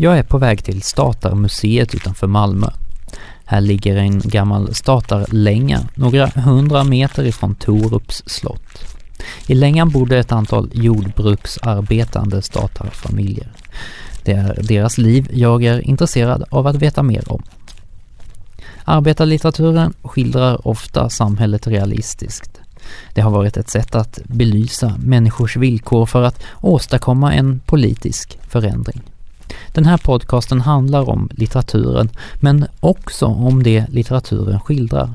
Jag 0.00 0.18
är 0.18 0.22
på 0.22 0.38
väg 0.38 0.64
till 0.64 0.82
Statarmuseet 0.82 1.94
utanför 1.94 2.26
Malmö. 2.26 2.66
Här 3.44 3.60
ligger 3.60 3.96
en 3.96 4.20
gammal 4.20 4.74
statarlänga 4.74 5.88
några 5.94 6.26
hundra 6.26 6.84
meter 6.84 7.24
ifrån 7.24 7.54
Torups 7.54 8.22
slott. 8.26 8.96
I 9.46 9.54
längan 9.54 9.90
bodde 9.90 10.18
ett 10.18 10.32
antal 10.32 10.70
jordbruksarbetande 10.72 12.42
statarfamiljer. 12.42 13.52
Det 14.22 14.32
är 14.32 14.58
deras 14.62 14.98
liv 14.98 15.28
jag 15.32 15.64
är 15.64 15.80
intresserad 15.80 16.44
av 16.50 16.66
att 16.66 16.76
veta 16.76 17.02
mer 17.02 17.32
om. 17.32 17.42
Arbetarlitteraturen 18.84 19.94
skildrar 20.02 20.68
ofta 20.68 21.10
samhället 21.10 21.66
realistiskt. 21.66 22.60
Det 23.14 23.20
har 23.20 23.30
varit 23.30 23.56
ett 23.56 23.70
sätt 23.70 23.94
att 23.94 24.18
belysa 24.24 24.94
människors 24.98 25.56
villkor 25.56 26.06
för 26.06 26.22
att 26.22 26.42
åstadkomma 26.60 27.34
en 27.34 27.60
politisk 27.66 28.38
förändring. 28.48 29.02
Den 29.78 29.86
här 29.86 29.96
podcasten 29.96 30.60
handlar 30.60 31.08
om 31.08 31.28
litteraturen, 31.32 32.10
men 32.34 32.66
också 32.80 33.26
om 33.26 33.62
det 33.62 33.86
litteraturen 33.88 34.60
skildrar. 34.60 35.10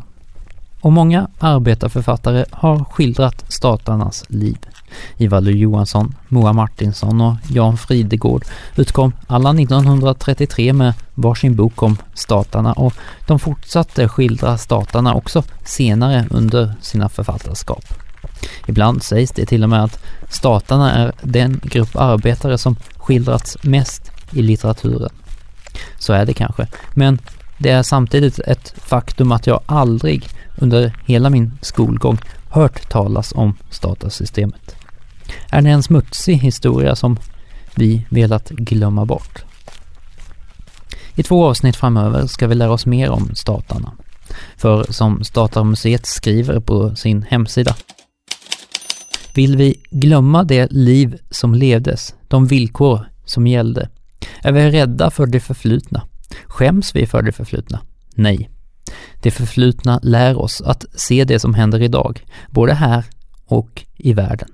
Och 0.82 0.92
många 0.92 1.28
arbetarförfattare 1.40 2.46
har 2.52 2.84
skildrat 2.84 3.46
statarnas 3.48 4.26
liv. 4.28 4.58
Ivar 5.18 5.42
Lo-Johansson, 5.42 6.16
Moa 6.28 6.54
Martinsson 6.54 7.22
och 7.22 7.36
Jan 7.50 7.78
Fridegård 7.78 8.46
utkom 8.76 9.14
alla 9.28 9.50
1933 9.50 10.74
med 10.74 10.94
varsin 11.14 11.56
bok 11.56 11.84
om 11.84 11.98
statarna 12.14 12.74
och 12.74 12.94
de 13.28 13.40
fortsatte 13.40 14.08
skildra 14.08 14.58
statarna 14.58 15.14
också 15.14 15.44
senare 15.66 16.26
under 16.30 16.74
sina 16.82 17.10
författarskap. 17.10 17.84
Ibland 18.68 19.04
sägs 19.04 19.32
det 19.32 19.46
till 19.46 19.64
och 19.64 19.70
med 19.70 19.84
att 19.84 20.04
statarna 20.30 20.94
är 20.94 21.12
den 21.22 21.62
grupp 21.64 21.96
arbetare 21.96 22.58
som 22.58 22.76
skildrats 22.98 23.58
mest 23.62 24.14
i 24.34 24.42
litteraturen. 24.42 25.10
Så 26.00 26.14
är 26.14 26.26
det 26.26 26.34
kanske, 26.34 26.68
men 26.94 27.20
det 27.58 27.70
är 27.70 27.84
samtidigt 27.84 28.40
ett 28.40 28.74
faktum 28.78 29.32
att 29.32 29.48
jag 29.48 29.62
aldrig 29.66 30.30
under 30.58 30.94
hela 31.06 31.30
min 31.30 31.52
skolgång 31.62 32.18
hört 32.50 32.90
talas 32.90 33.34
om 33.36 33.58
statarsystemet. 33.70 34.76
Är 35.50 35.62
det 35.62 35.70
en 35.70 35.84
smutsig 35.84 36.36
historia 36.36 36.96
som 36.96 37.18
vi 37.76 38.06
velat 38.10 38.50
glömma 38.50 39.06
bort? 39.06 39.44
I 41.16 41.24
två 41.24 41.46
avsnitt 41.46 41.76
framöver 41.76 42.28
ska 42.28 42.48
vi 42.48 42.56
lära 42.56 42.72
oss 42.72 42.86
mer 42.86 43.10
om 43.10 43.36
statarna. 43.36 43.92
För 44.58 44.92
som 44.92 45.24
Statarmuseet 45.24 46.06
skriver 46.06 46.60
på 46.60 46.96
sin 46.96 47.24
hemsida 47.24 47.76
vill 49.34 49.58
vi 49.58 49.76
glömma 49.90 50.44
det 50.44 50.72
liv 50.72 51.18
som 51.30 51.56
levdes, 51.56 52.16
de 52.28 52.48
villkor 52.48 53.10
som 53.26 53.48
gällde? 53.48 53.90
Är 54.44 54.52
vi 54.52 54.72
rädda 54.72 55.12
för 55.12 55.26
det 55.26 55.40
förflutna? 55.40 56.02
Skäms 56.48 56.96
vi 56.96 57.06
för 57.06 57.22
det 57.22 57.32
förflutna? 57.32 57.80
Nej. 58.16 58.50
Det 59.22 59.32
förflutna 59.32 60.00
lär 60.04 60.42
oss 60.42 60.62
att 60.62 60.86
se 60.96 61.24
det 61.24 61.40
som 61.40 61.54
händer 61.54 61.82
idag, 61.82 62.26
både 62.50 62.74
här 62.74 63.06
och 63.46 63.86
i 63.98 64.14
världen. 64.14 64.50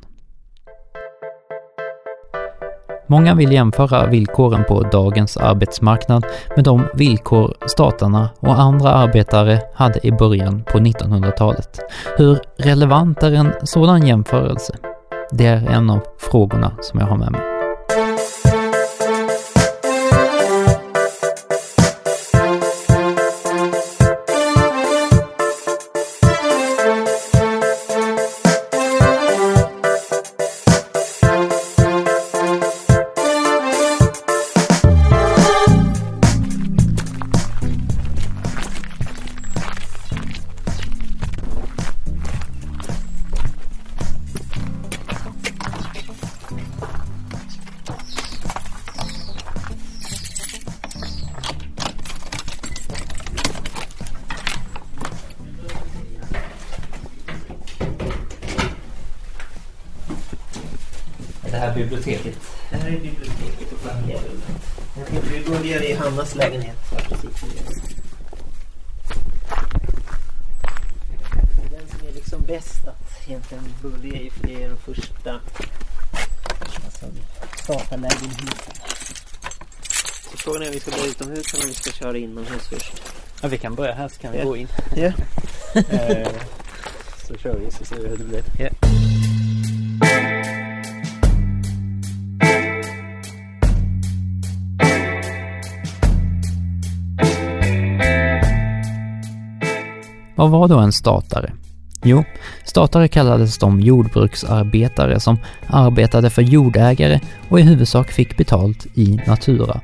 Många 3.08 3.36
vill 3.36 3.52
jämföra 3.52 4.08
villkoren 4.08 4.64
på 4.64 4.84
dagens 4.84 5.38
arbetsmarknad 5.38 6.26
med 6.56 6.66
de 6.66 6.88
villkor 6.94 7.54
staterna 7.68 8.30
och 8.40 8.60
andra 8.60 8.90
arbetare 8.90 9.62
hade 9.74 10.08
i 10.08 10.12
början 10.12 10.64
på 10.72 10.78
1900-talet. 10.78 11.80
Hur 12.18 12.40
relevant 12.58 13.24
är 13.24 13.32
en 13.32 13.54
sådan 13.64 14.08
jämförelse? 14.08 14.76
Det 15.32 15.46
är 15.46 15.68
en 15.68 15.90
av 15.90 16.00
frågorna 16.20 16.72
som 16.82 17.00
jag 17.00 17.08
har 17.08 17.18
med 17.18 17.32
mig. 17.32 17.59
Här 61.60 61.76
biblioteket. 61.76 62.36
Det 62.70 62.76
här 62.78 62.88
är 62.88 62.92
biblioteket 63.00 63.72
och 63.72 63.82
planeringsrummet. 63.82 64.44
Vi 65.34 65.50
börjar 65.50 65.82
i 65.82 65.94
Hannas 65.94 66.36
lägenhet. 66.36 66.76
Den 71.72 71.88
som 72.00 72.08
är 72.08 72.12
liksom 72.16 72.42
bäst 72.42 72.88
att 72.88 73.28
egentligen 73.28 73.64
börja 73.82 74.20
i 74.22 74.30
för 74.30 74.48
det 74.48 74.64
är 74.64 74.70
den 74.70 74.78
första 74.78 75.40
alltså, 76.86 77.06
statarlägenheten. 77.64 78.74
Så 80.32 80.38
frågan 80.38 80.62
är 80.62 80.66
om 80.68 80.72
vi 80.74 80.80
ska 80.80 80.92
börja 80.92 81.06
utomhus 81.06 81.54
eller 81.54 81.64
om 81.64 81.70
vi 81.70 81.76
ska 81.76 81.92
köra 81.92 82.18
inomhus 82.18 82.68
först. 82.70 83.02
Ja, 83.42 83.48
vi 83.48 83.58
kan 83.58 83.76
börja 83.76 83.94
här 83.94 84.08
så 84.08 84.20
kan 84.22 84.32
vi 84.32 84.38
Ja. 84.38 84.44
gå 84.46 84.58
in. 84.58 84.68
Ja. 84.96 85.12
Eh, 85.90 86.28
så 87.28 87.38
kör 87.38 87.56
vi 87.56 87.72
så 87.72 87.86
ser 87.86 87.96
vi 88.00 88.08
hur 88.08 88.18
det 88.18 88.24
blir. 88.24 88.44
Ja. 88.60 88.70
Vad 100.40 100.50
var 100.50 100.68
då 100.68 100.80
en 100.80 100.92
statare? 100.92 101.54
Jo, 102.04 102.24
statare 102.66 103.08
kallades 103.08 103.58
de 103.58 103.82
jordbruksarbetare 103.82 105.20
som 105.20 105.38
arbetade 105.68 106.30
för 106.30 106.42
jordägare 106.42 107.20
och 107.50 107.60
i 107.60 107.64
huvudsak 107.64 108.12
fick 108.12 108.38
betalt 108.38 108.88
i 108.94 109.22
natura. 109.28 109.82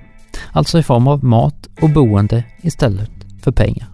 Alltså 0.52 0.80
i 0.80 0.84
form 0.84 1.08
av 1.08 1.24
mat 1.24 1.70
och 1.82 1.90
boende 1.90 2.44
istället 2.62 3.12
för 3.42 3.52
pengar. 3.52 3.88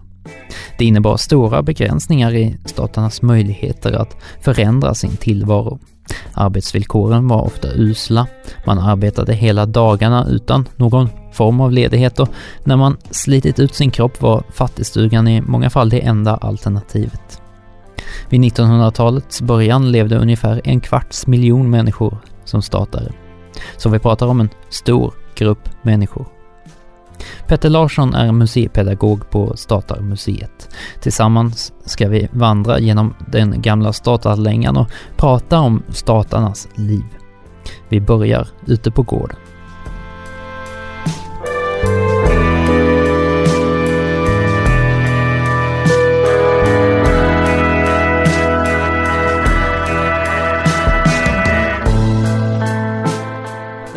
Det 0.78 0.84
innebar 0.84 1.16
stora 1.16 1.62
begränsningar 1.62 2.34
i 2.34 2.56
statarnas 2.64 3.22
möjligheter 3.22 3.92
att 3.92 4.16
förändra 4.40 4.94
sin 4.94 5.16
tillvaro. 5.16 5.78
Arbetsvillkoren 6.34 7.28
var 7.28 7.42
ofta 7.42 7.68
usla, 7.74 8.26
man 8.66 8.78
arbetade 8.78 9.32
hela 9.32 9.66
dagarna 9.66 10.26
utan 10.28 10.68
någon 10.76 11.08
form 11.32 11.60
av 11.60 11.72
ledighet 11.72 12.20
och 12.20 12.28
när 12.64 12.76
man 12.76 12.96
slitit 13.10 13.58
ut 13.58 13.74
sin 13.74 13.90
kropp 13.90 14.22
var 14.22 14.42
fattigstugan 14.52 15.28
i 15.28 15.40
många 15.40 15.70
fall 15.70 15.88
det 15.88 16.00
enda 16.00 16.36
alternativet. 16.36 17.42
Vid 18.28 18.40
1900-talets 18.40 19.42
början 19.42 19.92
levde 19.92 20.18
ungefär 20.18 20.60
en 20.64 20.80
kvarts 20.80 21.26
miljon 21.26 21.70
människor 21.70 22.18
som 22.44 22.62
statare. 22.62 23.12
Så 23.76 23.88
vi 23.88 23.98
pratar 23.98 24.26
om 24.26 24.40
en 24.40 24.48
stor 24.68 25.14
grupp 25.34 25.68
människor. 25.82 26.26
Petter 27.48 27.70
Larsson 27.70 28.14
är 28.14 28.32
museipedagog 28.32 29.30
på 29.30 29.56
Statarmuseet. 29.56 30.68
Tillsammans 31.00 31.72
ska 31.84 32.08
vi 32.08 32.28
vandra 32.32 32.78
genom 32.78 33.14
den 33.32 33.62
gamla 33.62 33.92
statarlängan 33.92 34.76
och 34.76 34.90
prata 35.16 35.60
om 35.60 35.82
statarnas 35.88 36.68
liv. 36.74 37.04
Vi 37.88 38.00
börjar 38.00 38.48
ute 38.66 38.90
på 38.90 39.02
gården. 39.02 39.36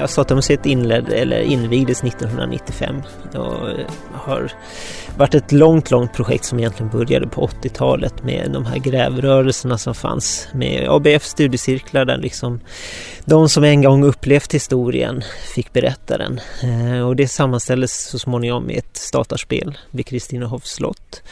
Ja, 0.06 0.10
Statarmuseet 0.10 0.66
inledde, 0.66 1.16
eller 1.16 1.40
invigdes 1.40 2.04
1995 2.04 2.96
och 3.34 3.70
eh, 3.70 3.86
har 4.14 4.52
varit 5.18 5.36
ett 5.36 5.52
långt, 5.52 5.92
långt 5.92 6.14
projekt 6.14 6.46
som 6.46 6.60
egentligen 6.60 6.92
började 6.92 7.28
på 7.28 7.48
80-talet 7.48 8.24
med 8.24 8.52
de 8.52 8.66
här 8.66 8.78
grävrörelserna 8.78 9.78
som 9.78 9.96
fanns 9.96 10.48
med 10.54 10.90
ABF 10.90 11.24
studiecirklar 11.24 12.06
där 12.06 12.18
liksom 12.18 12.60
de 13.26 13.50
som 13.50 13.64
en 13.64 13.82
gång 13.82 14.04
upplevt 14.04 14.54
historien 14.54 15.24
fick 15.56 15.74
berätta 15.74 16.18
den. 16.18 16.40
Eh, 16.64 17.08
och 17.08 17.16
det 17.16 17.28
sammanställdes 17.28 18.08
så 18.10 18.20
småningom 18.20 18.70
i 18.70 18.78
ett 18.78 18.98
statarspel 18.98 19.78
vid 19.92 20.06
Kristinehovs 20.06 20.70
slott. 20.70 21.24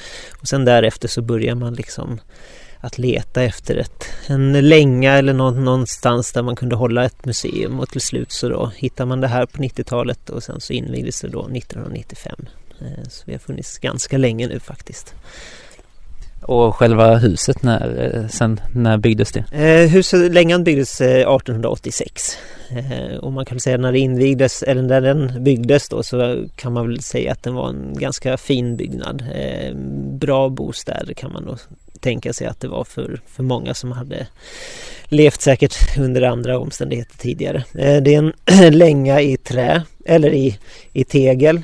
Och 0.41 0.47
sen 0.47 0.65
därefter 0.65 1.07
så 1.07 1.21
börjar 1.21 1.55
man 1.55 1.73
liksom 1.73 2.19
att 2.83 2.97
leta 2.97 3.43
efter 3.43 3.75
ett, 3.75 4.05
en 4.27 4.69
länga 4.69 5.13
eller 5.13 5.33
någonstans 5.33 6.33
där 6.33 6.41
man 6.41 6.55
kunde 6.55 6.75
hålla 6.75 7.05
ett 7.05 7.25
museum 7.25 7.79
och 7.79 7.89
till 7.89 8.01
slut 8.01 8.31
så 8.31 8.49
då 8.49 8.71
hittar 8.75 9.05
man 9.05 9.21
det 9.21 9.27
här 9.27 9.45
på 9.45 9.61
90-talet 9.61 10.29
och 10.29 10.43
sen 10.43 10.61
så 10.61 10.73
invigdes 10.73 11.21
det 11.21 11.27
då 11.27 11.39
1995. 11.39 12.35
Eh, 12.81 13.03
så 13.09 13.23
vi 13.25 13.31
har 13.31 13.39
funnits 13.39 13.77
ganska 13.77 14.17
länge 14.17 14.47
nu 14.47 14.59
faktiskt. 14.59 15.15
Och 16.41 16.75
själva 16.75 17.15
huset, 17.15 17.63
när, 17.63 18.15
eh, 18.15 18.27
sen, 18.27 18.59
när 18.73 18.97
byggdes 18.97 19.31
det? 19.31 19.45
Eh, 19.51 19.89
huset, 19.89 20.31
längan 20.31 20.63
byggdes 20.63 21.01
1886 21.01 22.37
eh, 22.69 23.17
och 23.17 23.31
man 23.31 23.45
kan 23.45 23.59
säga 23.59 23.77
när 23.77 23.91
det 23.91 23.99
invigdes, 23.99 24.63
eller 24.63 24.81
när 24.81 25.01
den 25.01 25.43
byggdes 25.43 25.89
då 25.89 26.03
så 26.03 26.45
kan 26.55 26.73
man 26.73 26.87
väl 26.87 27.01
säga 27.01 27.31
att 27.31 27.43
den 27.43 27.53
var 27.53 27.69
en 27.69 27.93
ganska 27.97 28.37
fin 28.37 28.77
byggnad. 28.77 29.23
Eh, 29.35 29.75
bra 30.19 30.49
bostäder 30.49 31.13
kan 31.13 31.31
man 31.31 31.43
nog 31.43 31.59
tänka 32.03 32.33
sig 32.33 32.47
att 32.47 32.59
det 32.59 32.67
var 32.67 32.83
för, 32.83 33.21
för 33.27 33.43
många 33.43 33.73
som 33.73 33.91
hade 33.91 34.27
levt 35.05 35.41
säkert 35.41 35.97
under 35.97 36.21
andra 36.21 36.59
omständigheter 36.59 37.17
tidigare. 37.17 37.57
Eh, 37.57 38.01
det 38.03 38.15
är 38.15 38.17
en 38.17 38.33
länga 38.77 39.21
i 39.21 39.37
trä 39.37 39.83
eller 40.05 40.33
i, 40.33 40.59
i 40.93 41.03
tegel 41.03 41.61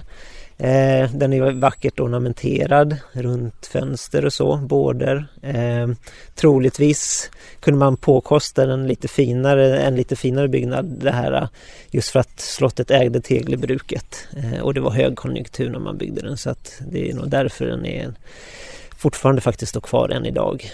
Eh, 0.62 1.12
den 1.12 1.33
är 1.33 1.51
vackert 1.51 2.00
ornamenterad 2.00 2.97
runt 3.12 3.65
fönster 3.65 4.25
och 4.25 4.33
så, 4.33 4.57
bårder. 4.57 5.27
Eh, 5.41 5.88
troligtvis 6.36 7.31
kunde 7.59 7.80
man 7.80 7.97
påkosta 7.97 8.65
den 8.65 8.88
lite 8.88 9.07
finare, 9.07 9.80
en 9.80 9.95
lite 9.95 10.15
finare 10.15 10.47
byggnad 10.47 10.86
det 10.86 11.12
här 11.12 11.47
just 11.91 12.09
för 12.09 12.19
att 12.19 12.39
slottet 12.39 12.91
ägde 12.91 13.21
tegelbruket 13.21 14.27
eh, 14.38 14.59
och 14.59 14.74
det 14.74 14.81
var 14.81 14.91
högkonjunktur 14.91 15.69
när 15.69 15.80
man 15.80 15.97
byggde 15.97 16.21
den 16.21 16.38
så 16.38 16.50
att 16.50 16.81
det 16.91 17.09
är 17.09 17.13
nog 17.13 17.30
därför 17.30 17.65
den 17.65 17.86
är 17.86 18.13
fortfarande 19.00 19.42
faktiskt 19.42 19.69
står 19.69 19.81
kvar 19.81 20.10
än 20.10 20.25
idag. 20.25 20.72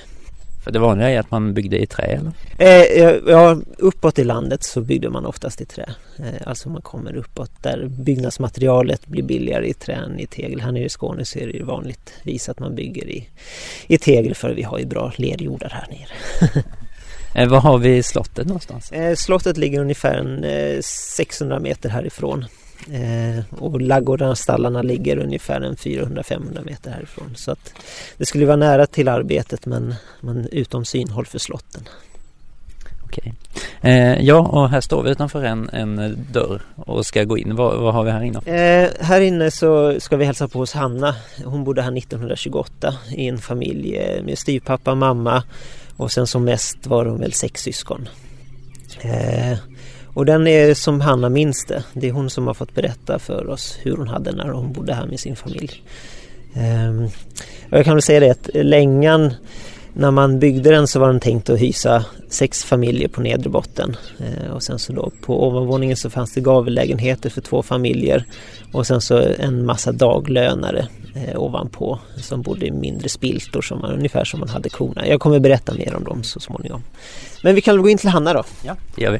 För 0.63 0.71
det 0.71 0.79
vanliga 0.79 1.09
är 1.09 1.19
att 1.19 1.31
man 1.31 1.53
byggde 1.53 1.77
i 1.77 1.85
trä 1.85 2.03
eller? 2.03 2.31
Eh, 2.57 3.19
ja, 3.27 3.57
uppåt 3.77 4.19
i 4.19 4.23
landet 4.23 4.63
så 4.63 4.81
byggde 4.81 5.09
man 5.09 5.25
oftast 5.25 5.61
i 5.61 5.65
trä. 5.65 5.85
Eh, 6.19 6.47
alltså 6.47 6.69
man 6.69 6.81
kommer 6.81 7.15
uppåt 7.15 7.51
där 7.61 7.87
byggnadsmaterialet 7.87 9.07
blir 9.07 9.23
billigare 9.23 9.67
i 9.67 9.73
trä 9.73 9.93
än 9.93 10.19
i 10.19 10.27
tegel. 10.27 10.61
Här 10.61 10.71
nere 10.71 10.83
i 10.83 10.89
Skåne 10.89 11.25
så 11.25 11.39
är 11.39 11.47
det 11.47 11.63
vanligtvis 11.63 12.49
att 12.49 12.59
man 12.59 12.75
bygger 12.75 13.07
i, 13.07 13.29
i 13.87 13.97
tegel 13.97 14.35
för 14.35 14.53
vi 14.53 14.63
har 14.63 14.79
ju 14.79 14.85
bra 14.85 15.11
lerjordar 15.15 15.69
här 15.69 15.87
nere. 15.89 16.63
eh, 17.43 17.49
var 17.49 17.59
har 17.59 17.77
vi 17.77 18.03
slottet 18.03 18.47
någonstans? 18.47 18.91
Eh, 18.91 19.15
slottet 19.15 19.57
ligger 19.57 19.81
ungefär 19.81 20.15
en, 20.15 20.83
600 20.83 21.55
eh, 21.55 21.61
meter 21.61 21.89
härifrån. 21.89 22.45
Eh, 22.91 23.43
och 23.59 23.81
laggårdarna, 23.81 24.35
stallarna 24.35 24.81
ligger 24.81 25.17
ungefär 25.17 25.61
en 25.61 25.75
400-500 25.75 26.65
meter 26.65 26.91
härifrån. 26.91 27.33
Så 27.35 27.51
att 27.51 27.73
det 28.17 28.25
skulle 28.25 28.45
vara 28.45 28.55
nära 28.55 28.87
till 28.87 29.07
arbetet 29.07 29.65
men, 29.65 29.95
men 30.19 30.47
utom 30.51 30.85
synhåll 30.85 31.25
för 31.25 31.39
slotten. 31.39 31.83
Okej. 33.03 33.33
Eh, 33.81 34.21
ja, 34.21 34.39
och 34.39 34.69
här 34.69 34.81
står 34.81 35.03
vi 35.03 35.09
utanför 35.09 35.43
en, 35.43 35.69
en 35.69 36.25
dörr 36.31 36.61
och 36.75 37.05
ska 37.05 37.23
gå 37.23 37.37
in. 37.37 37.55
Vad, 37.55 37.79
vad 37.79 37.93
har 37.93 38.03
vi 38.03 38.11
här 38.11 38.23
inne? 38.23 38.39
Eh, 38.39 38.89
här 38.99 39.21
inne 39.21 39.51
så 39.51 39.99
ska 39.99 40.17
vi 40.17 40.25
hälsa 40.25 40.47
på 40.47 40.59
hos 40.59 40.73
Hanna. 40.73 41.15
Hon 41.45 41.63
bodde 41.63 41.81
här 41.81 41.97
1928 41.97 42.93
i 43.15 43.27
en 43.27 43.37
familj 43.37 43.95
eh, 43.95 44.23
med 44.23 44.37
styvpappa, 44.37 44.95
mamma 44.95 45.43
och 45.97 46.11
sen 46.11 46.27
som 46.27 46.43
mest 46.43 46.87
var 46.87 47.05
de 47.05 47.19
väl 47.19 47.33
sex 47.33 47.61
syskon. 47.61 48.09
Eh, 49.01 49.57
och 50.15 50.25
den 50.25 50.47
är 50.47 50.73
som 50.73 51.01
Hanna 51.01 51.29
minns 51.29 51.65
det. 51.65 51.83
Det 51.93 52.07
är 52.07 52.11
hon 52.11 52.29
som 52.29 52.47
har 52.47 52.53
fått 52.53 52.75
berätta 52.75 53.19
för 53.19 53.49
oss 53.49 53.77
hur 53.81 53.97
hon 53.97 54.07
hade 54.07 54.31
när 54.31 54.47
hon 54.47 54.73
bodde 54.73 54.93
här 54.93 55.05
med 55.05 55.19
sin 55.19 55.35
familj. 55.35 55.83
Um, 56.55 57.09
jag 57.69 57.85
kan 57.85 57.95
väl 57.95 58.01
säga 58.01 58.19
det 58.19 58.29
att 58.29 58.49
längan 58.53 59.33
när 59.93 60.11
man 60.11 60.39
byggde 60.39 60.71
den 60.71 60.87
så 60.87 60.99
var 60.99 61.07
den 61.07 61.19
tänkt 61.19 61.49
att 61.49 61.59
hysa 61.59 62.05
sex 62.29 62.63
familjer 62.63 63.07
på 63.07 63.21
nedre 63.21 63.49
botten. 63.49 63.95
Eh, 64.19 64.51
och 64.51 64.63
sen 64.63 64.79
så 64.79 64.93
då 64.93 65.11
på 65.21 65.47
ovanvåningen 65.47 65.97
så 65.97 66.09
fanns 66.09 66.33
det 66.33 66.41
gavellägenheter 66.41 67.29
för 67.29 67.41
två 67.41 67.63
familjer. 67.63 68.25
Och 68.71 68.87
sen 68.87 69.01
så 69.01 69.23
en 69.39 69.65
massa 69.65 69.91
daglönare 69.91 70.87
eh, 71.15 71.41
ovanpå 71.41 71.99
som 72.17 72.41
bodde 72.41 72.65
i 72.65 72.71
mindre 72.71 73.09
spiltor 73.09 73.61
som 73.61 73.79
man, 73.79 73.91
ungefär 73.91 74.25
som 74.25 74.39
man 74.39 74.49
hade 74.49 74.69
korna. 74.69 75.07
Jag 75.07 75.19
kommer 75.19 75.39
berätta 75.39 75.73
mer 75.73 75.95
om 75.95 76.03
dem 76.03 76.23
så 76.23 76.39
småningom. 76.39 76.83
Men 77.43 77.55
vi 77.55 77.61
kan 77.61 77.75
väl 77.75 77.81
gå 77.81 77.89
in 77.89 77.97
till 77.97 78.09
Hanna 78.09 78.33
då? 78.33 78.43
Ja, 78.63 78.75
det 78.95 79.01
gör 79.01 79.11
vi. 79.11 79.19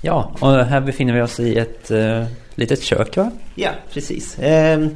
Ja, 0.00 0.32
och 0.40 0.52
här 0.52 0.80
befinner 0.80 1.14
vi 1.14 1.20
oss 1.20 1.40
i 1.40 1.58
ett 1.58 1.90
uh, 1.90 2.24
litet 2.54 2.82
kök 2.82 3.16
va? 3.16 3.30
Ja, 3.54 3.70
precis. 3.92 4.38
Eh, 4.38 4.88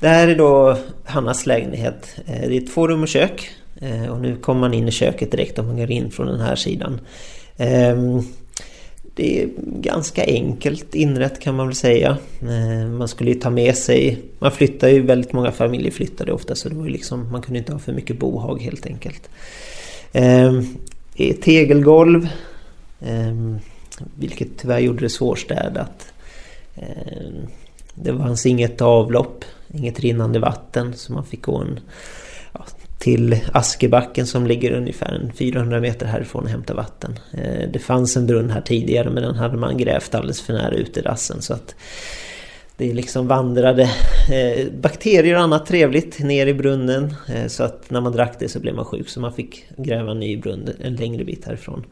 det 0.00 0.08
här 0.08 0.28
är 0.28 0.36
då 0.36 0.76
Hannas 1.04 1.46
lägenhet. 1.46 2.16
Eh, 2.26 2.48
det 2.48 2.56
är 2.56 2.66
två 2.66 2.88
rum 2.88 3.02
och 3.02 3.08
kök. 3.08 3.50
Eh, 3.80 4.06
och 4.06 4.20
nu 4.20 4.36
kommer 4.36 4.60
man 4.60 4.74
in 4.74 4.88
i 4.88 4.90
köket 4.90 5.30
direkt 5.30 5.58
om 5.58 5.66
man 5.66 5.76
går 5.76 5.90
in 5.90 6.10
från 6.10 6.26
den 6.26 6.40
här 6.40 6.56
sidan. 6.56 7.00
Ehm, 7.56 8.22
det 9.14 9.42
är 9.42 9.48
ganska 9.80 10.24
enkelt 10.24 10.94
inrätt 10.94 11.40
kan 11.40 11.54
man 11.54 11.66
väl 11.66 11.76
säga. 11.76 12.16
Eh, 12.42 12.88
man 12.88 13.08
skulle 13.08 13.30
ju 13.30 13.40
ta 13.40 13.50
med 13.50 13.76
sig... 13.76 14.22
Man 14.38 14.52
flyttar 14.52 14.88
ju, 14.88 15.02
väldigt 15.02 15.32
många 15.32 15.52
familjer 15.52 15.92
flyttade 15.92 16.32
ofta 16.32 16.54
så 16.54 16.68
det 16.68 16.74
var 16.74 16.84
ju 16.84 16.90
liksom, 16.90 17.32
man 17.32 17.42
kunde 17.42 17.58
inte 17.58 17.72
ha 17.72 17.78
för 17.78 17.92
mycket 17.92 18.18
bohag 18.18 18.62
helt 18.62 18.86
enkelt. 18.86 19.30
Ehm, 20.12 20.66
det 21.16 21.30
är 21.30 21.34
tegelgolv. 21.34 22.28
Ehm, 23.00 23.58
vilket 24.14 24.58
tyvärr 24.58 24.78
gjorde 24.78 25.00
det 25.00 25.10
svårstädat. 25.10 26.12
Eh, 26.76 27.28
det 27.94 28.18
fanns 28.18 28.46
inget 28.46 28.80
avlopp, 28.80 29.44
inget 29.74 30.00
rinnande 30.00 30.38
vatten 30.38 30.94
så 30.94 31.12
man 31.12 31.24
fick 31.24 31.42
gå 31.42 31.56
en, 31.56 31.80
ja, 32.52 32.66
till 32.98 33.40
Askebacken 33.52 34.26
som 34.26 34.46
ligger 34.46 34.72
ungefär 34.72 35.32
400 35.34 35.80
meter 35.80 36.06
härifrån 36.06 36.44
och 36.44 36.50
hämta 36.50 36.74
vatten. 36.74 37.18
Eh, 37.32 37.68
det 37.72 37.78
fanns 37.78 38.16
en 38.16 38.26
brunn 38.26 38.50
här 38.50 38.60
tidigare 38.60 39.10
men 39.10 39.22
den 39.22 39.34
hade 39.34 39.56
man 39.56 39.76
grävt 39.76 40.14
alldeles 40.14 40.40
för 40.40 40.52
nära 40.52 40.74
utedassen 40.74 41.42
så 41.42 41.54
att 41.54 41.74
det 42.76 42.92
liksom 42.92 43.28
vandrade 43.28 43.82
eh, 44.32 44.66
bakterier 44.80 45.34
och 45.34 45.42
annat 45.42 45.66
trevligt 45.66 46.18
ner 46.18 46.46
i 46.46 46.54
brunnen 46.54 47.14
så 47.48 47.64
att 47.64 47.90
när 47.90 48.00
man 48.00 48.12
drack 48.12 48.36
det 48.38 48.48
så 48.48 48.60
blev 48.60 48.74
man 48.74 48.84
sjuk 48.84 49.08
så 49.08 49.20
man 49.20 49.32
fick 49.32 49.64
gräva 49.76 50.10
en 50.10 50.20
ny 50.20 50.36
brunn 50.36 50.70
en 50.80 50.96
längre 50.96 51.24
bit 51.24 51.44
härifrån. 51.44 51.84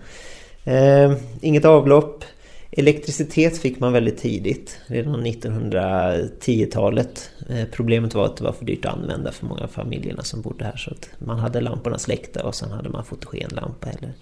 Eh, 0.65 1.13
inget 1.41 1.65
avlopp. 1.65 2.25
Elektricitet 2.73 3.59
fick 3.59 3.81
man 3.81 3.93
väldigt 3.93 4.19
tidigt, 4.19 4.79
redan 4.87 5.27
1910-talet. 5.27 7.31
Eh, 7.49 7.65
problemet 7.73 8.15
var 8.15 8.25
att 8.25 8.37
det 8.37 8.45
var 8.45 8.53
för 8.53 8.65
dyrt 8.65 8.85
att 8.85 8.95
använda 8.95 9.33
för 9.33 9.47
många 9.47 9.63
av 9.63 9.69
familjerna 9.69 10.23
som 10.23 10.41
bodde 10.41 10.65
här. 10.65 10.77
Så 10.77 10.91
att 10.91 11.11
man 11.19 11.39
hade 11.39 11.61
lamporna 11.61 11.99
släckta 11.99 12.47
och 12.47 12.55
sen 12.55 12.71
hade 12.71 12.89
man 12.89 13.05
fotogenlampa 13.05 13.89
eller 13.89 14.13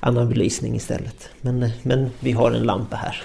annan 0.00 0.28
belysning 0.28 0.76
istället. 0.76 1.28
Men, 1.40 1.70
men 1.82 2.10
vi 2.20 2.32
har 2.32 2.50
en 2.50 2.62
lampa 2.62 2.96
här. 2.96 3.22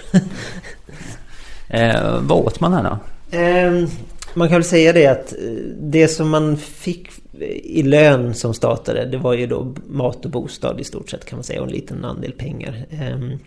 eh, 1.68 2.20
vad 2.22 2.46
åt 2.46 2.60
man 2.60 2.72
här 2.72 2.82
då? 2.82 2.98
Eh, 3.36 3.88
man 4.34 4.48
kan 4.48 4.54
väl 4.54 4.64
säga 4.64 4.92
det 4.92 5.06
att 5.06 5.32
eh, 5.32 5.38
det 5.80 6.08
som 6.08 6.28
man 6.28 6.56
fick 6.56 7.08
i 7.62 7.82
lön 7.82 8.34
som 8.34 8.54
startade 8.54 9.04
det 9.04 9.18
var 9.18 9.34
ju 9.34 9.46
då 9.46 9.74
mat 9.86 10.24
och 10.24 10.30
bostad 10.30 10.80
i 10.80 10.84
stort 10.84 11.10
sett 11.10 11.24
kan 11.24 11.36
man 11.36 11.44
säga 11.44 11.60
och 11.60 11.66
en 11.66 11.72
liten 11.72 12.04
andel 12.04 12.32
pengar. 12.32 12.86
Ehm, 12.90 13.38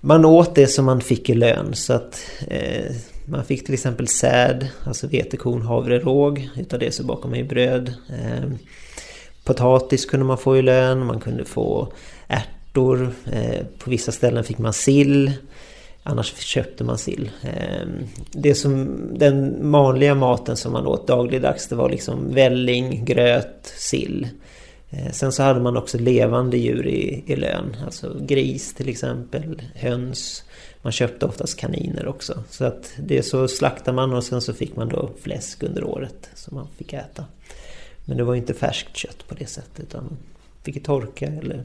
man 0.00 0.24
åt 0.24 0.54
det 0.54 0.66
som 0.66 0.84
man 0.84 1.00
fick 1.00 1.30
i 1.30 1.34
lön 1.34 1.74
så 1.74 1.92
att 1.92 2.22
eh, 2.48 2.92
man 3.24 3.44
fick 3.44 3.64
till 3.64 3.74
exempel 3.74 4.08
säd, 4.08 4.68
alltså 4.84 5.06
vetekorn, 5.06 5.62
havre, 5.62 5.98
råg. 5.98 6.50
Utav 6.56 6.78
det 6.78 6.92
så 6.92 7.04
bakade 7.04 7.28
man 7.28 7.38
ju 7.38 7.44
bröd. 7.44 7.94
Ehm, 8.08 8.58
potatis 9.44 10.06
kunde 10.06 10.26
man 10.26 10.38
få 10.38 10.58
i 10.58 10.62
lön, 10.62 11.06
man 11.06 11.20
kunde 11.20 11.44
få 11.44 11.92
ärtor. 12.28 13.12
Eh, 13.32 13.66
på 13.78 13.90
vissa 13.90 14.12
ställen 14.12 14.44
fick 14.44 14.58
man 14.58 14.72
sill. 14.72 15.32
Annars 16.10 16.34
köpte 16.38 16.84
man 16.84 16.98
sill. 16.98 17.30
Ehm, 17.42 17.90
det 18.32 18.54
som, 18.54 19.00
den 19.18 19.70
vanliga 19.72 20.14
maten 20.14 20.56
som 20.56 20.72
man 20.72 20.86
åt 20.86 21.06
dagligdags 21.06 21.68
det 21.68 21.74
var 21.74 21.90
liksom 21.90 22.34
välling, 22.34 23.04
gröt, 23.04 23.72
sill. 23.76 24.28
Ehm, 24.90 25.12
sen 25.12 25.32
så 25.32 25.42
hade 25.42 25.60
man 25.60 25.76
också 25.76 25.98
levande 25.98 26.56
djur 26.56 26.86
i, 26.86 27.24
i 27.26 27.36
lön. 27.36 27.76
Alltså 27.84 28.16
gris 28.20 28.74
till 28.74 28.88
exempel, 28.88 29.62
höns. 29.74 30.44
Man 30.82 30.92
köpte 30.92 31.26
oftast 31.26 31.58
kaniner 31.58 32.06
också. 32.06 32.42
Så 32.50 32.64
att 32.64 32.92
det 32.98 33.22
så 33.22 33.48
slaktade 33.48 33.94
man 33.94 34.12
och 34.12 34.24
sen 34.24 34.40
så 34.40 34.54
fick 34.54 34.76
man 34.76 34.88
då 34.88 35.10
fläsk 35.22 35.62
under 35.62 35.84
året 35.84 36.30
som 36.34 36.54
man 36.54 36.68
fick 36.76 36.92
äta. 36.92 37.24
Men 38.04 38.16
det 38.16 38.24
var 38.24 38.34
inte 38.34 38.54
färskt 38.54 38.96
kött 38.96 39.28
på 39.28 39.34
det 39.34 39.46
sättet 39.46 39.80
utan 39.80 40.04
man 40.04 40.18
fick 40.62 40.84
torka 40.84 41.26
eller 41.26 41.64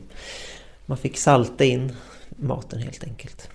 man 0.86 0.98
fick 0.98 1.18
salta 1.18 1.64
in 1.64 1.92
maten 2.30 2.80
helt 2.80 3.04
enkelt. 3.04 3.50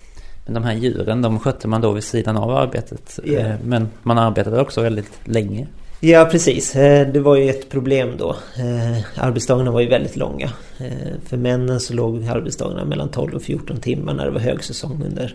De 0.55 0.65
här 0.65 0.75
djuren, 0.75 1.23
de 1.23 1.39
skötte 1.39 1.69
man 1.69 1.81
då 1.81 1.93
vid 1.93 2.05
sidan 2.05 2.37
av 2.37 2.51
arbetet. 2.51 3.19
Yeah. 3.25 3.57
Men 3.65 3.89
man 4.03 4.19
arbetade 4.19 4.61
också 4.61 4.83
väldigt 4.83 5.21
länge. 5.25 5.67
Ja 6.03 6.29
precis, 6.31 6.77
eh, 6.77 7.09
det 7.13 7.21
var 7.21 7.37
ju 7.37 7.51
ett 7.51 7.71
problem 7.71 8.15
då. 8.19 8.31
Eh, 8.59 9.25
arbetsdagarna 9.25 9.71
var 9.71 9.81
ju 9.81 9.89
väldigt 9.89 10.17
långa. 10.17 10.51
Eh, 10.79 11.13
för 11.27 11.37
männen 11.37 11.81
så 11.81 11.95
låg 11.95 12.25
arbetsdagarna 12.25 12.85
mellan 12.85 13.09
12 13.09 13.35
och 13.35 13.43
14 13.43 13.81
timmar 13.81 14.15
när 14.15 14.25
det 14.25 14.31
var 14.31 14.41
högsäsong 14.41 15.03
under 15.05 15.35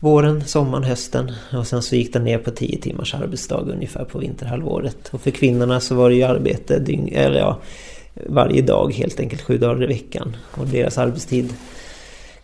våren, 0.00 0.44
sommaren, 0.44 0.84
hösten 0.84 1.32
och 1.52 1.66
sen 1.66 1.82
så 1.82 1.96
gick 1.96 2.12
det 2.12 2.18
ner 2.18 2.38
på 2.38 2.50
10 2.50 2.78
timmars 2.80 3.14
arbetsdag 3.14 3.60
ungefär 3.72 4.04
på 4.04 4.18
vinterhalvåret. 4.18 5.08
Och 5.10 5.20
för 5.20 5.30
kvinnorna 5.30 5.80
så 5.80 5.94
var 5.94 6.10
det 6.10 6.16
ju 6.16 6.22
arbete 6.22 6.78
dygn, 6.78 7.08
eller 7.12 7.38
ja, 7.38 7.58
varje 8.26 8.62
dag 8.62 8.94
helt 8.94 9.20
enkelt, 9.20 9.42
sju 9.42 9.58
dagar 9.58 9.84
i 9.84 9.86
veckan. 9.86 10.36
Och 10.50 10.66
deras 10.66 10.98
arbetstid 10.98 11.52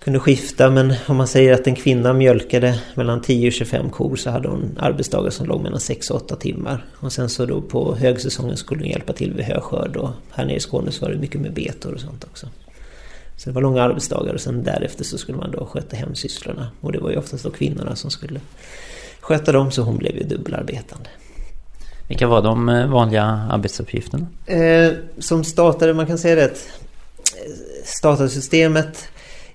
kunde 0.04 0.20
skifta 0.20 0.70
men 0.70 0.94
om 1.06 1.16
man 1.16 1.28
säger 1.28 1.52
att 1.52 1.66
en 1.66 1.74
kvinna 1.74 2.12
mjölkade 2.12 2.80
mellan 2.94 3.22
10 3.22 3.46
och 3.46 3.52
25 3.52 3.90
kor 3.90 4.16
så 4.16 4.30
hade 4.30 4.48
hon 4.48 4.78
arbetsdagar 4.80 5.30
som 5.30 5.46
låg 5.46 5.62
mellan 5.62 5.80
6 5.80 6.10
och 6.10 6.16
8 6.16 6.36
timmar. 6.36 6.84
Och 6.96 7.12
sen 7.12 7.28
så 7.28 7.46
då 7.46 7.60
på 7.60 7.94
högsäsongen 7.94 8.56
skulle 8.56 8.80
hon 8.80 8.90
hjälpa 8.90 9.12
till 9.12 9.32
vid 9.32 9.44
höskörd 9.44 9.96
och 9.96 10.10
här 10.30 10.44
nere 10.44 10.56
i 10.56 10.60
Skåne 10.60 10.92
så 10.92 11.04
var 11.04 11.12
det 11.12 11.18
mycket 11.18 11.40
med 11.40 11.52
betor 11.52 11.94
och 11.94 12.00
sånt 12.00 12.24
också. 12.24 12.48
Så 13.36 13.50
det 13.50 13.54
var 13.54 13.62
långa 13.62 13.82
arbetsdagar 13.82 14.34
och 14.34 14.40
sen 14.40 14.64
därefter 14.64 15.04
så 15.04 15.18
skulle 15.18 15.38
man 15.38 15.50
då 15.50 15.66
sköta 15.66 15.96
hemsysslorna. 15.96 16.68
Och 16.80 16.92
det 16.92 16.98
var 16.98 17.10
ju 17.10 17.16
oftast 17.16 17.44
då 17.44 17.50
kvinnorna 17.50 17.96
som 17.96 18.10
skulle 18.10 18.40
sköta 19.20 19.52
dem 19.52 19.70
så 19.70 19.82
hon 19.82 19.96
blev 19.96 20.16
ju 20.16 20.22
dubbelarbetande. 20.22 21.08
Vilka 22.08 22.26
var 22.26 22.42
de 22.42 22.68
eh, 22.68 22.86
vanliga 22.86 23.24
arbetsuppgifterna? 23.24 24.26
Eh, 24.46 24.92
som 25.18 25.44
statare, 25.44 25.94
man 25.94 26.06
kan 26.06 26.18
säga 26.18 26.34
det 26.34 26.44
att 26.44 26.68
eh, 27.34 27.52
statarsystemet 27.84 29.08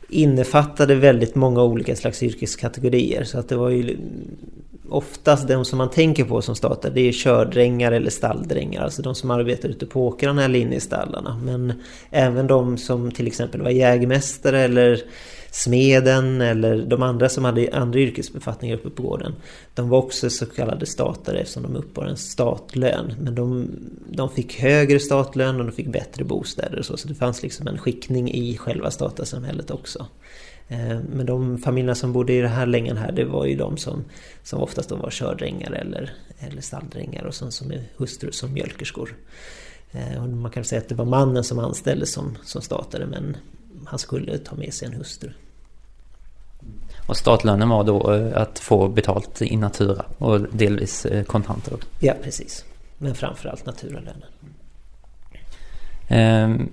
innefattade 0.10 0.96
väldigt 0.96 1.36
många 1.36 1.64
olika 1.64 1.96
slags 1.96 2.24
yrkeskategorier. 2.24 3.24
Så 3.24 3.40
att 3.40 3.50
det 3.50 3.56
var 3.56 3.70
ju 3.70 3.98
oftast 4.90 5.48
de 5.48 5.66
som 5.66 5.78
man 5.78 5.90
tänker 5.90 6.24
på 6.24 6.42
som 6.42 6.56
statare, 6.56 6.92
det 6.94 7.08
är 7.08 7.12
kördrängar 7.12 7.92
eller 7.92 8.10
stalldrängar. 8.10 8.84
Alltså 8.84 9.02
de 9.02 9.16
som 9.16 9.32
arbetar 9.32 9.70
ute 9.70 9.86
på 9.86 10.08
åkrarna 10.08 10.46
eller 10.46 10.60
inne 10.60 10.76
i 10.76 10.80
stallarna. 10.80 11.42
Men 11.44 11.74
även 12.10 12.48
de 12.48 12.78
som 12.78 13.12
till 13.12 13.28
exempel 13.28 13.62
var 13.62 13.70
jägmästare 13.70 14.60
eller 14.60 15.02
smeden 15.52 16.42
eller 16.42 16.78
de 16.86 17.04
andra 17.04 17.30
som 17.30 17.46
hade 17.46 17.70
andra 17.74 18.00
yrkesbefattningar 18.00 18.76
uppe 18.76 18.90
på 18.90 19.04
gården. 19.04 19.36
De 19.74 19.90
var 19.90 19.98
också 19.98 20.30
så 20.30 20.46
kallade 20.46 20.86
statare 20.86 21.40
eftersom 21.40 21.64
de 21.64 21.76
uppbar 21.76 22.06
en 22.06 22.18
statlön. 22.18 23.14
Men 23.22 23.36
de, 23.36 23.68
de 24.10 24.30
fick 24.30 24.60
högre 24.60 25.00
statlön 25.00 25.60
och 25.60 25.66
de 25.66 25.72
fick 25.72 25.88
bättre 25.88 26.24
bostäder 26.24 26.80
och 26.80 26.86
så. 26.86 26.98
Så 26.98 27.08
det 27.08 27.16
fanns 27.16 27.44
liksom 27.44 27.68
en 27.68 27.78
skickning 27.78 28.32
i 28.32 28.58
själva 28.58 28.92
statarsamhället 28.92 29.72
också. 29.72 30.08
Eh, 30.68 31.00
men 31.10 31.26
de 31.26 31.58
familjerna 31.58 31.96
som 31.96 32.14
bodde 32.14 32.34
i 32.34 32.42
den 32.42 32.52
här 32.52 32.66
längan 32.66 32.98
här 32.98 33.12
det 33.12 33.26
var 33.26 33.46
ju 33.46 33.56
de 33.56 33.78
som, 33.78 34.04
som 34.44 34.62
oftast 34.62 34.90
då 34.90 34.96
var 34.96 35.10
kördrängar 35.10 35.72
eller, 35.72 36.14
eller 36.40 36.62
stalldrängar 36.62 37.24
och 37.24 37.36
sen 37.36 37.52
som 37.52 37.72
är 37.72 37.84
hustrur 37.98 38.32
som 38.32 38.54
mjölkerskor. 38.54 39.16
Eh, 39.92 40.24
och 40.24 40.30
man 40.30 40.52
kan 40.52 40.64
säga 40.64 40.82
att 40.82 40.90
det 40.90 40.96
var 40.96 41.06
mannen 41.06 41.44
som 41.44 41.60
anställdes 41.60 42.12
som, 42.12 42.38
som 42.44 42.62
statare 42.62 43.06
men 43.06 43.38
han 43.90 44.00
skulle 44.00 44.38
ta 44.38 44.56
med 44.56 44.74
sig 44.74 44.88
en 44.88 44.94
hustru. 44.94 45.30
Och 47.08 47.18
startlönen 47.18 47.70
var 47.70 47.84
då 47.84 48.14
eh, 48.14 48.42
att 48.42 48.60
få 48.60 48.88
betalt 48.88 49.42
i 49.42 49.58
natura 49.58 50.06
och 50.18 50.42
delvis 50.42 51.08
kontanter 51.28 51.74
också? 51.74 51.88
Ja, 52.00 52.14
precis. 52.24 52.66
Men 52.98 53.16
framförallt 53.16 53.66
naturalönen. 53.66 54.24
Ehm, 56.08 56.70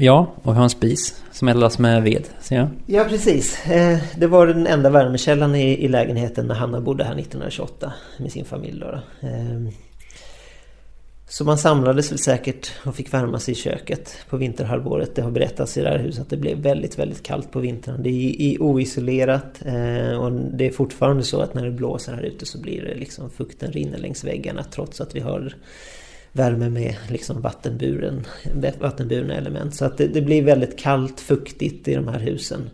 Ja, 0.00 0.32
och 0.42 0.52
vi 0.52 0.56
har 0.56 0.64
en 0.64 0.70
spis 0.70 1.22
som 1.32 1.48
eldas 1.48 1.78
med 1.78 2.02
ved, 2.02 2.28
ser 2.40 2.56
jag. 2.56 2.68
Ja, 2.86 3.04
precis. 3.04 3.66
Eh, 3.66 3.98
det 4.16 4.26
var 4.26 4.46
den 4.46 4.66
enda 4.66 4.90
värmekällan 4.90 5.54
i 5.54 5.88
lägenheten 5.88 6.46
när 6.46 6.54
Hanna 6.54 6.80
bodde 6.80 7.04
här 7.04 7.14
1928 7.14 7.92
med 8.18 8.32
sin 8.32 8.44
familj. 8.44 8.80
Då. 8.80 9.00
Så 11.30 11.44
man 11.44 11.58
samlades 11.58 12.12
väl 12.12 12.18
säkert 12.18 12.72
och 12.84 12.96
fick 12.96 13.14
värma 13.14 13.38
sig 13.38 13.52
i 13.52 13.54
köket 13.54 14.16
på 14.28 14.36
vinterhalvåret. 14.36 15.14
Det 15.14 15.22
har 15.22 15.30
berättats 15.30 15.76
i 15.76 15.80
det 15.80 15.88
här 15.88 15.98
huset 15.98 16.22
att 16.22 16.30
det 16.30 16.36
blev 16.36 16.58
väldigt, 16.58 16.98
väldigt 16.98 17.22
kallt 17.22 17.52
på 17.52 17.60
vintern. 17.60 18.02
Det 18.02 18.36
är 18.38 18.62
oisolerat 18.62 19.62
eh, 19.64 20.18
och 20.18 20.32
det 20.32 20.66
är 20.66 20.70
fortfarande 20.70 21.22
så 21.22 21.40
att 21.40 21.54
när 21.54 21.64
det 21.64 21.70
blåser 21.70 22.12
här 22.12 22.22
ute 22.22 22.46
så 22.46 22.58
blir 22.58 22.82
det 22.82 22.94
liksom 22.94 23.30
fukten 23.30 23.72
rinner 23.72 23.98
längs 23.98 24.24
väggarna 24.24 24.64
trots 24.64 25.00
att 25.00 25.14
vi 25.14 25.20
har 25.20 25.54
värme 26.32 26.70
med 26.70 26.96
liksom 27.08 27.40
vattenburen, 27.40 28.26
vattenburna 28.80 29.34
element. 29.34 29.74
Så 29.74 29.84
att 29.84 29.98
det, 29.98 30.06
det, 30.06 30.20
blir 30.20 30.42
väldigt 30.42 30.78
kallt, 30.78 31.20
fuktigt 31.20 31.88
i 31.88 31.94
de 31.94 32.08
här 32.08 32.20
husen. 32.20 32.70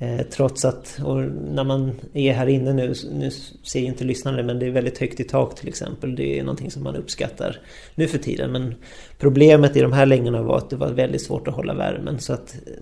Eh, 0.00 0.20
trots 0.30 0.64
att, 0.64 1.00
och 1.04 1.16
när 1.52 1.64
man 1.64 1.92
är 2.12 2.32
här 2.32 2.46
inne 2.46 2.72
nu, 2.72 2.94
nu 3.12 3.30
ser 3.62 3.80
inte 3.80 4.04
lyssnarna 4.04 4.42
men 4.42 4.58
det 4.58 4.66
är 4.66 4.70
väldigt 4.70 4.98
högt 4.98 5.20
i 5.20 5.24
tak 5.24 5.54
till 5.54 5.68
exempel. 5.68 6.16
Det 6.16 6.38
är 6.38 6.42
någonting 6.42 6.70
som 6.70 6.82
man 6.82 6.96
uppskattar 6.96 7.60
nu 7.94 8.08
för 8.08 8.18
tiden. 8.18 8.52
Men 8.52 8.74
problemet 9.18 9.76
i 9.76 9.80
de 9.80 9.92
här 9.92 10.06
längorna 10.06 10.42
var 10.42 10.58
att 10.58 10.70
det 10.70 10.76
var 10.76 10.88
väldigt 10.88 11.22
svårt 11.22 11.48
att 11.48 11.54
hålla 11.54 11.74
värmen. 11.74 12.18
Så 12.18 12.32
att 12.32 12.54
eh, 12.66 12.72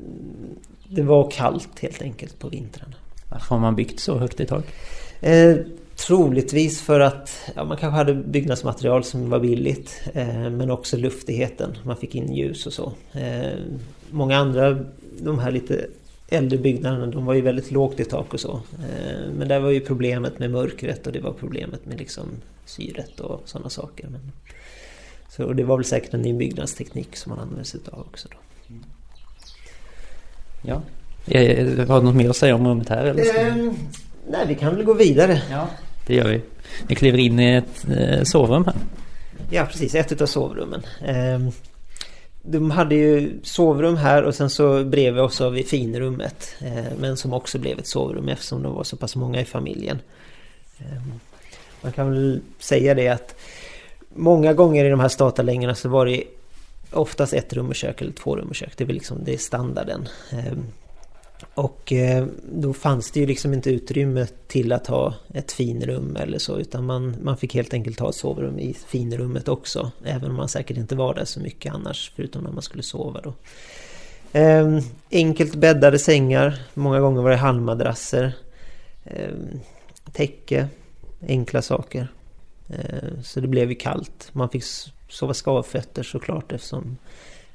det 0.88 1.02
var 1.02 1.30
kallt 1.30 1.78
helt 1.80 2.02
enkelt 2.02 2.38
på 2.38 2.49
vintrarna. 2.49 2.94
Varför 3.30 3.49
har 3.54 3.58
man 3.58 3.76
byggt 3.76 4.00
så 4.00 4.18
högt 4.18 4.40
i 4.40 4.46
tak? 4.46 4.64
Eh, 5.20 5.56
Troligtvis 5.96 6.82
för 6.82 7.00
att 7.00 7.50
ja, 7.54 7.64
man 7.64 7.76
kanske 7.76 7.96
hade 7.96 8.14
byggnadsmaterial 8.14 9.04
som 9.04 9.30
var 9.30 9.40
billigt 9.40 10.02
eh, 10.14 10.50
men 10.50 10.70
också 10.70 10.96
luftigheten. 10.96 11.78
Man 11.82 11.96
fick 11.96 12.14
in 12.14 12.35
ljus 12.35 12.66
och 12.66 12.73
så. 12.73 12.92
Eh, 13.12 13.58
många 14.11 14.37
andra, 14.37 14.78
de 15.18 15.38
här 15.38 15.50
lite 15.50 15.87
äldre 16.28 16.59
byggnaderna, 16.59 17.06
de 17.06 17.26
var 17.26 17.35
ju 17.35 17.40
väldigt 17.40 17.71
lågt 17.71 18.00
i 18.00 18.04
tak 18.04 18.35
och 18.35 18.40
så. 18.40 18.52
Eh, 18.54 19.30
men 19.38 19.49
där 19.49 19.61
var 19.61 19.71
ju 19.71 19.80
problemet 19.80 20.38
med 20.38 20.50
mörkret 20.50 21.06
och 21.06 21.12
det 21.12 21.21
var 21.21 21.33
problemet 21.33 21.87
med 21.87 21.99
liksom 21.99 22.26
syret 22.64 23.21
och 23.21 23.42
sådana 23.45 23.71
saker. 23.71 24.09
Men, 24.09 24.33
så 25.28 25.45
och 25.45 25.56
det 25.56 25.64
var 25.64 25.76
väl 25.76 25.85
säkert 25.85 26.14
en 26.14 26.23
ny 26.23 26.33
byggnadsteknik 26.33 27.16
som 27.16 27.30
man 27.30 27.38
använde 27.38 27.64
sig 27.64 27.80
av 27.92 28.00
också 28.00 28.28
då. 28.30 28.37
Ja. 30.62 30.83
Eh, 31.26 31.87
har 31.88 32.00
du 32.00 32.06
något 32.06 32.16
mer 32.16 32.30
att 32.30 32.37
säga 32.37 32.54
om 32.54 32.68
rummet 32.68 32.88
här? 32.88 33.04
Eller? 33.04 33.47
Eh, 33.47 33.73
nej, 34.30 34.47
vi 34.49 34.54
kan 34.54 34.75
väl 34.75 34.85
gå 34.85 34.95
vidare. 34.95 35.42
Ja 35.50 35.68
det 36.06 36.14
gör 36.14 36.28
vi. 36.28 36.42
Vi 36.88 36.95
kliver 36.95 37.18
in 37.18 37.40
i 37.40 37.54
ett 37.54 37.87
eh, 37.99 38.23
sovrum 38.23 38.64
här. 38.64 38.75
Ja, 39.50 39.66
precis. 39.66 39.95
Ett 39.95 40.23
av 40.23 40.26
sovrummen. 40.26 40.83
Eh, 41.04 41.38
de 42.49 42.71
hade 42.71 42.95
ju 42.95 43.41
sovrum 43.43 43.97
här 43.97 44.23
och 44.23 44.35
sen 44.35 44.50
så 44.50 44.85
bredvid 44.85 45.23
oss 45.23 45.38
har 45.38 45.50
vi 45.50 45.62
finrummet. 45.62 46.55
Eh, 46.61 46.85
men 46.99 47.17
som 47.17 47.33
också 47.33 47.59
blev 47.59 47.79
ett 47.79 47.87
sovrum 47.87 48.29
eftersom 48.29 48.62
de 48.62 48.75
var 48.75 48.85
så 48.85 48.97
pass 48.97 49.17
många 49.17 49.41
i 49.41 49.45
familjen. 49.45 49.99
Ehm, 50.79 51.21
man 51.83 51.93
kan 51.93 52.11
väl 52.11 52.41
säga 52.59 52.95
det 52.95 53.09
att 53.09 53.35
många 54.15 54.53
gånger 54.53 54.85
i 54.85 54.88
de 54.88 55.00
här 55.00 55.09
statarlängorna 55.09 55.75
så 55.75 55.88
var 55.88 56.07
det 56.07 56.25
oftast 56.91 57.33
ett 57.33 57.53
rum 57.53 57.69
och 57.69 57.75
kök 57.75 58.00
eller 58.00 58.12
två 58.12 58.37
rum 58.37 58.49
och 58.49 58.55
kök. 58.55 58.73
Det 58.76 58.85
är 58.85 58.88
liksom 58.88 59.25
det 59.25 59.35
är 59.35 59.38
standarden. 59.38 60.09
Ehm, 60.33 60.67
och 61.56 61.92
eh, 61.92 62.26
då 62.52 62.72
fanns 62.72 63.10
det 63.10 63.20
ju 63.20 63.26
liksom 63.26 63.54
inte 63.54 63.70
utrymme 63.70 64.26
till 64.46 64.72
att 64.72 64.86
ha 64.86 65.14
ett 65.34 65.52
finrum 65.52 66.16
eller 66.16 66.38
så 66.38 66.58
utan 66.58 66.86
man, 66.86 67.16
man 67.22 67.36
fick 67.36 67.54
helt 67.54 67.75
enkelt 67.75 68.00
ha 68.00 68.08
ett 68.08 68.14
sovrum 68.14 68.58
i 68.58 68.75
finrummet 68.75 69.48
också. 69.48 69.90
Även 70.04 70.30
om 70.30 70.36
man 70.36 70.48
säkert 70.48 70.76
inte 70.76 70.94
var 70.94 71.14
där 71.14 71.25
så 71.25 71.40
mycket 71.40 71.75
annars 71.75 72.12
förutom 72.16 72.44
när 72.44 72.50
man 72.50 72.62
skulle 72.62 72.82
sova 72.82 73.20
då. 73.20 73.34
Eh, 74.38 74.78
enkelt 75.10 75.54
bäddade 75.54 75.98
sängar, 75.98 76.58
många 76.75 77.00
gånger 77.00 77.22
var 77.22 77.30
det 77.30 77.36
halmmadrasser. 77.36 78.32
Eh, 79.04 79.34
täcke, 80.12 80.68
enkla 81.28 81.62
saker. 81.62 82.08
Eh, 82.68 83.22
så 83.22 83.40
det 83.40 83.48
blev 83.48 83.70
ju 83.70 83.75
kallt. 83.75 84.28
Man 84.32 84.48
fick 84.48 84.64
sova 85.08 85.34
skavfötter 85.34 86.02
såklart 86.02 86.52
eftersom 86.52 86.96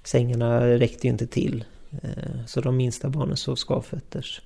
sängarna 0.04 0.68
räckte 0.68 1.08
ju 1.08 1.12
inte 1.12 1.28
till. 1.28 1.66
Eh, 2.04 2.46
så 2.48 2.62
de 2.62 2.78
minsta 2.78 3.10
barnen 3.10 3.38
sov 3.38 3.56
skavfötters. 3.56 4.42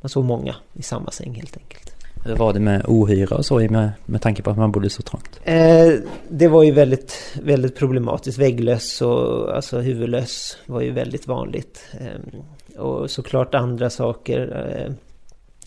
Man 0.00 0.08
sov 0.08 0.24
många 0.24 0.56
i 0.72 0.82
samma 0.82 1.10
säng 1.10 1.34
helt 1.34 1.56
enkelt. 1.56 1.94
Hur 2.24 2.36
var 2.36 2.52
det 2.52 2.60
med 2.60 2.84
ohyra 2.86 3.36
och 3.36 3.46
så 3.46 3.58
med, 3.58 3.92
med 4.06 4.22
tanke 4.22 4.42
på 4.42 4.50
att 4.50 4.56
man 4.56 4.72
bodde 4.72 4.90
så 4.90 5.02
trångt? 5.02 5.40
Eh, 5.44 5.92
det 6.28 6.48
var 6.48 6.62
ju 6.62 6.70
väldigt, 6.70 7.38
väldigt 7.42 7.76
problematiskt. 7.76 8.38
Vägglöss 8.38 9.02
och 9.02 9.56
alltså 9.56 9.80
huvudlöss 9.80 10.58
var 10.66 10.80
ju 10.80 10.90
väldigt 10.90 11.26
vanligt. 11.26 11.84
Eh, 11.92 12.78
och 12.80 13.10
såklart 13.10 13.54
andra 13.54 13.90
saker. 13.90 14.70
Eh, 14.76 14.92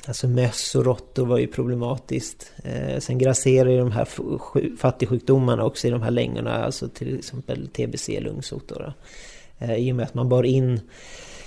alltså 0.08 0.28
möss 0.28 0.76
och 0.76 0.86
råttor 0.86 1.26
var 1.26 1.38
ju 1.38 1.48
problematiskt. 1.48 2.52
Eh, 2.64 3.00
sen 3.00 3.18
grasserar 3.18 3.70
ju 3.70 3.78
de 3.78 3.92
här 3.92 4.08
fattigsjukdomarna 4.78 5.66
också 5.66 5.88
i 5.88 5.92
de 5.92 6.02
här 6.02 6.12
längorna. 6.12 6.66
Alltså 6.66 6.88
till 6.90 7.18
exempel 7.18 7.68
TBC, 7.68 8.20
lungsot. 8.20 8.68
Då, 8.68 8.76
då. 8.76 8.94
Eh, 9.60 9.76
I 9.76 9.92
och 9.92 9.96
med 9.96 10.06
att 10.06 10.14
man 10.14 10.30
bar 10.30 10.44
in 10.44 10.82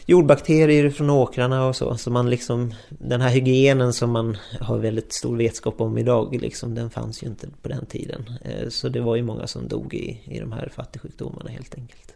jordbakterier 0.06 0.90
från 0.90 1.10
åkrarna 1.10 1.66
och 1.66 1.76
så. 1.76 1.96
Så 1.96 2.10
man 2.10 2.30
liksom, 2.30 2.74
den 2.88 3.20
här 3.20 3.30
hygienen 3.30 3.92
som 3.92 4.10
man 4.10 4.36
har 4.60 4.78
väldigt 4.78 5.12
stor 5.12 5.36
vetskap 5.36 5.80
om 5.80 5.98
idag, 5.98 6.38
liksom, 6.42 6.74
den 6.74 6.90
fanns 6.90 7.22
ju 7.22 7.26
inte 7.26 7.48
på 7.62 7.68
den 7.68 7.86
tiden. 7.86 8.32
Eh, 8.42 8.68
så 8.68 8.88
det 8.88 9.00
var 9.00 9.16
ju 9.16 9.22
många 9.22 9.46
som 9.46 9.68
dog 9.68 9.94
i, 9.94 10.20
i 10.24 10.38
de 10.38 10.52
här 10.52 10.72
fattigsjukdomarna 10.74 11.50
helt 11.50 11.74
enkelt. 11.74 12.14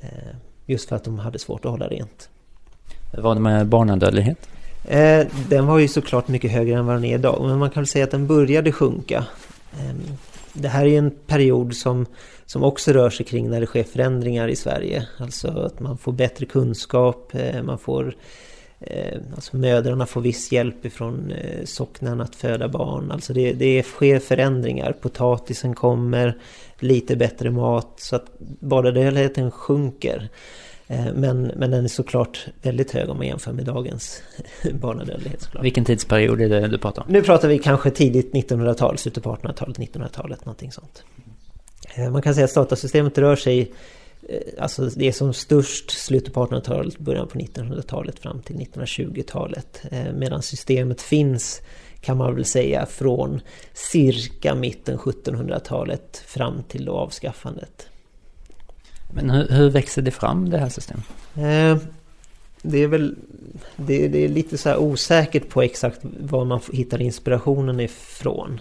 Eh, 0.00 0.36
just 0.66 0.88
för 0.88 0.96
att 0.96 1.04
de 1.04 1.18
hade 1.18 1.38
svårt 1.38 1.64
att 1.64 1.70
hålla 1.70 1.88
rent. 1.88 2.28
Det 3.12 3.34
med 3.34 3.66
barnadödlighet? 3.66 4.48
Den 5.48 5.66
var 5.66 5.78
ju 5.78 5.88
såklart 5.88 6.28
mycket 6.28 6.50
högre 6.50 6.78
än 6.78 6.86
vad 6.86 6.96
den 6.96 7.04
är 7.04 7.14
idag. 7.14 7.44
Men 7.48 7.58
man 7.58 7.70
kan 7.70 7.80
väl 7.80 7.86
säga 7.86 8.04
att 8.04 8.10
den 8.10 8.26
började 8.26 8.72
sjunka. 8.72 9.26
Ehm, 9.80 10.02
det 10.52 10.68
här 10.68 10.86
är 10.86 10.98
en 10.98 11.10
period 11.10 11.74
som, 11.74 12.06
som 12.46 12.64
också 12.64 12.92
rör 12.92 13.10
sig 13.10 13.26
kring 13.26 13.50
när 13.50 13.60
det 13.60 13.66
sker 13.66 13.84
förändringar 13.84 14.48
i 14.48 14.56
Sverige. 14.56 15.08
Alltså 15.18 15.48
att 15.48 15.80
man 15.80 15.98
får 15.98 16.12
bättre 16.12 16.46
kunskap, 16.46 17.34
eh, 17.34 17.62
man 17.62 17.78
får 17.78 18.16
Eh, 18.80 19.18
alltså 19.34 19.56
mödrarna 19.56 20.06
får 20.06 20.20
viss 20.20 20.52
hjälp 20.52 20.84
ifrån 20.84 21.30
eh, 21.30 21.64
socknen 21.64 22.20
att 22.20 22.36
föda 22.36 22.68
barn. 22.68 23.10
Alltså 23.10 23.32
det, 23.32 23.52
det 23.52 23.82
sker 23.82 24.18
förändringar. 24.18 24.92
Potatisen 24.92 25.74
kommer, 25.74 26.38
lite 26.78 27.16
bättre 27.16 27.50
mat. 27.50 27.94
Så 27.96 28.16
att 28.16 28.38
barnadödligheten 28.60 29.50
sjunker. 29.50 30.28
Men, 31.14 31.42
men 31.42 31.70
den 31.70 31.84
är 31.84 31.88
såklart 31.88 32.46
väldigt 32.62 32.92
hög 32.92 33.08
om 33.08 33.16
man 33.16 33.26
jämför 33.26 33.52
med 33.52 33.64
dagens 33.64 34.22
barnadödlighet. 34.72 35.42
Såklart. 35.42 35.64
Vilken 35.64 35.84
tidsperiod 35.84 36.40
är 36.40 36.48
det 36.48 36.68
du 36.68 36.78
pratar 36.78 37.02
om? 37.02 37.12
Nu 37.12 37.22
pratar 37.22 37.48
vi 37.48 37.58
kanske 37.58 37.90
tidigt 37.90 38.32
1900-tal, 38.32 38.98
slutet 38.98 39.24
på 39.24 39.34
1800-talet, 39.34 39.78
1900-talet, 39.78 40.44
någonting 40.44 40.72
sånt. 40.72 41.04
Man 41.98 42.22
kan 42.22 42.34
säga 42.34 42.44
att 42.44 42.54
datasystemet 42.54 43.18
rör 43.18 43.36
sig 43.36 43.72
Eh, 44.28 44.62
alltså 44.62 44.84
det 44.86 45.08
är 45.08 45.12
som 45.12 45.32
störst 45.32 45.90
slutet 45.90 46.34
på 46.34 46.46
1800-talet, 46.46 46.98
början 46.98 47.28
på 47.28 47.38
1900-talet 47.38 48.18
fram 48.18 48.42
till 48.42 48.56
1920-talet. 48.56 49.82
Eh, 49.90 50.12
medan 50.14 50.42
systemet 50.42 51.02
finns 51.02 51.60
kan 52.00 52.16
man 52.16 52.34
väl 52.34 52.44
säga 52.44 52.86
från 52.86 53.40
cirka 53.72 54.54
mitten 54.54 54.98
1700-talet 54.98 56.22
fram 56.26 56.62
till 56.68 56.84
då 56.84 56.92
avskaffandet. 56.92 57.86
Men 59.14 59.30
hur, 59.30 59.48
hur 59.48 59.70
växer 59.70 60.02
det 60.02 60.10
fram 60.10 60.50
det 60.50 60.58
här 60.58 60.68
systemet? 60.68 61.04
Eh, 61.34 61.76
det 62.62 62.78
är 62.78 62.88
väl 62.88 63.16
det, 63.76 64.08
det, 64.08 64.24
är 64.24 64.28
lite 64.28 64.58
så 64.58 64.68
här 64.68 64.78
osäkert 64.78 65.48
på 65.48 65.62
exakt 65.62 65.98
var 66.02 66.44
man 66.44 66.60
hittar 66.72 67.02
inspirationen 67.02 67.80
ifrån. 67.80 68.60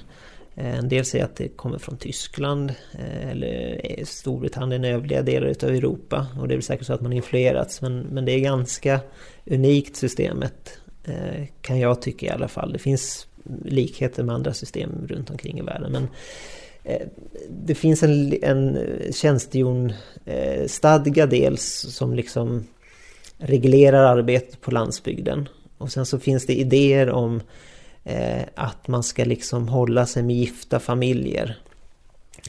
Eh, 0.56 0.78
en 0.78 0.90
del 0.90 1.06
säger 1.06 1.26
att 1.26 1.36
det 1.36 1.48
kommer 1.48 1.78
från 1.78 1.98
Tyskland 1.98 2.74
eh, 3.00 3.30
eller 3.30 3.82
eh, 3.84 4.06
Storbritannien, 4.06 4.86
övriga 4.86 5.22
delar 5.22 5.48
av 5.48 5.70
Europa. 5.70 6.28
Och 6.40 6.48
det 6.48 6.54
är 6.54 6.56
väl 6.56 6.64
säkert 6.64 6.88
så 6.88 6.94
att 6.94 7.02
man 7.02 7.14
influerats. 7.14 7.82
Men, 7.82 8.00
men 8.00 8.26
det 8.26 8.32
är 8.32 8.40
ganska 8.40 9.00
unikt 9.46 9.96
systemet. 9.96 10.80
Kan 11.62 11.80
jag 11.80 12.02
tycka 12.02 12.26
i 12.26 12.30
alla 12.30 12.48
fall. 12.48 12.74
Det 12.74 12.80
finns 12.80 13.28
likheter 13.66 14.24
med 14.24 14.36
andra 14.36 14.54
system 14.54 15.08
runt 15.08 15.30
omkring 15.30 15.60
i 15.60 15.62
världen. 15.62 15.92
Men 15.92 16.08
det 17.50 17.76
finns 17.76 18.04
en, 18.04 18.44
en 18.44 18.80
tjänstehjonstadga 19.14 21.26
dels 21.26 21.86
som 21.90 22.14
liksom 22.14 22.68
reglerar 23.38 24.18
arbetet 24.18 24.62
på 24.62 24.72
landsbygden. 24.72 25.50
Och 25.78 25.92
sen 25.92 26.06
så 26.06 26.20
finns 26.20 26.46
det 26.46 26.60
idéer 26.60 27.10
om 27.10 27.42
Eh, 28.08 28.44
att 28.56 28.88
man 28.88 29.04
ska 29.04 29.26
liksom 29.26 29.68
hålla 29.68 30.06
sig 30.06 30.24
med 30.24 30.36
gifta 30.36 30.80
familjer. 30.80 31.60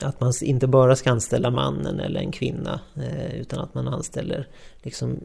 Att 0.02 0.20
man 0.20 0.32
inte 0.42 0.66
bara 0.66 0.96
ska 0.96 1.10
anställa 1.10 1.50
mannen 1.50 2.00
eller 2.00 2.20
en 2.20 2.32
kvinna 2.32 2.80
eh, 2.94 3.34
utan 3.34 3.60
att 3.60 3.74
man 3.74 3.88
anställer 3.88 4.48
liksom 4.82 5.20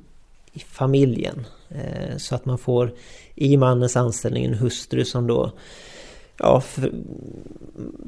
i 0.53 0.59
familjen. 0.59 1.45
Eh, 1.69 2.17
så 2.17 2.35
att 2.35 2.45
man 2.45 2.57
får 2.57 2.93
i 3.35 3.57
mannens 3.57 3.95
anställning 3.95 4.45
en 4.45 4.53
hustru 4.53 5.05
som 5.05 5.27
då 5.27 5.51
ja, 6.37 6.63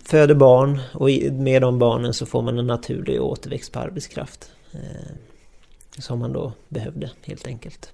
föder 0.03 0.35
barn 0.35 0.81
och 0.93 1.09
med 1.33 1.61
de 1.61 1.79
barnen 1.79 2.13
så 2.13 2.25
får 2.25 2.41
man 2.41 2.59
en 2.59 2.67
naturlig 2.67 3.21
återväxt 3.21 3.71
på 3.71 3.79
arbetskraft. 3.79 4.51
Eh, 4.71 5.15
som 5.99 6.19
man 6.19 6.33
då 6.33 6.53
behövde 6.69 7.09
helt 7.21 7.47
enkelt. 7.47 7.93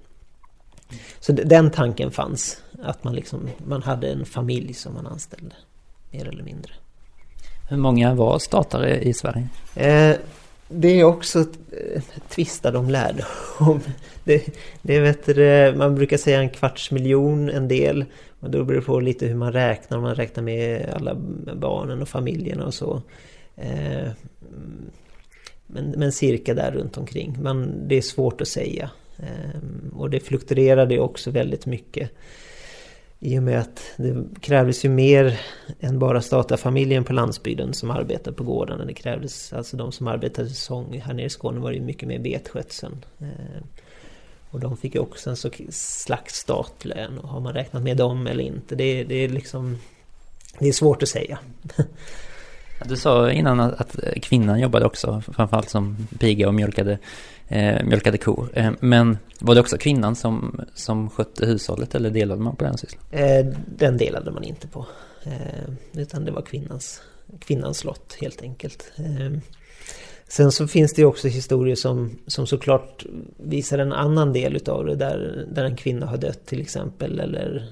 Så 1.19 1.31
den 1.31 1.72
tanken 1.72 2.12
fanns. 2.12 2.63
Att 2.84 3.03
man, 3.03 3.15
liksom, 3.15 3.50
man 3.58 3.84
hade 3.84 4.08
en 4.12 4.25
familj 4.25 4.74
som 4.74 4.93
man 4.93 5.08
anställde. 5.08 5.55
Mer 6.12 6.27
eller 6.27 6.43
mindre. 6.43 6.74
Hur 7.69 7.77
många 7.77 8.13
var 8.13 8.39
statare 8.39 9.00
i 9.00 9.13
Sverige? 9.13 9.50
Eh, 9.75 10.15
det 10.67 11.00
är 11.00 11.03
också 11.03 11.39
eh, 11.39 12.01
tvistade 12.29 12.77
om 12.77 12.89
lärde 12.89 13.25
om. 13.60 13.79
Det, 14.24 14.46
det 14.81 15.00
vet, 15.00 15.77
man 15.77 15.96
brukar 15.96 16.17
säga 16.17 16.39
en 16.39 16.50
kvarts 16.50 16.91
miljon 16.91 17.50
en 17.50 17.67
del. 17.67 18.05
Och 18.39 18.50
då 18.50 18.63
beror 18.63 18.79
det 18.79 18.86
på 18.86 19.00
lite 19.00 19.25
hur 19.25 19.36
man 19.36 19.53
räknar. 19.53 19.98
Om 19.98 20.03
man 20.03 20.15
räknar 20.15 20.43
med 20.43 20.89
alla 20.96 21.15
barnen 21.55 22.01
och 22.01 22.10
familjerna 22.10 22.65
och 22.65 22.74
så. 22.74 23.01
Eh, 23.55 24.08
men, 25.67 25.89
men 25.98 26.12
cirka 26.12 26.54
där 26.54 26.71
runt 26.71 26.97
omkring. 26.97 27.38
Men 27.41 27.88
det 27.88 27.95
är 27.95 28.02
svårt 28.02 28.41
att 28.41 28.47
säga. 28.47 28.91
Ehm, 29.19 29.93
och 29.95 30.10
det 30.10 30.19
fluktuerade 30.19 30.99
också 30.99 31.32
väldigt 31.32 31.65
mycket. 31.65 32.12
I 33.19 33.39
och 33.39 33.43
med 33.43 33.60
att 33.60 33.82
det 33.97 34.25
krävdes 34.41 34.86
ju 34.86 34.89
mer 34.89 35.39
än 35.79 35.99
bara 35.99 36.21
statarfamiljen 36.21 37.03
på 37.03 37.13
landsbygden 37.13 37.73
som 37.73 37.91
arbetade 37.91 38.36
på 38.38 38.43
gårdarna. 38.43 38.86
Det 38.86 38.93
krävdes, 38.93 39.53
alltså 39.53 39.77
de 39.77 39.91
som 39.91 40.08
arbetade 40.08 40.49
säsong. 40.49 41.01
Här 41.05 41.13
nere 41.13 41.25
i 41.25 41.29
Skåne 41.29 41.60
var 41.60 41.71
det 41.71 41.77
ju 41.77 41.84
mycket 41.84 42.08
mer 42.08 42.19
betskötseln. 42.19 43.05
Ehm, 43.19 43.63
och 44.51 44.60
de 44.60 44.77
fick 44.77 44.95
ju 44.95 45.01
också 45.01 45.29
en 45.29 45.38
slags 45.71 46.36
statlön. 46.36 47.17
Och 47.17 47.29
har 47.29 47.39
man 47.39 47.53
räknat 47.53 47.84
med 47.84 47.97
dem 47.97 48.27
eller 48.27 48.43
inte? 48.43 48.75
Det, 48.75 49.03
det 49.03 49.15
är 49.15 49.29
liksom... 49.29 49.77
Det 50.60 50.67
är 50.67 50.73
svårt 50.73 51.03
att 51.03 51.10
säga. 51.10 51.39
Du 52.86 52.98
sa 52.98 53.32
innan 53.32 53.60
att 53.60 53.96
kvinnan 54.22 54.60
jobbade 54.60 54.86
också, 54.86 55.22
framförallt 55.36 55.70
som 55.70 56.08
piga 56.20 56.48
och 56.48 56.54
mjölkade 56.54 56.98
eh, 57.48 57.84
mjölkade 57.84 58.18
kor. 58.18 58.50
Eh, 58.54 58.72
men 58.80 59.18
var 59.39 59.56
det 59.56 59.62
också 59.62 59.78
kvinnan 59.78 60.15
som, 60.15 60.62
som 60.74 61.10
skötte 61.10 61.46
hushållet 61.46 61.96
eller 61.96 62.10
delade 62.10 62.42
man 62.42 62.56
på 62.56 62.63
den 62.63 62.78
sysslan? 62.78 63.04
Eh, 63.12 63.46
den 63.78 63.98
delade 63.98 64.32
man 64.32 64.44
inte 64.44 64.68
på. 64.68 64.86
Eh, 65.24 65.70
utan 65.94 66.26
det 66.26 66.32
var 66.32 66.42
kvinnans, 66.42 67.02
kvinnans 67.39 67.84
lott 67.84 68.18
helt 68.22 68.42
enkelt. 68.42 68.92
Eh, 68.98 69.39
sen 70.28 70.52
så 70.52 70.68
finns 70.68 70.94
det 70.94 71.02
ju 71.02 71.06
också 71.06 71.28
historier 71.28 71.76
som, 71.76 72.20
som 72.28 72.48
såklart 72.48 73.06
visar 73.38 73.78
en 73.78 73.94
annan 73.94 74.34
del 74.34 74.56
utav 74.56 74.86
det. 74.86 74.96
Där, 74.96 75.46
där 75.52 75.63
en 75.63 75.76
kvinna 75.76 76.06
har 76.06 76.18
dött 76.18 76.46
till 76.46 76.62
exempel. 76.62 77.20
Eller 77.20 77.68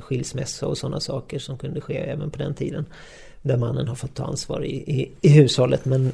skilsmässa 0.00 0.66
och 0.66 0.78
sådana 0.78 1.00
saker 1.00 1.38
som 1.38 1.58
kunde 1.58 1.80
ske 1.80 1.96
även 1.96 2.30
på 2.30 2.38
den 2.38 2.54
tiden. 2.54 2.86
Där 3.42 3.56
mannen 3.56 3.88
har 3.88 3.94
fått 3.94 4.14
ta 4.14 4.24
ansvar 4.24 4.64
i, 4.64 5.00
i, 5.00 5.10
i 5.20 5.28
hushållet. 5.28 5.84
Men 5.84 6.12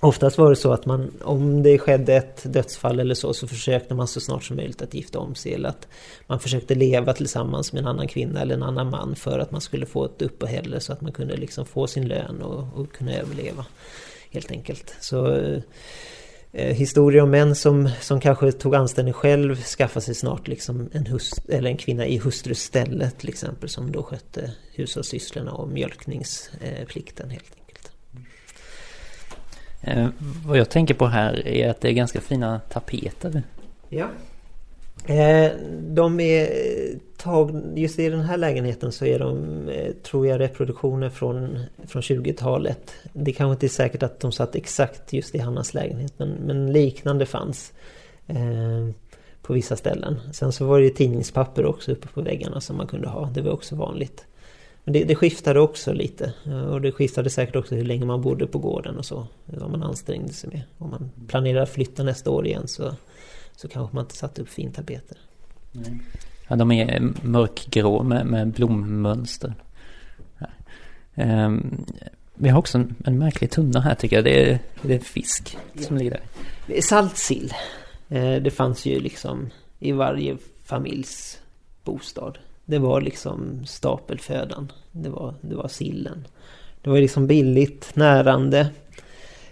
Oftast 0.00 0.38
var 0.38 0.50
det 0.50 0.56
så 0.56 0.72
att 0.72 0.86
man, 0.86 1.12
om 1.22 1.62
det 1.62 1.78
skedde 1.78 2.14
ett 2.14 2.52
dödsfall 2.52 3.00
eller 3.00 3.14
så, 3.14 3.34
så 3.34 3.46
försökte 3.46 3.94
man 3.94 4.08
så 4.08 4.20
snart 4.20 4.44
som 4.44 4.56
möjligt 4.56 4.82
att 4.82 4.94
gifta 4.94 5.18
om 5.18 5.34
sig. 5.34 5.54
Eller 5.54 5.68
att 5.68 5.88
man 6.26 6.40
försökte 6.40 6.74
leva 6.74 7.12
tillsammans 7.12 7.72
med 7.72 7.80
en 7.80 7.86
annan 7.86 8.08
kvinna 8.08 8.40
eller 8.40 8.54
en 8.54 8.62
annan 8.62 8.90
man 8.90 9.16
för 9.16 9.38
att 9.38 9.50
man 9.50 9.60
skulle 9.60 9.86
få 9.86 10.04
ett 10.04 10.22
uppehälle 10.22 10.80
så 10.80 10.92
att 10.92 11.00
man 11.00 11.12
kunde 11.12 11.36
liksom 11.36 11.66
få 11.66 11.86
sin 11.86 12.08
lön 12.08 12.42
och, 12.42 12.80
och 12.80 12.92
kunna 12.92 13.14
överleva. 13.14 13.66
Helt 14.30 14.50
enkelt. 14.50 14.96
Så 15.00 15.32
eh, 15.32 15.60
historier 16.56 17.22
om 17.22 17.30
män 17.30 17.54
som, 17.54 17.90
som 18.00 18.20
kanske 18.20 18.52
tog 18.52 18.74
anställning 18.74 19.14
själv 19.14 19.56
skaffade 19.56 20.04
sig 20.04 20.14
snart 20.14 20.48
liksom 20.48 20.90
en, 20.92 21.06
hust, 21.06 21.48
eller 21.48 21.70
en 21.70 21.76
kvinna 21.76 22.06
i 22.06 22.18
hustrus 22.18 22.62
ställe 22.62 23.10
till 23.10 23.28
exempel 23.28 23.68
som 23.68 23.92
då 23.92 24.02
skötte 24.02 24.52
hushållssysslorna 24.74 25.52
och 25.52 25.68
mjölkningsplikten 25.68 27.30
helt 27.30 27.52
enkelt. 27.58 27.92
Eh, 29.80 30.08
vad 30.46 30.58
jag 30.58 30.70
tänker 30.70 30.94
på 30.94 31.06
här 31.06 31.48
är 31.48 31.70
att 31.70 31.80
det 31.80 31.88
är 31.88 31.92
ganska 31.92 32.20
fina 32.20 32.60
tapeter. 32.60 33.42
Ja. 33.88 34.08
Eh, 35.06 35.52
de 35.80 36.20
är 36.20 36.48
tag, 37.26 37.62
just 37.74 37.98
i 37.98 38.08
den 38.08 38.20
här 38.20 38.36
lägenheten 38.36 38.92
så 38.92 39.04
är 39.04 39.18
de, 39.18 39.68
eh, 39.68 39.92
tror 39.92 40.26
jag, 40.26 40.40
reproduktioner 40.40 41.10
från, 41.10 41.58
från 41.86 42.02
20-talet. 42.02 42.92
Det 43.12 43.32
kanske 43.32 43.52
inte 43.52 43.66
är 43.66 43.82
säkert 43.82 44.02
att 44.02 44.20
de 44.20 44.32
satt 44.32 44.54
exakt 44.54 45.12
just 45.12 45.34
i 45.34 45.38
Hannas 45.38 45.74
lägenhet 45.74 46.12
men, 46.16 46.28
men 46.28 46.72
liknande 46.72 47.26
fanns. 47.26 47.72
Eh, 48.26 48.88
på 49.46 49.52
vissa 49.52 49.76
ställen. 49.76 50.20
Sen 50.32 50.52
så 50.52 50.66
var 50.66 50.80
det 50.80 50.90
tidningspapper 50.90 51.66
också 51.66 51.92
uppe 51.92 52.08
på 52.08 52.22
väggarna 52.22 52.60
som 52.60 52.76
man 52.76 52.86
kunde 52.86 53.08
ha. 53.08 53.30
Det 53.34 53.42
var 53.42 53.52
också 53.52 53.76
vanligt. 53.76 54.26
Men 54.84 54.92
det, 54.92 55.04
det 55.04 55.14
skiftade 55.14 55.60
också 55.60 55.92
lite. 55.92 56.32
Eh, 56.46 56.66
och 56.66 56.80
det 56.80 56.92
skiftade 56.92 57.30
säkert 57.30 57.56
också 57.56 57.74
hur 57.74 57.84
länge 57.84 58.04
man 58.04 58.22
bodde 58.22 58.46
på 58.46 58.58
gården 58.58 58.96
och 58.96 59.04
så. 59.04 59.26
Vad 59.44 59.70
man 59.70 59.82
ansträngde 59.82 60.32
sig 60.32 60.50
med. 60.50 60.62
Om 60.78 60.90
man 60.90 61.10
planerar 61.28 61.62
att 61.62 61.70
flytta 61.70 62.02
nästa 62.02 62.30
år 62.30 62.46
igen 62.46 62.68
så, 62.68 62.94
så 63.56 63.68
kanske 63.68 63.94
man 63.94 64.04
inte 64.04 64.16
satte 64.16 64.42
upp 64.42 64.48
fintapeter. 64.48 65.18
Ja, 66.48 66.56
de 66.56 66.72
är 66.72 67.12
mörkgrå 67.22 68.02
med, 68.02 68.26
med 68.26 68.48
blommönster. 68.48 69.54
Um, 71.14 71.84
vi 72.34 72.48
har 72.48 72.58
också 72.58 72.78
en, 72.78 72.94
en 73.04 73.18
märklig 73.18 73.50
tunna 73.50 73.80
här 73.80 73.94
tycker 73.94 74.16
jag. 74.16 74.24
Det 74.24 74.50
är, 74.50 74.58
det 74.82 74.94
är 74.94 74.98
fisk 74.98 75.58
som 75.80 75.96
ligger 75.96 76.10
där. 76.10 76.80
Saltsill. 76.80 77.52
Eh, 78.08 78.34
det 78.34 78.50
fanns 78.50 78.86
ju 78.86 79.00
liksom 79.00 79.50
i 79.78 79.92
varje 79.92 80.36
familjs 80.64 81.38
bostad. 81.84 82.38
Det 82.64 82.78
var 82.78 83.00
liksom 83.00 83.66
stapelfödan. 83.66 84.72
Det 84.92 85.08
var, 85.08 85.34
det 85.40 85.54
var 85.54 85.68
sillen. 85.68 86.26
Det 86.82 86.90
var 86.90 86.98
liksom 86.98 87.26
billigt, 87.26 87.96
närande. 87.96 88.70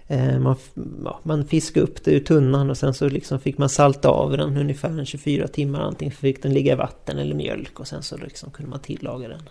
Eh, 0.06 0.38
man, 0.38 0.56
ja, 1.04 1.20
man 1.22 1.44
fiskade 1.44 1.86
upp 1.86 2.04
det 2.04 2.10
ur 2.10 2.20
tunnan 2.20 2.70
och 2.70 2.78
sen 2.78 2.94
så 2.94 3.08
liksom 3.08 3.40
fick 3.40 3.58
man 3.58 3.68
salta 3.68 4.08
av 4.08 4.36
den 4.36 4.56
ungefär 4.56 5.04
24 5.04 5.48
timmar. 5.48 5.80
Antingen 5.80 6.12
fick 6.12 6.42
den 6.42 6.54
ligga 6.54 6.72
i 6.72 6.76
vatten 6.76 7.18
eller 7.18 7.34
mjölk 7.34 7.80
och 7.80 7.88
sen 7.88 8.02
så 8.02 8.16
liksom 8.16 8.50
kunde 8.50 8.70
man 8.70 8.80
tillaga 8.80 9.28
den. 9.28 9.48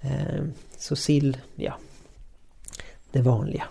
Eh, 0.00 0.44
så 0.78 0.96
sill, 0.96 1.36
ja. 1.54 1.74
Det 3.12 3.22
vanliga. 3.22 3.64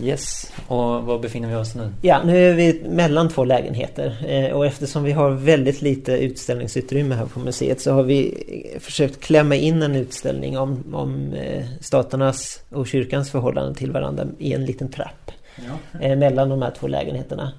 Yes, 0.00 0.52
och 0.68 0.78
var 0.78 1.18
befinner 1.18 1.48
vi 1.48 1.54
oss 1.54 1.74
nu? 1.74 1.92
Ja, 2.02 2.22
nu 2.24 2.50
är 2.50 2.54
vi 2.54 2.82
mellan 2.88 3.28
två 3.28 3.44
lägenheter 3.44 4.16
eh, 4.28 4.56
och 4.56 4.66
eftersom 4.66 5.04
vi 5.04 5.12
har 5.12 5.30
väldigt 5.30 5.82
lite 5.82 6.12
utställningsutrymme 6.12 7.14
här 7.14 7.26
på 7.26 7.40
museet 7.40 7.80
så 7.80 7.92
har 7.92 8.02
vi 8.02 8.44
försökt 8.80 9.20
klämma 9.20 9.54
in 9.54 9.82
en 9.82 9.94
utställning 9.94 10.58
om, 10.58 10.94
om 10.94 11.32
eh, 11.32 11.64
staternas 11.80 12.62
och 12.68 12.86
kyrkans 12.86 13.30
förhållande 13.30 13.74
till 13.74 13.92
varandra 13.92 14.26
i 14.38 14.52
en 14.52 14.64
liten 14.64 14.88
trapp 14.88 15.30
ja. 15.56 16.00
Eh, 16.00 16.16
mellan 16.16 16.48
de 16.48 16.62
här 16.62 16.70
två 16.70 16.86
lägenheterna. 16.86 17.52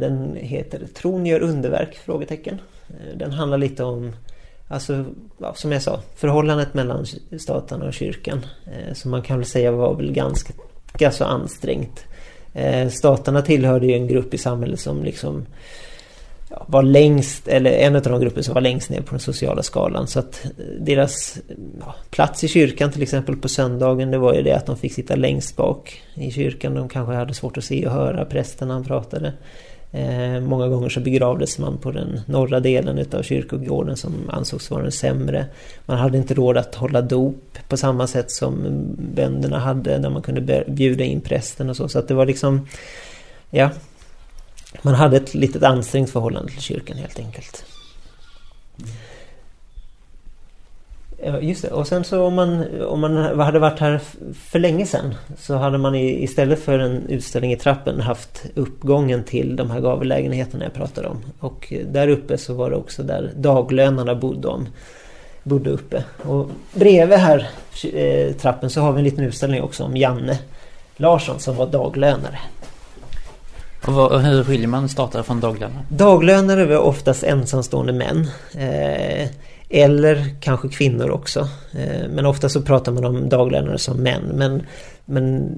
Den 0.00 0.36
heter 0.36 0.86
Tron 0.94 1.26
gör 1.26 1.40
underverk? 1.40 1.98
Frågetecken. 2.04 2.60
Den 3.14 3.32
handlar 3.32 3.58
lite 3.58 3.84
om 3.84 4.12
Alltså, 4.68 5.04
som 5.54 5.72
jag 5.72 5.82
sa, 5.82 6.00
förhållandet 6.16 6.74
mellan 6.74 7.06
staten 7.38 7.82
och 7.82 7.94
kyrkan. 7.94 8.46
Som 8.92 9.10
man 9.10 9.22
kan 9.22 9.38
väl 9.38 9.46
säga 9.46 9.72
var 9.72 9.94
väl 9.94 10.12
ganska, 10.12 10.52
ganska 10.98 11.24
ansträngt. 11.24 12.04
Eh, 12.54 12.88
staterna 12.88 13.42
tillhörde 13.42 13.86
ju 13.86 13.92
en 13.92 14.06
grupp 14.06 14.34
i 14.34 14.38
samhället 14.38 14.80
som 14.80 15.04
liksom 15.04 15.46
var 16.66 16.82
längst, 16.82 17.48
eller 17.48 17.70
en 17.70 17.96
av 17.96 18.02
de 18.02 18.20
grupper 18.20 18.42
som 18.42 18.54
var 18.54 18.60
längst 18.60 18.90
ner 18.90 19.00
på 19.00 19.10
den 19.10 19.20
sociala 19.20 19.62
skalan. 19.62 20.06
Så 20.06 20.18
att 20.18 20.44
eh, 20.44 20.50
deras 20.80 21.38
ja, 21.80 21.94
plats 22.10 22.44
i 22.44 22.48
kyrkan 22.48 22.92
till 22.92 23.02
exempel 23.02 23.36
på 23.36 23.48
söndagen 23.48 24.10
det 24.10 24.18
var 24.18 24.34
ju 24.34 24.42
det 24.42 24.52
att 24.52 24.66
de 24.66 24.76
fick 24.76 24.92
sitta 24.92 25.16
längst 25.16 25.56
bak 25.56 26.02
i 26.14 26.30
kyrkan. 26.30 26.74
De 26.74 26.88
kanske 26.88 27.14
hade 27.14 27.34
svårt 27.34 27.58
att 27.58 27.64
se 27.64 27.86
och 27.86 27.92
höra 27.92 28.24
prästen 28.24 28.68
när 28.68 28.74
han 28.74 28.84
pratade. 28.84 29.32
Eh, 29.94 30.40
många 30.40 30.68
gånger 30.68 30.88
så 30.88 31.00
begravdes 31.00 31.58
man 31.58 31.78
på 31.78 31.90
den 31.90 32.20
norra 32.26 32.60
delen 32.60 32.98
utav 32.98 33.22
kyrkogården 33.22 33.96
som 33.96 34.30
ansågs 34.30 34.70
vara 34.70 34.82
den 34.82 34.92
sämre. 34.92 35.46
Man 35.86 35.98
hade 35.98 36.18
inte 36.18 36.34
råd 36.34 36.56
att 36.56 36.74
hålla 36.74 37.02
dop 37.02 37.58
på 37.68 37.76
samma 37.76 38.06
sätt 38.06 38.30
som 38.30 38.84
bönderna 39.14 39.58
hade 39.58 39.98
där 39.98 40.10
man 40.10 40.22
kunde 40.22 40.64
bjuda 40.68 41.04
in 41.04 41.20
prästen 41.20 41.70
och 41.70 41.76
så. 41.76 41.88
Så 41.88 41.98
att 41.98 42.08
det 42.08 42.14
var 42.14 42.26
liksom... 42.26 42.66
Ja. 43.50 43.70
Man 44.82 44.94
hade 44.94 45.16
ett 45.16 45.34
litet 45.34 45.62
ansträngt 45.62 46.10
förhållande 46.10 46.52
till 46.52 46.62
kyrkan 46.62 46.96
helt 46.96 47.18
enkelt. 47.18 47.64
Just 51.40 51.62
det. 51.62 51.70
Och 51.70 51.86
sen 51.86 52.04
så 52.04 52.24
om 52.24 52.34
man, 52.34 52.82
om 52.82 53.00
man 53.00 53.40
hade 53.40 53.58
varit 53.58 53.78
här 53.78 54.00
för 54.34 54.58
länge 54.58 54.86
sedan 54.86 55.14
så 55.38 55.56
hade 55.56 55.78
man 55.78 55.94
istället 55.94 56.64
för 56.64 56.78
en 56.78 57.06
utställning 57.08 57.52
i 57.52 57.56
trappen 57.56 58.00
haft 58.00 58.44
uppgången 58.54 59.24
till 59.24 59.56
de 59.56 59.70
här 59.70 59.80
gavellägenheterna 59.80 60.64
jag 60.64 60.74
pratade 60.74 61.08
om. 61.08 61.18
Och 61.38 61.72
där 61.86 62.08
uppe 62.08 62.38
så 62.38 62.54
var 62.54 62.70
det 62.70 62.76
också 62.76 63.02
där 63.02 63.30
daglönarna 63.36 64.14
bodde, 64.14 64.48
om, 64.48 64.68
bodde 65.42 65.70
uppe. 65.70 66.04
Och 66.22 66.48
bredvid 66.74 67.18
här 67.18 67.48
eh, 67.92 68.32
trappen 68.32 68.70
så 68.70 68.80
har 68.80 68.92
vi 68.92 68.98
en 68.98 69.04
liten 69.04 69.24
utställning 69.24 69.62
också 69.62 69.84
om 69.84 69.96
Janne 69.96 70.38
Larsson 70.96 71.40
som 71.40 71.56
var 71.56 71.66
daglönare. 71.66 72.38
Och 73.86 73.92
vad, 73.92 74.20
hur 74.20 74.44
skiljer 74.44 74.68
man 74.68 74.88
statare 74.88 75.22
från 75.22 75.40
daglönare? 75.40 75.82
Daglönare 75.88 76.64
var 76.64 76.76
oftast 76.76 77.22
ensamstående 77.22 77.92
män. 77.92 78.28
Eh, 78.54 79.28
eller 79.72 80.26
kanske 80.40 80.68
kvinnor 80.68 81.10
också. 81.10 81.48
Eh, 81.72 82.08
men 82.10 82.26
ofta 82.26 82.48
så 82.48 82.62
pratar 82.62 82.92
man 82.92 83.04
om 83.04 83.28
daglönare 83.28 83.78
som 83.78 83.96
män. 83.96 84.22
Men, 84.34 84.62
men 85.04 85.54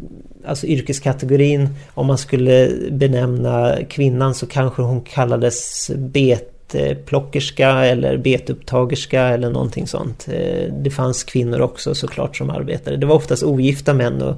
alltså 0.47 0.67
yrkeskategorin, 0.67 1.69
om 1.95 2.07
man 2.07 2.19
skulle 2.19 2.71
benämna 2.91 3.77
kvinnan 3.89 4.35
så 4.35 4.47
kanske 4.47 4.83
hon 4.83 5.01
kallades 5.01 5.91
betplockerska 5.97 7.85
eller 7.85 8.17
betupptagerska 8.17 9.23
eller 9.23 9.51
någonting 9.51 9.87
sånt. 9.87 10.29
Eh, 10.31 10.73
det 10.73 10.91
fanns 10.91 11.25
kvinnor 11.25 11.61
också 11.61 11.95
såklart 11.95 12.37
som 12.37 12.51
arbetade. 12.51 12.97
Det 12.97 13.07
var 13.07 13.17
oftast 13.17 13.43
ogifta 13.43 13.95
män 13.95 14.23
och, 14.23 14.37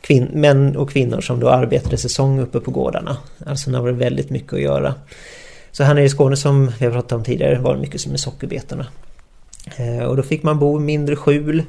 kvin 0.00 0.28
män 0.32 0.76
och 0.76 0.90
kvinnor 0.90 1.20
som 1.20 1.40
då 1.40 1.48
arbetade 1.48 1.96
säsong 1.96 2.40
uppe 2.40 2.60
på 2.60 2.70
gårdarna. 2.70 3.16
Alltså 3.46 3.70
när 3.70 3.78
det 3.78 3.84
var 3.84 3.92
väldigt 3.92 4.30
mycket 4.30 4.52
att 4.52 4.60
göra. 4.60 4.94
Så 5.72 5.84
här 5.84 5.94
nere 5.94 6.04
i 6.04 6.08
Skåne 6.08 6.36
som 6.36 6.72
vi 6.78 6.86
har 6.86 6.92
pratat 6.92 7.12
om 7.12 7.24
tidigare 7.24 7.58
var 7.58 7.74
det 7.74 7.80
mycket 7.80 8.00
som 8.00 8.10
med 8.10 8.20
sockerbetorna. 8.20 8.86
Eh, 9.76 10.04
och 10.04 10.16
då 10.16 10.22
fick 10.22 10.42
man 10.42 10.58
bo 10.58 10.76
i 10.76 10.80
mindre 10.80 11.16
skjul. 11.16 11.62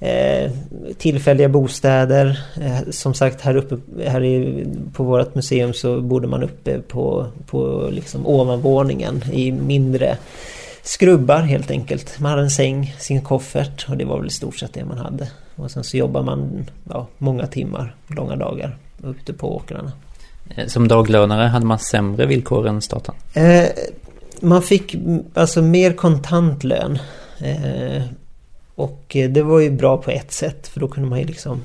Eh, 0.00 0.50
tillfälliga 0.98 1.48
bostäder. 1.48 2.40
Eh, 2.60 2.90
som 2.90 3.14
sagt 3.14 3.40
här 3.40 3.56
uppe 3.56 3.76
här 4.06 4.24
i, 4.24 4.64
på 4.92 5.04
vårt 5.04 5.34
museum 5.34 5.72
så 5.72 6.00
bodde 6.00 6.26
man 6.26 6.42
uppe 6.42 6.80
på, 6.80 7.26
på 7.46 7.88
liksom 7.92 8.26
ovanvåningen 8.26 9.24
i 9.32 9.52
mindre 9.52 10.16
skrubbar 10.82 11.40
helt 11.40 11.70
enkelt. 11.70 12.20
Man 12.20 12.30
hade 12.30 12.42
en 12.42 12.50
säng, 12.50 12.94
sin 12.98 13.22
koffert 13.22 13.86
och 13.88 13.96
det 13.96 14.04
var 14.04 14.18
väl 14.18 14.26
i 14.26 14.30
stort 14.30 14.58
sett 14.58 14.72
det 14.72 14.84
man 14.84 14.98
hade. 14.98 15.28
Och 15.56 15.70
sen 15.70 15.84
så 15.84 15.96
jobbar 15.96 16.22
man 16.22 16.66
ja, 16.90 17.06
många 17.18 17.46
timmar, 17.46 17.94
långa 18.06 18.36
dagar 18.36 18.76
ute 19.04 19.32
på 19.32 19.56
åkrarna. 19.56 19.92
Som 20.66 20.88
daglönare 20.88 21.46
hade 21.46 21.66
man 21.66 21.78
sämre 21.78 22.26
villkor 22.26 22.66
än 22.66 22.82
staten? 22.82 23.14
Eh, 23.34 23.68
man 24.40 24.62
fick 24.62 24.96
alltså 25.34 25.62
mer 25.62 25.92
kontantlön. 25.92 26.98
Eh, 27.38 28.02
och 28.74 29.16
det 29.30 29.42
var 29.42 29.60
ju 29.60 29.70
bra 29.70 29.96
på 29.96 30.10
ett 30.10 30.32
sätt 30.32 30.68
för 30.68 30.80
då 30.80 30.88
kunde 30.88 31.10
man 31.10 31.18
ju 31.18 31.24
liksom 31.24 31.62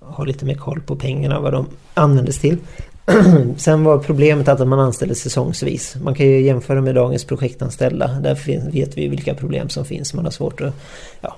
ha 0.00 0.24
lite 0.24 0.44
mer 0.44 0.54
koll 0.54 0.80
på 0.80 0.96
pengarna, 0.96 1.40
vad 1.40 1.52
de 1.52 1.66
användes 1.94 2.38
till. 2.38 2.58
Sen 3.56 3.84
var 3.84 3.98
problemet 3.98 4.48
att 4.48 4.68
man 4.68 4.78
anställde 4.78 5.14
säsongsvis. 5.14 5.96
Man 6.02 6.14
kan 6.14 6.26
ju 6.26 6.40
jämföra 6.40 6.80
med 6.80 6.94
dagens 6.94 7.24
projektanställda. 7.24 8.08
Där 8.20 8.70
vet 8.70 8.98
vi 8.98 9.08
vilka 9.08 9.34
problem 9.34 9.68
som 9.68 9.84
finns. 9.84 10.14
Man 10.14 10.24
har 10.24 10.32
svårt 10.32 10.60
att 10.60 10.74
ja, 11.20 11.36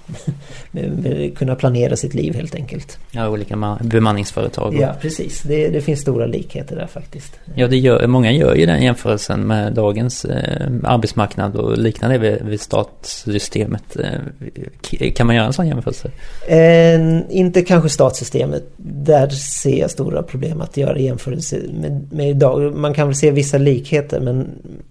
kunna 1.37 1.55
planera 1.55 1.97
sitt 1.97 2.15
liv 2.15 2.35
helt 2.35 2.55
enkelt. 2.55 2.99
Ja, 3.11 3.29
olika 3.29 3.79
bemanningsföretag. 3.81 4.77
Ja, 4.81 4.95
precis. 5.01 5.43
Det, 5.43 5.69
det, 5.69 5.81
finns 5.81 6.01
stora 6.01 6.27
likheter 6.27 6.77
där 6.77 6.87
faktiskt. 6.87 7.33
Ja, 7.55 7.69
det 7.69 7.77
gör, 7.77 8.07
många 8.07 8.33
gör 8.33 8.55
ju 8.55 8.67
den 8.67 8.83
jämförelsen 8.83 9.47
med 9.47 9.73
dagens 9.73 10.25
eh, 10.25 10.67
arbetsmarknad 10.85 11.57
och 11.57 11.79
liknande 11.79 12.19
vid, 12.19 12.43
vid 12.43 12.61
statssystemet. 12.61 13.97
Eh, 13.97 15.11
kan 15.13 15.27
man 15.27 15.37
göra 15.37 15.47
en 15.47 15.53
sån 15.53 15.67
jämförelse? 15.67 16.11
Eh, 16.49 17.37
inte 17.37 17.63
kanske 17.63 17.89
statssystemet. 17.89 18.65
Där 18.77 19.29
ser 19.29 19.81
jag 19.81 19.91
stora 19.91 20.23
problem 20.23 20.61
att 20.61 20.77
göra 20.77 20.99
jämförelser 20.99 21.54
med, 21.73 22.13
med 22.13 22.31
idag. 22.31 22.77
Man 22.77 22.95
kan 22.95 23.09
väl 23.09 23.17
se 23.17 23.31
vissa 23.31 23.59
likheter 23.59 24.21
men 24.21 24.51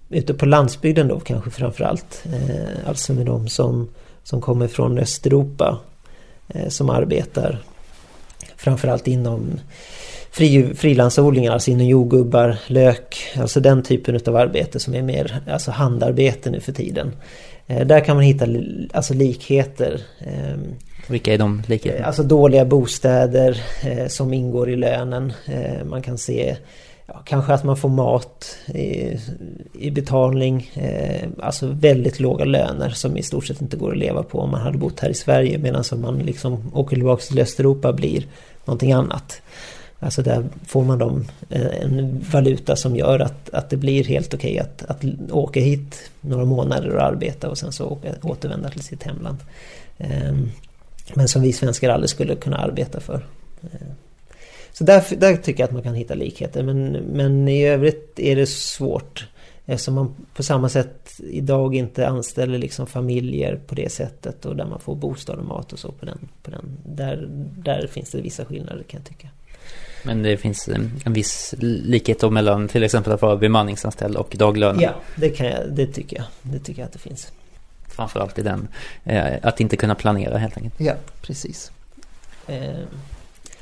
ute 0.10 0.34
på 0.34 0.45
landsbygden 0.45 1.08
då 1.08 1.19
kanske 1.19 1.49
framförallt. 1.49 2.23
Eh, 2.26 2.89
alltså 2.89 3.13
med 3.13 3.26
de 3.26 3.47
som, 3.47 3.89
som 4.23 4.41
kommer 4.41 4.67
från 4.67 4.97
Östeuropa. 4.97 5.80
Eh, 6.47 6.67
som 6.67 6.89
arbetar 6.89 7.60
framförallt 8.56 9.08
inom 9.08 9.60
fri, 10.32 10.73
frilansodlingar, 10.76 11.52
alltså 11.52 11.71
inom 11.71 11.88
jordgubbar, 11.88 12.58
lök, 12.67 13.17
alltså 13.38 13.60
den 13.60 13.84
typen 13.84 14.19
av 14.28 14.36
arbete 14.36 14.80
som 14.80 14.95
är 14.95 15.02
mer 15.02 15.41
alltså 15.49 15.71
handarbete 15.71 16.49
nu 16.49 16.60
för 16.60 16.71
tiden. 16.71 17.12
Eh, 17.67 17.88
där 17.88 17.99
kan 17.99 18.15
man 18.15 18.26
hitta 18.26 18.47
alltså 18.93 19.13
likheter. 19.13 20.02
Eh, 20.19 20.60
vilka 21.07 21.33
är 21.33 21.37
de 21.37 21.63
likheterna? 21.67 22.01
Eh, 22.01 22.07
alltså 22.07 22.23
dåliga 22.23 22.65
bostäder 22.65 23.61
eh, 23.83 24.07
som 24.07 24.33
ingår 24.33 24.69
i 24.69 24.75
lönen. 24.75 25.33
Eh, 25.45 25.85
man 25.85 26.01
kan 26.01 26.17
se 26.17 26.57
ja, 27.05 27.21
kanske 27.25 27.53
att 27.53 27.63
man 27.63 27.77
får 27.77 27.89
mat 27.89 28.57
i, 28.67 29.19
i 29.79 29.91
betalning. 29.91 30.71
Eh, 30.73 31.27
alltså 31.39 31.67
väldigt 31.67 32.19
låga 32.19 32.45
löner 32.45 32.89
som 32.89 33.17
i 33.17 33.23
stort 33.23 33.45
sett 33.45 33.61
inte 33.61 33.77
går 33.77 33.91
att 33.91 33.97
leva 33.97 34.23
på 34.23 34.39
om 34.39 34.51
man 34.51 34.61
hade 34.61 34.77
bott 34.77 34.99
här 34.99 35.09
i 35.09 35.13
Sverige. 35.13 35.57
Medan 35.57 35.83
om 35.91 36.01
man 36.01 36.19
liksom 36.19 36.71
åker 36.73 36.95
tillbaka 36.95 37.21
till 37.21 37.39
Östeuropa 37.39 37.93
blir 37.93 38.27
någonting 38.65 38.91
annat. 38.91 39.41
Alltså 39.99 40.21
där 40.21 40.45
får 40.67 40.83
man 40.83 40.97
dem 40.99 41.25
eh, 41.49 41.81
en 41.81 42.25
valuta 42.31 42.75
som 42.75 42.95
gör 42.95 43.19
att, 43.19 43.49
att 43.49 43.69
det 43.69 43.77
blir 43.77 44.03
helt 44.03 44.33
okej 44.33 44.59
att, 44.59 44.85
att 44.85 45.03
åka 45.31 45.59
hit 45.59 46.11
några 46.21 46.45
månader 46.45 46.95
och 46.95 47.03
arbeta 47.03 47.49
och 47.49 47.57
sen 47.57 47.71
så 47.71 47.85
åka, 47.85 48.09
återvända 48.21 48.69
till 48.69 48.83
sitt 48.83 49.03
hemland. 49.03 49.37
Ehm, 49.97 50.49
men 51.13 51.27
som 51.27 51.41
vi 51.41 51.53
svenskar 51.53 51.89
aldrig 51.89 52.09
skulle 52.09 52.35
kunna 52.35 52.57
arbeta 52.57 52.99
för. 52.99 53.25
Eh, 53.61 53.87
så 54.71 54.83
där, 54.83 55.03
där 55.17 55.35
tycker 55.35 55.63
jag 55.63 55.67
att 55.67 55.73
man 55.73 55.83
kan 55.83 55.95
hitta 55.95 56.13
likheter 56.13 56.63
men, 56.63 56.91
men 56.91 57.47
i 57.47 57.65
övrigt 57.65 58.19
är 58.19 58.35
det 58.35 58.47
svårt. 58.47 59.27
Eftersom 59.65 59.93
man 59.93 60.15
på 60.33 60.43
samma 60.43 60.69
sätt 60.69 61.19
idag 61.19 61.75
inte 61.75 62.07
anställer 62.07 62.57
liksom 62.57 62.87
familjer 62.87 63.59
på 63.67 63.75
det 63.75 63.91
sättet 63.91 64.45
och 64.45 64.55
där 64.55 64.65
man 64.65 64.79
får 64.79 64.95
bostad 64.95 65.39
och 65.39 65.45
mat 65.45 65.73
och 65.73 65.79
så 65.79 65.91
på 65.91 66.05
den. 66.05 66.29
På 66.43 66.51
den. 66.51 66.77
Där, 66.85 67.27
där 67.57 67.87
finns 67.87 68.11
det 68.11 68.21
vissa 68.21 68.45
skillnader 68.45 68.83
kan 68.83 68.99
jag 68.99 69.07
tycka. 69.07 69.27
Men 70.03 70.23
det 70.23 70.37
finns 70.37 70.69
en 71.05 71.13
viss 71.13 71.55
likhet 71.59 72.19
då 72.19 72.29
mellan 72.29 72.67
till 72.67 72.83
exempel 72.83 73.13
att 73.13 73.21
vara 73.21 73.35
bemanningsanställd 73.35 74.15
och 74.15 74.35
daglönare? 74.37 74.83
Ja, 74.83 74.93
det, 75.15 75.29
kan 75.29 75.47
jag, 75.47 75.71
det 75.71 75.87
tycker 75.87 76.17
jag. 76.17 76.25
Det 76.41 76.59
tycker 76.59 76.81
jag 76.81 76.87
att 76.87 76.93
det 76.93 76.99
finns. 76.99 77.31
Framförallt 77.95 78.39
i 78.39 78.41
den, 78.41 78.67
eh, 79.03 79.34
att 79.41 79.60
inte 79.60 79.77
kunna 79.77 79.95
planera 79.95 80.38
helt 80.38 80.58
enkelt. 80.58 80.75
Ja, 80.77 80.93
precis. 81.21 81.71
Eh, 82.47 82.84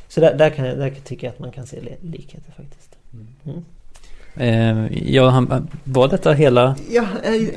så 0.07 0.21
där, 0.21 0.35
där, 0.37 0.49
kan 0.49 0.65
jag, 0.65 0.77
där 0.77 0.95
tycker 1.05 1.27
jag 1.27 1.33
att 1.33 1.39
man 1.39 1.51
kan 1.51 1.67
se 1.67 1.79
likheter 2.01 2.53
faktiskt. 2.57 2.95
Mm. 3.43 3.63
Eh, 4.35 5.13
ja, 5.13 5.45
var 5.83 6.07
detta 6.07 6.33
hela 6.33 6.75
Ja, 6.89 7.07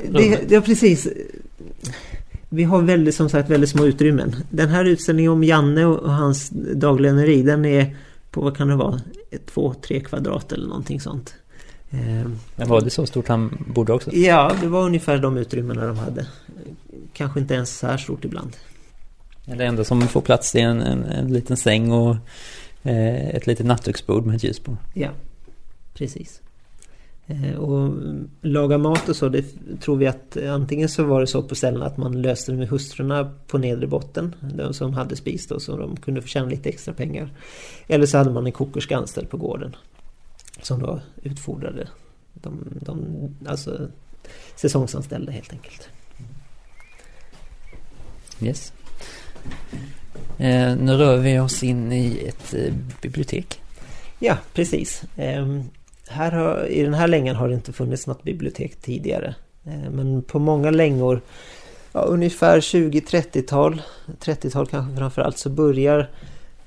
det, 0.09 0.51
ja, 0.51 0.61
precis. 0.61 1.07
Vi 2.49 2.63
har 2.63 2.81
väldigt, 2.81 3.15
som 3.15 3.29
sagt 3.29 3.49
väldigt 3.49 3.69
små 3.69 3.85
utrymmen. 3.85 4.35
Den 4.49 4.69
här 4.69 4.85
utställningen 4.85 5.31
om 5.31 5.43
Janne 5.43 5.85
och 5.85 6.13
hans 6.13 6.49
daglöneri 6.75 7.41
den 7.41 7.65
är 7.65 7.95
på 8.31 8.41
vad 8.41 8.57
kan 8.57 8.67
det 8.67 8.75
vara, 8.75 9.01
två, 9.45 9.73
tre 9.73 9.99
kvadrat 9.99 10.51
eller 10.51 10.67
någonting 10.67 10.99
sånt. 11.01 11.35
Eh, 11.95 12.27
Men 12.55 12.67
var 12.67 12.81
det 12.81 12.89
så 12.89 13.05
stort 13.05 13.27
han 13.27 13.65
bodde 13.67 13.93
också? 13.93 14.15
Ja, 14.15 14.51
det 14.61 14.67
var 14.67 14.83
ungefär 14.83 15.17
de 15.17 15.37
utrymmena 15.37 15.87
de 15.87 15.97
hade. 15.97 16.27
Kanske 17.13 17.39
inte 17.39 17.53
ens 17.53 17.79
så 17.79 17.87
här 17.87 17.97
stort 17.97 18.25
ibland. 18.25 18.55
Det 19.45 19.65
enda 19.65 19.83
som 19.83 20.01
får 20.01 20.21
plats 20.21 20.55
är 20.55 20.59
en, 20.59 20.81
en, 20.81 21.03
en 21.03 21.33
liten 21.33 21.57
säng 21.57 21.91
och 21.91 22.15
eh, 22.83 23.29
ett 23.29 23.47
litet 23.47 23.65
nattduksbord 23.65 24.25
med 24.25 24.35
ett 24.35 24.43
ljus 24.43 24.59
på. 24.59 24.77
Ja, 24.93 25.09
precis. 25.93 26.41
Eh, 27.27 27.55
och 27.55 27.93
laga 28.41 28.77
mat 28.77 29.09
och 29.09 29.15
så, 29.15 29.29
det 29.29 29.45
tror 29.81 29.95
vi 29.95 30.07
att 30.07 30.37
antingen 30.37 30.89
så 30.89 31.03
var 31.03 31.21
det 31.21 31.27
så 31.27 31.43
på 31.43 31.55
ställen 31.55 31.81
att 31.81 31.97
man 31.97 32.21
löste 32.21 32.51
det 32.51 32.57
med 32.57 32.67
hustrurna 32.67 33.31
på 33.47 33.57
nedre 33.57 33.87
botten. 33.87 34.35
De 34.55 34.73
som 34.73 34.93
hade 34.93 35.15
spis 35.15 35.47
då, 35.47 35.59
så 35.59 35.77
de 35.77 35.95
kunde 35.95 36.21
få 36.21 36.27
tjäna 36.27 36.49
lite 36.49 36.69
extra 36.69 36.93
pengar. 36.93 37.29
Eller 37.87 38.05
så 38.05 38.17
hade 38.17 38.31
man 38.31 38.45
en 38.45 38.51
kokerska 38.51 38.97
anställd 38.97 39.29
på 39.29 39.37
gården. 39.37 39.75
Som 40.65 40.79
då 40.79 40.99
utfordrade 41.23 41.87
de, 42.33 42.67
de 42.81 43.05
alltså 43.47 43.87
säsongsanställda 44.55 45.31
helt 45.31 45.53
enkelt. 45.53 45.89
Yes. 48.41 48.73
Eh, 50.37 50.75
nu 50.75 50.91
rör 50.97 51.17
vi 51.17 51.39
oss 51.39 51.63
in 51.63 51.91
i 51.91 52.25
ett 52.27 52.53
eh, 52.53 52.73
bibliotek. 53.01 53.61
Ja, 54.19 54.37
precis. 54.53 55.03
Eh, 55.15 55.61
här 56.07 56.31
har, 56.31 56.65
I 56.65 56.83
den 56.83 56.93
här 56.93 57.07
längan 57.07 57.35
har 57.35 57.47
det 57.47 57.55
inte 57.55 57.73
funnits 57.73 58.07
något 58.07 58.23
bibliotek 58.23 58.75
tidigare. 58.75 59.35
Eh, 59.65 59.91
men 59.91 60.21
på 60.21 60.39
många 60.39 60.71
längor, 60.71 61.21
ja, 61.91 61.99
ungefär 61.99 62.59
20-30-tal, 62.59 63.81
30-tal 64.19 64.67
kanske 64.67 64.97
framförallt, 64.97 65.37
så 65.37 65.49
börjar 65.49 66.09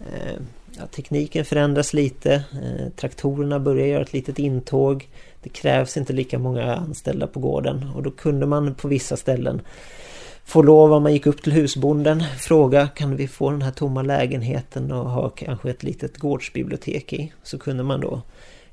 eh, 0.00 0.40
ja, 0.78 0.86
tekniken 0.86 1.44
förändras 1.44 1.94
lite. 1.94 2.32
Eh, 2.34 2.88
traktorerna 2.96 3.60
börjar 3.60 3.86
göra 3.86 4.02
ett 4.02 4.12
litet 4.12 4.38
intåg. 4.38 5.08
Det 5.42 5.48
krävs 5.48 5.96
inte 5.96 6.12
lika 6.12 6.38
många 6.38 6.74
anställda 6.74 7.26
på 7.26 7.40
gården 7.40 7.90
och 7.94 8.02
då 8.02 8.10
kunde 8.10 8.46
man 8.46 8.74
på 8.74 8.88
vissa 8.88 9.16
ställen 9.16 9.60
få 10.44 10.62
lov 10.62 10.92
om 10.92 11.02
man 11.02 11.12
gick 11.12 11.26
upp 11.26 11.42
till 11.42 11.52
husbonden 11.52 12.24
fråga 12.38 12.88
kan 12.88 13.16
vi 13.16 13.28
få 13.28 13.50
den 13.50 13.62
här 13.62 13.70
tomma 13.70 14.02
lägenheten 14.02 14.92
och 14.92 15.10
ha 15.10 15.28
kanske 15.28 15.70
ett 15.70 15.82
litet 15.82 16.18
gårdsbibliotek 16.18 17.12
i. 17.12 17.32
Så 17.42 17.58
kunde 17.58 17.82
man 17.82 18.00
då 18.00 18.22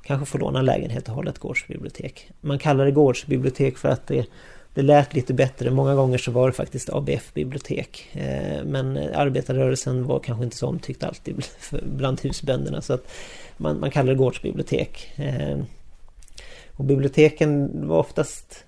kanske 0.02 0.26
få 0.26 0.38
låna 0.38 0.62
lägenhet 0.62 1.08
och 1.08 1.14
hålla 1.14 1.30
ett 1.30 1.38
gårdsbibliotek. 1.38 2.30
Man 2.40 2.58
kallar 2.58 2.84
det 2.84 2.90
gårdsbibliotek 2.90 3.78
för 3.78 3.88
att 3.88 4.06
det, 4.06 4.26
det 4.76 4.82
lät 4.82 5.14
lite 5.14 5.34
bättre. 5.34 5.70
Många 5.70 5.94
gånger 5.94 6.18
så 6.18 6.30
var 6.30 6.46
det 6.46 6.52
faktiskt 6.52 6.90
ABF-bibliotek. 6.90 8.08
Eh, 8.12 8.64
men 8.64 8.96
arbetarrörelsen 8.96 10.06
var 10.06 10.18
kanske 10.18 10.44
inte 10.44 10.56
så 10.56 10.66
omtyckt 10.66 11.04
alltid 11.04 11.44
bland 11.96 12.20
husbönderna 12.20 12.82
så 12.82 12.92
att 12.92 13.08
man, 13.56 13.80
man 13.80 13.90
kallar 13.90 14.12
det 14.12 14.18
gårdsbibliotek. 14.18 15.12
Eh, 15.16 15.58
och 16.72 16.84
biblioteken 16.84 17.70
var 17.88 17.98
oftast 17.98 18.64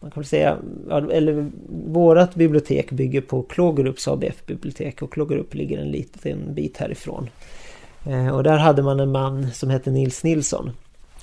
man 0.00 0.10
kan 0.10 0.20
väl 0.20 0.28
säga, 0.28 0.58
eller 0.90 1.50
vårat 1.86 2.34
bibliotek 2.34 2.90
bygger 2.90 3.20
på 3.20 3.42
Klågerups 3.42 4.08
ABF-bibliotek 4.08 5.02
och 5.02 5.12
Klågerup 5.12 5.54
ligger 5.54 5.78
en 5.78 5.90
liten 5.90 6.54
bit 6.54 6.76
härifrån. 6.76 7.30
Eh, 8.06 8.28
och 8.28 8.42
där 8.42 8.58
hade 8.58 8.82
man 8.82 9.00
en 9.00 9.12
man 9.12 9.50
som 9.52 9.70
hette 9.70 9.90
Nils 9.90 10.24
Nilsson. 10.24 10.70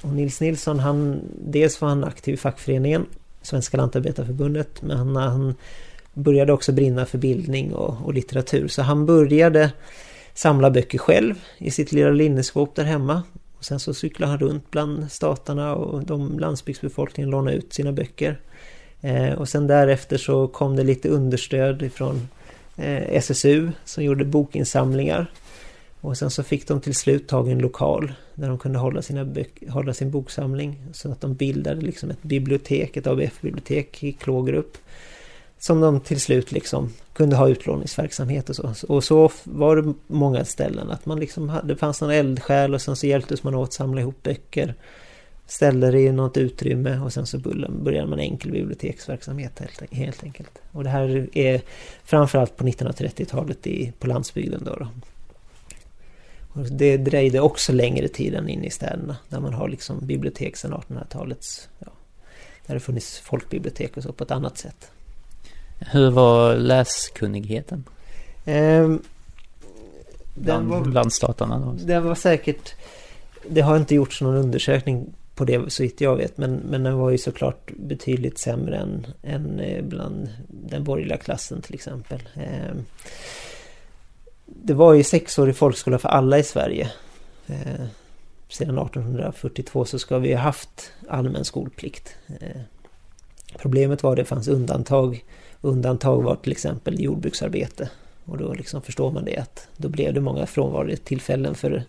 Och 0.02 0.14
Nils 0.14 0.42
Nilsson 0.42 0.80
han, 0.80 1.22
dels 1.40 1.82
var 1.82 1.90
han 1.90 2.04
aktiv 2.04 2.34
i 2.34 2.38
fackföreningen 2.38 3.06
Svenska 3.48 3.78
Lantarbetarförbundet 3.78 4.82
men 4.82 4.98
han, 4.98 5.16
han 5.16 5.56
började 6.14 6.54
också 6.54 6.72
brinna 6.72 7.06
för 7.06 7.18
bildning 7.18 7.74
och, 7.74 8.06
och, 8.06 8.14
litteratur. 8.14 8.68
Så 8.68 8.82
han 8.82 9.06
började 9.06 9.72
samla 10.34 10.72
böcker 10.72 10.98
själv 10.98 11.36
i 11.58 11.72
sitt 11.72 11.92
lilla 11.92 12.10
linneskåp 12.10 12.76
där 12.76 12.84
hemma. 12.84 13.24
Och 13.58 13.66
sen 13.66 13.80
så 13.80 13.94
cyklade 13.94 14.32
han 14.32 14.40
runt 14.40 14.72
bland 14.72 15.12
statarna 15.12 15.76
och 15.76 16.06
de 16.06 16.40
landsbygdsbefolkningen 16.40 17.30
lånade 17.30 17.58
ut 17.58 17.74
sina 17.74 17.92
böcker. 17.92 18.40
Eh, 19.02 19.34
och 19.34 19.50
sen 19.50 19.68
därefter 19.68 20.18
så 20.18 20.48
kom 20.48 20.76
det 20.76 20.84
lite 20.84 21.10
understöd 21.10 21.82
ifrån 21.82 22.28
eh, 22.76 23.16
SSU 23.16 23.72
som 23.86 24.04
gjorde 24.04 24.26
bokinsamlingar. 24.26 25.32
Och 26.02 26.18
sen 26.18 26.30
så 26.30 26.44
fick 26.44 26.68
de 26.68 26.82
till 26.82 26.96
slut 26.96 27.28
tag 27.28 27.50
i 27.50 27.52
en 27.52 27.60
lokal 27.60 28.14
där 28.36 28.48
de 28.48 28.58
kunde 28.58 28.80
hålla, 28.80 29.02
sina 29.02 29.28
hålla 29.70 29.94
sin 29.94 30.12
boksamling. 30.12 30.84
Så 30.94 31.12
att 31.12 31.22
de 31.22 31.34
bildade 31.34 31.82
liksom 31.82 32.10
ett 32.10 32.24
bibliotek, 32.24 32.98
ett 32.98 33.08
ABF-bibliotek 33.08 34.04
i 34.04 34.12
Klågerup. 34.12 34.78
Som 35.60 35.82
de 35.82 36.00
till 36.00 36.22
slut 36.22 36.52
liksom 36.52 36.94
kunde 37.14 37.36
ha 37.36 37.50
utlåningsverksamhet 37.50 38.50
och 38.50 38.56
så. 38.56 38.74
Och 38.88 39.04
så 39.04 39.32
var 39.44 39.76
det 39.76 39.94
många 40.08 40.46
ställen 40.46 40.92
att 40.92 41.06
man 41.06 41.20
liksom 41.20 41.50
hade, 41.50 41.68
det 41.68 41.76
fanns 41.76 42.02
någon 42.02 42.12
eldsjäl 42.12 42.74
och 42.74 42.82
sen 42.82 42.96
så 42.96 43.08
hjälptes 43.08 43.44
man 43.44 43.56
åt 43.56 43.68
att 43.68 43.74
samla 43.74 44.02
ihop 44.02 44.24
böcker. 44.24 44.76
Ställde 45.46 45.92
det 45.92 46.00
i 46.00 46.12
något 46.12 46.38
utrymme 46.38 47.00
och 47.00 47.14
sen 47.14 47.26
så 47.26 47.38
började 47.70 48.08
man 48.08 48.20
enkel 48.20 48.52
biblioteksverksamhet 48.52 49.60
helt, 49.60 49.94
helt 49.94 50.24
enkelt. 50.24 50.52
Och 50.72 50.84
det 50.84 50.90
här 50.90 51.30
är 51.34 51.62
framförallt 52.04 52.58
på 52.58 52.64
1930-talet 52.64 53.68
på 54.00 54.08
landsbygden 54.08 54.62
då. 54.66 54.76
då. 54.76 54.88
Det 56.72 56.98
dröjde 56.98 57.40
också 57.40 57.72
längre 57.72 58.08
tid 58.08 58.36
än 58.36 58.50
inne 58.50 58.68
i 58.68 58.70
städerna 58.70 59.18
där 59.30 59.40
man 59.40 59.54
har 59.54 59.70
liksom 59.70 60.00
bibliotek 60.02 60.58
sedan 60.58 60.74
1800-talets... 60.74 61.70
Ja, 61.80 61.88
där 62.66 62.74
det 62.74 62.80
funnits 62.80 63.20
folkbibliotek 63.20 63.98
och 63.98 64.04
så 64.04 64.12
på 64.12 64.24
ett 64.24 64.32
annat 64.32 64.58
sätt. 64.58 64.92
Hur 65.80 66.10
var 66.10 66.56
läskunnigheten? 66.56 67.84
Eh, 68.46 68.96
bland, 70.36 70.68
var, 70.68 70.82
bland 70.82 71.14
statarna 71.14 71.60
då? 71.60 71.76
Den 71.86 72.04
var 72.04 72.16
säkert... 72.16 72.76
Det 73.50 73.62
har 73.62 73.78
inte 73.78 73.96
gjorts 73.96 74.22
någon 74.22 74.36
undersökning 74.36 75.14
på 75.36 75.46
det 75.46 75.74
så 75.74 75.84
vitt 75.84 76.02
jag 76.02 76.16
vet 76.16 76.38
men, 76.38 76.56
men 76.56 76.84
den 76.84 76.98
var 76.98 77.10
ju 77.10 77.18
såklart 77.18 77.72
betydligt 77.76 78.38
sämre 78.38 78.78
än, 78.78 79.08
än 79.24 79.60
eh, 79.60 79.84
bland 79.84 80.30
den 80.48 80.84
borgerliga 80.84 81.18
klassen 81.18 81.62
till 81.62 81.76
exempel. 81.76 82.30
Eh, 82.36 82.76
det 84.68 84.74
var 84.74 84.94
ju 84.94 85.04
sexårig 85.04 85.56
folkskola 85.56 86.00
för 86.00 86.10
alla 86.10 86.40
i 86.40 86.44
Sverige. 86.44 86.92
Eh, 87.48 87.86
sedan 88.50 88.78
1842 88.78 89.86
så 89.86 90.00
ska 90.00 90.18
vi 90.18 90.34
ha 90.34 90.42
haft 90.42 90.92
allmän 91.10 91.46
skolplikt. 91.46 92.16
Eh, 92.40 92.62
problemet 93.58 94.04
var 94.04 94.12
att 94.12 94.18
det 94.18 94.26
fanns 94.26 94.48
undantag. 94.48 95.26
Undantag 95.62 96.22
var 96.22 96.36
till 96.36 96.52
exempel 96.52 97.04
jordbruksarbete. 97.04 97.90
Och 98.26 98.38
då 98.38 98.54
liksom 98.54 98.82
förstår 98.82 99.12
man 99.12 99.26
det 99.26 99.38
att 99.38 99.68
då 99.78 99.90
blev 99.90 100.14
det 100.14 100.22
många 100.22 100.46
frånvarotillfällen 100.46 101.56
för 101.56 101.84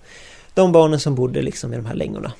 de 0.55 0.73
barnen 0.73 1.01
som 1.01 1.15
bodde 1.15 1.43
liksom 1.43 1.73
i 1.73 1.77
de 1.77 1.87
här 1.87 1.95
längorna. 1.95 2.33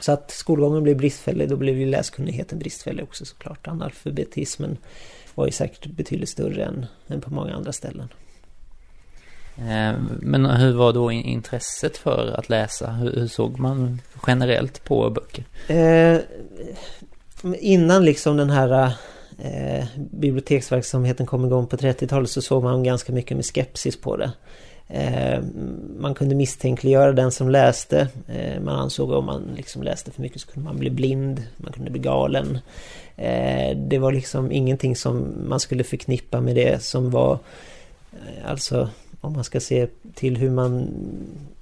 Så 0.00 0.12
att 0.12 0.30
skolgången 0.30 0.82
blev 0.82 0.96
bristfällig, 0.96 1.48
då 1.48 1.56
blev 1.56 1.78
ju 1.78 1.86
läskunnigheten 1.86 2.58
bristfällig 2.58 3.04
också 3.04 3.24
såklart. 3.24 3.68
Analfabetismen 3.68 4.76
var 5.34 5.46
ju 5.46 5.52
säkert 5.52 5.86
betydligt 5.86 6.28
större 6.28 6.64
än, 6.64 6.86
än 7.08 7.20
på 7.20 7.30
många 7.30 7.54
andra 7.54 7.72
ställen. 7.72 8.08
Eh, 9.56 9.94
men 10.20 10.46
hur 10.46 10.72
var 10.72 10.92
då 10.92 11.12
intresset 11.12 11.96
för 11.96 12.34
att 12.38 12.48
läsa? 12.48 12.90
Hur, 12.90 13.26
såg 13.26 13.58
man 13.58 14.00
generellt 14.26 14.84
på 14.84 15.10
böcker? 15.10 15.44
Eh, 15.66 16.20
innan 17.58 18.04
liksom 18.04 18.36
den 18.36 18.50
här 18.50 18.92
eh, 19.38 19.84
biblioteksverksamheten 19.96 21.26
kom 21.26 21.44
igång 21.44 21.66
på 21.66 21.76
30-talet 21.76 22.30
så 22.30 22.42
såg 22.42 22.62
man 22.62 22.82
ganska 22.82 23.12
mycket 23.12 23.36
med 23.36 23.46
skepsis 23.46 24.00
på 24.00 24.16
det. 24.16 24.32
Eh, 24.88 25.42
man 25.98 26.14
kunde 26.14 26.34
misstänkliggöra 26.34 27.12
den 27.12 27.32
som 27.32 27.50
läste. 27.50 28.08
Eh, 28.28 28.60
man 28.60 28.74
ansåg 28.76 29.10
att 29.10 29.18
om 29.18 29.24
man 29.24 29.54
liksom 29.56 29.82
läste 29.82 30.10
för 30.10 30.22
mycket 30.22 30.40
så 30.40 30.48
kunde 30.48 30.68
man 30.68 30.78
bli 30.78 30.90
blind, 30.90 31.42
man 31.56 31.72
kunde 31.72 31.90
bli 31.90 32.00
galen. 32.00 32.58
Eh, 33.16 33.76
det 33.76 33.98
var 33.98 34.12
liksom 34.12 34.52
ingenting 34.52 34.96
som 34.96 35.34
man 35.48 35.60
skulle 35.60 35.84
förknippa 35.84 36.40
med 36.40 36.54
det 36.54 36.82
som 36.82 37.10
var 37.10 37.38
eh, 38.12 38.50
Alltså 38.50 38.88
om 39.22 39.32
man 39.32 39.44
ska 39.44 39.60
se 39.60 39.86
till 40.14 40.36
hur 40.36 40.50
man 40.50 40.88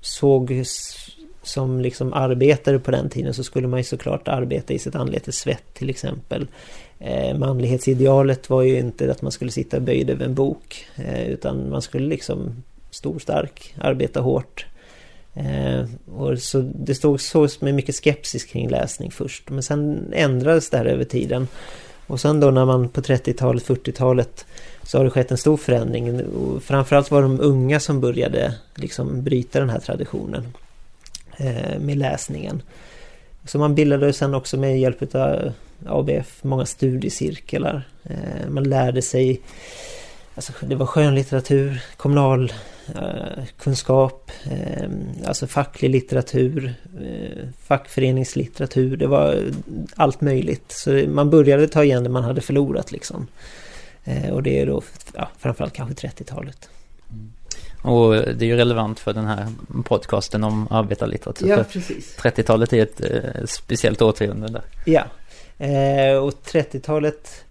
såg 0.01 0.64
som 1.42 1.81
liksom 1.81 2.12
arbetare 2.12 2.79
på 2.79 2.90
den 2.90 3.11
tiden 3.11 3.35
så 3.35 3.44
skulle 3.44 3.68
man 3.68 3.81
ju 3.81 3.85
såklart 3.85 4.29
arbeta 4.29 4.75
i 4.75 4.79
sitt 4.79 4.94
anletes 4.94 5.37
svett 5.37 5.75
till 5.75 5.90
exempel. 5.90 6.46
Eh, 6.99 7.38
manlighetsidealet 7.38 8.51
var 8.51 8.62
ju 8.62 8.79
inte 8.79 9.11
att 9.11 9.23
man 9.23 9.33
skulle 9.33 9.51
sitta 9.51 9.81
böjd 9.81 10.11
över 10.11 10.25
en 10.25 10.35
bok 10.35 10.87
eh, 10.96 11.29
utan 11.29 11.70
man 11.70 11.83
skulle 11.83 12.07
liksom 12.07 12.62
stor 12.90 13.18
stark, 13.18 13.75
arbeta 13.79 14.20
hårt. 14.20 14.66
Eh, 15.35 15.85
och 16.14 16.38
så 16.38 16.61
det 16.61 16.94
stod 16.94 17.20
så 17.20 17.49
med 17.61 17.75
mycket 17.75 17.94
skepsis 17.94 18.44
kring 18.44 18.68
läsning 18.68 19.11
först 19.11 19.51
men 19.51 19.62
sen 19.62 20.12
ändrades 20.12 20.70
det 20.70 20.79
här 20.79 20.87
över 20.87 21.05
tiden. 21.05 21.49
Och 22.11 22.20
sen 22.20 22.40
då 22.40 22.51
när 22.51 22.64
man 22.64 22.88
på 22.88 23.01
30-talet, 23.01 23.66
40-talet 23.66 24.46
så 24.83 24.99
har 24.99 25.05
det 25.05 25.11
skett 25.11 25.31
en 25.31 25.38
stor 25.38 25.57
förändring. 25.57 26.25
Och 26.27 26.62
framförallt 26.62 27.11
var 27.11 27.23
de 27.23 27.40
unga 27.40 27.81
som 27.81 28.01
började 28.01 28.55
liksom 28.75 29.23
bryta 29.23 29.61
den 29.61 29.70
här 29.70 29.79
traditionen 29.79 30.55
eh, 31.37 31.79
med 31.81 31.99
läsningen. 31.99 32.62
Så 33.44 33.59
man 33.59 33.75
bildade 33.75 34.12
sen 34.12 34.35
också 34.35 34.57
med 34.57 34.81
hjälp 34.81 35.14
av 35.14 35.53
ABF 35.87 36.38
många 36.42 36.66
studiecirklar. 36.66 37.83
Eh, 38.05 38.49
man 38.49 38.64
lärde 38.64 39.03
sig, 39.03 39.40
alltså 40.35 40.53
det 40.61 40.75
var 40.75 40.87
skönlitteratur, 40.87 41.83
kommunal 41.96 42.53
kunskap, 43.59 44.31
eh, 44.44 44.90
alltså 45.26 45.46
facklig 45.46 45.90
litteratur, 45.90 46.74
eh, 47.00 47.48
fackföreningslitteratur. 47.62 48.96
Det 48.96 49.07
var 49.07 49.53
allt 49.96 50.20
möjligt. 50.20 50.72
Så 50.72 50.90
man 50.90 51.31
började 51.31 51.68
ta 51.68 51.85
igen 51.85 52.05
det 52.05 52.11
man 52.11 52.24
hade 52.24 52.40
förlorat 52.40 52.92
liksom. 52.92 53.26
Eh, 54.05 54.31
och 54.31 54.42
det 54.42 54.61
är 54.61 54.66
då 54.66 54.83
ja, 55.14 55.29
framförallt 55.38 55.72
kanske 55.72 56.09
30-talet. 56.09 56.68
Mm. 57.11 57.33
Och 57.83 58.12
det 58.14 58.44
är 58.44 58.48
ju 58.48 58.57
relevant 58.57 59.00
för 59.00 59.12
den 59.12 59.26
här 59.26 59.46
podcasten 59.85 60.44
om 60.44 60.68
arbetarlitteratur. 60.70 61.48
Ja, 61.48 61.64
precis. 61.64 62.16
30-talet 62.18 62.72
är 62.72 62.83
ett 62.83 63.00
eh, 63.00 63.44
speciellt 63.44 64.03
årtionde 64.03 64.48
där. 64.48 64.62
Ja, 64.85 65.05
eh, 65.59 66.16
och 66.16 66.33
30-talet 66.44 67.44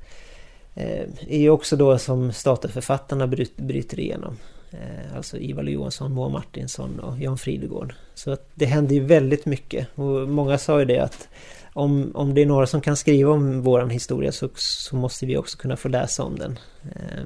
eh, 0.75 1.07
är 1.27 1.39
ju 1.39 1.49
också 1.49 1.75
då 1.75 1.97
som 1.97 2.33
statarförfattarna 2.33 3.27
bryt, 3.27 3.57
bryter 3.57 3.99
igenom. 3.99 4.37
Eh, 4.71 5.15
alltså 5.15 5.37
Ivar 5.37 5.63
Johansson, 5.63 6.13
Moa 6.13 6.29
Martinsson 6.29 6.99
och 6.99 7.19
Jan 7.19 7.37
Fridegård. 7.37 7.93
Så 8.15 8.31
att 8.31 8.49
det 8.55 8.65
händer 8.65 8.95
ju 8.95 9.05
väldigt 9.05 9.45
mycket. 9.45 9.87
Och 9.95 10.29
många 10.29 10.57
sa 10.57 10.79
ju 10.79 10.85
det 10.85 10.99
att 10.99 11.27
om, 11.73 12.11
om 12.15 12.33
det 12.33 12.41
är 12.41 12.45
några 12.45 12.67
som 12.67 12.81
kan 12.81 12.97
skriva 12.97 13.31
om 13.31 13.61
våran 13.61 13.89
historia 13.89 14.31
så, 14.31 14.49
så 14.55 14.95
måste 14.95 15.25
vi 15.25 15.37
också 15.37 15.57
kunna 15.57 15.77
få 15.77 15.87
läsa 15.87 16.23
om 16.23 16.39
den. 16.39 16.59
Eh, 16.83 17.23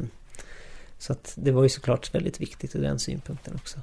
så 0.97 1.13
att 1.13 1.33
det 1.35 1.51
var 1.51 1.63
ju 1.63 1.69
såklart 1.69 2.15
väldigt 2.15 2.41
viktigt 2.41 2.75
ur 2.75 2.81
den 2.81 2.99
synpunkten 2.99 3.55
också. 3.55 3.79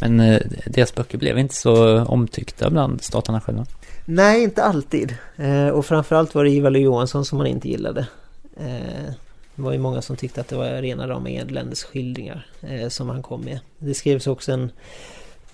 Men 0.00 0.20
eh, 0.20 0.40
deras 0.66 0.94
böcker 0.94 1.18
blev 1.18 1.38
inte 1.38 1.54
så 1.54 2.04
omtyckta 2.04 2.70
bland 2.70 3.02
staterna 3.02 3.40
själva? 3.40 3.66
Nej, 4.04 4.42
inte 4.42 4.62
alltid. 4.62 5.16
Eh, 5.36 5.68
och 5.68 5.86
framförallt 5.86 6.34
var 6.34 6.44
det 6.44 6.50
Ivar 6.50 6.70
Johansson 6.70 7.24
som 7.24 7.38
man 7.38 7.46
inte 7.46 7.68
gillade. 7.68 8.06
Eh, 8.56 9.12
det 9.56 9.62
var 9.62 9.72
ju 9.72 9.78
många 9.78 10.02
som 10.02 10.16
tyckte 10.16 10.40
att 10.40 10.48
det 10.48 10.56
var 10.56 10.82
rena 10.82 11.08
rama 11.08 11.30
enländesskildringar 11.30 12.46
eh, 12.60 12.88
som 12.88 13.08
han 13.08 13.22
kom 13.22 13.40
med. 13.40 13.58
Det 13.78 13.94
skrevs 13.94 14.26
också 14.26 14.52
en, 14.52 14.70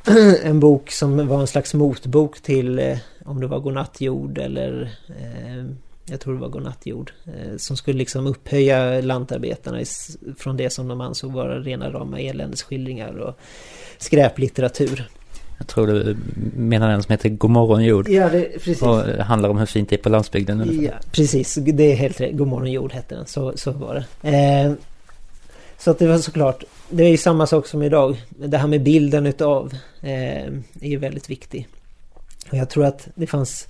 en 0.42 0.60
bok 0.60 0.90
som 0.90 1.28
var 1.28 1.40
en 1.40 1.46
slags 1.46 1.74
motbok 1.74 2.40
till 2.40 2.78
eh, 2.78 2.98
om 3.24 3.40
det 3.40 3.46
var 3.46 3.60
Godnatt 3.60 4.00
jord 4.00 4.38
eller 4.38 4.82
eh, 5.08 5.64
jag 6.10 6.20
tror 6.20 6.34
det 6.34 6.40
var 6.40 6.48
Godnattjord, 6.48 7.12
eh, 7.24 7.56
som 7.56 7.76
skulle 7.76 7.98
liksom 7.98 8.26
upphöja 8.26 9.00
lantarbetarna 9.00 9.78
från 10.38 10.56
det 10.56 10.70
som 10.70 10.88
de 10.88 11.00
ansåg 11.00 11.32
vara 11.32 11.60
rena 11.60 11.90
rama 11.90 12.20
eländesskildringar 12.20 13.18
och 13.18 13.38
skräplitteratur. 13.98 15.08
Jag 15.60 15.66
tror 15.66 15.86
du 15.86 16.16
menar 16.56 16.90
den 16.90 17.02
som 17.02 17.12
heter 17.12 17.28
Godmorgon 17.28 17.84
jord. 17.84 18.08
Ja, 18.08 18.28
det, 18.28 18.48
precis. 18.52 18.82
Och 18.82 19.04
handlar 19.06 19.48
om 19.48 19.58
hur 19.58 19.66
fint 19.66 19.88
det 19.88 19.96
är 19.96 20.02
på 20.02 20.08
landsbygden. 20.08 20.82
Ja, 20.82 20.92
precis. 21.12 21.54
Det 21.54 21.92
är 21.92 21.96
helt 21.96 22.20
rätt. 22.20 22.36
Godmorgon 22.36 22.72
jord 22.72 22.92
hette 22.92 23.14
den. 23.14 23.26
Så, 23.26 23.52
så 23.56 23.72
var 23.72 24.04
det. 24.20 24.30
Eh, 24.30 24.72
så 25.78 25.90
att 25.90 25.98
det 25.98 26.06
var 26.06 26.18
såklart. 26.18 26.64
Det 26.90 27.04
är 27.04 27.08
ju 27.08 27.16
samma 27.16 27.46
sak 27.46 27.66
som 27.66 27.82
idag. 27.82 28.16
Det 28.28 28.58
här 28.58 28.66
med 28.66 28.82
bilden 28.82 29.26
utav 29.26 29.72
eh, 30.00 30.46
är 30.80 30.88
ju 30.88 30.96
väldigt 30.96 31.30
viktig. 31.30 31.68
Och 32.50 32.56
jag 32.56 32.70
tror 32.70 32.84
att 32.84 33.08
det 33.14 33.26
fanns 33.26 33.68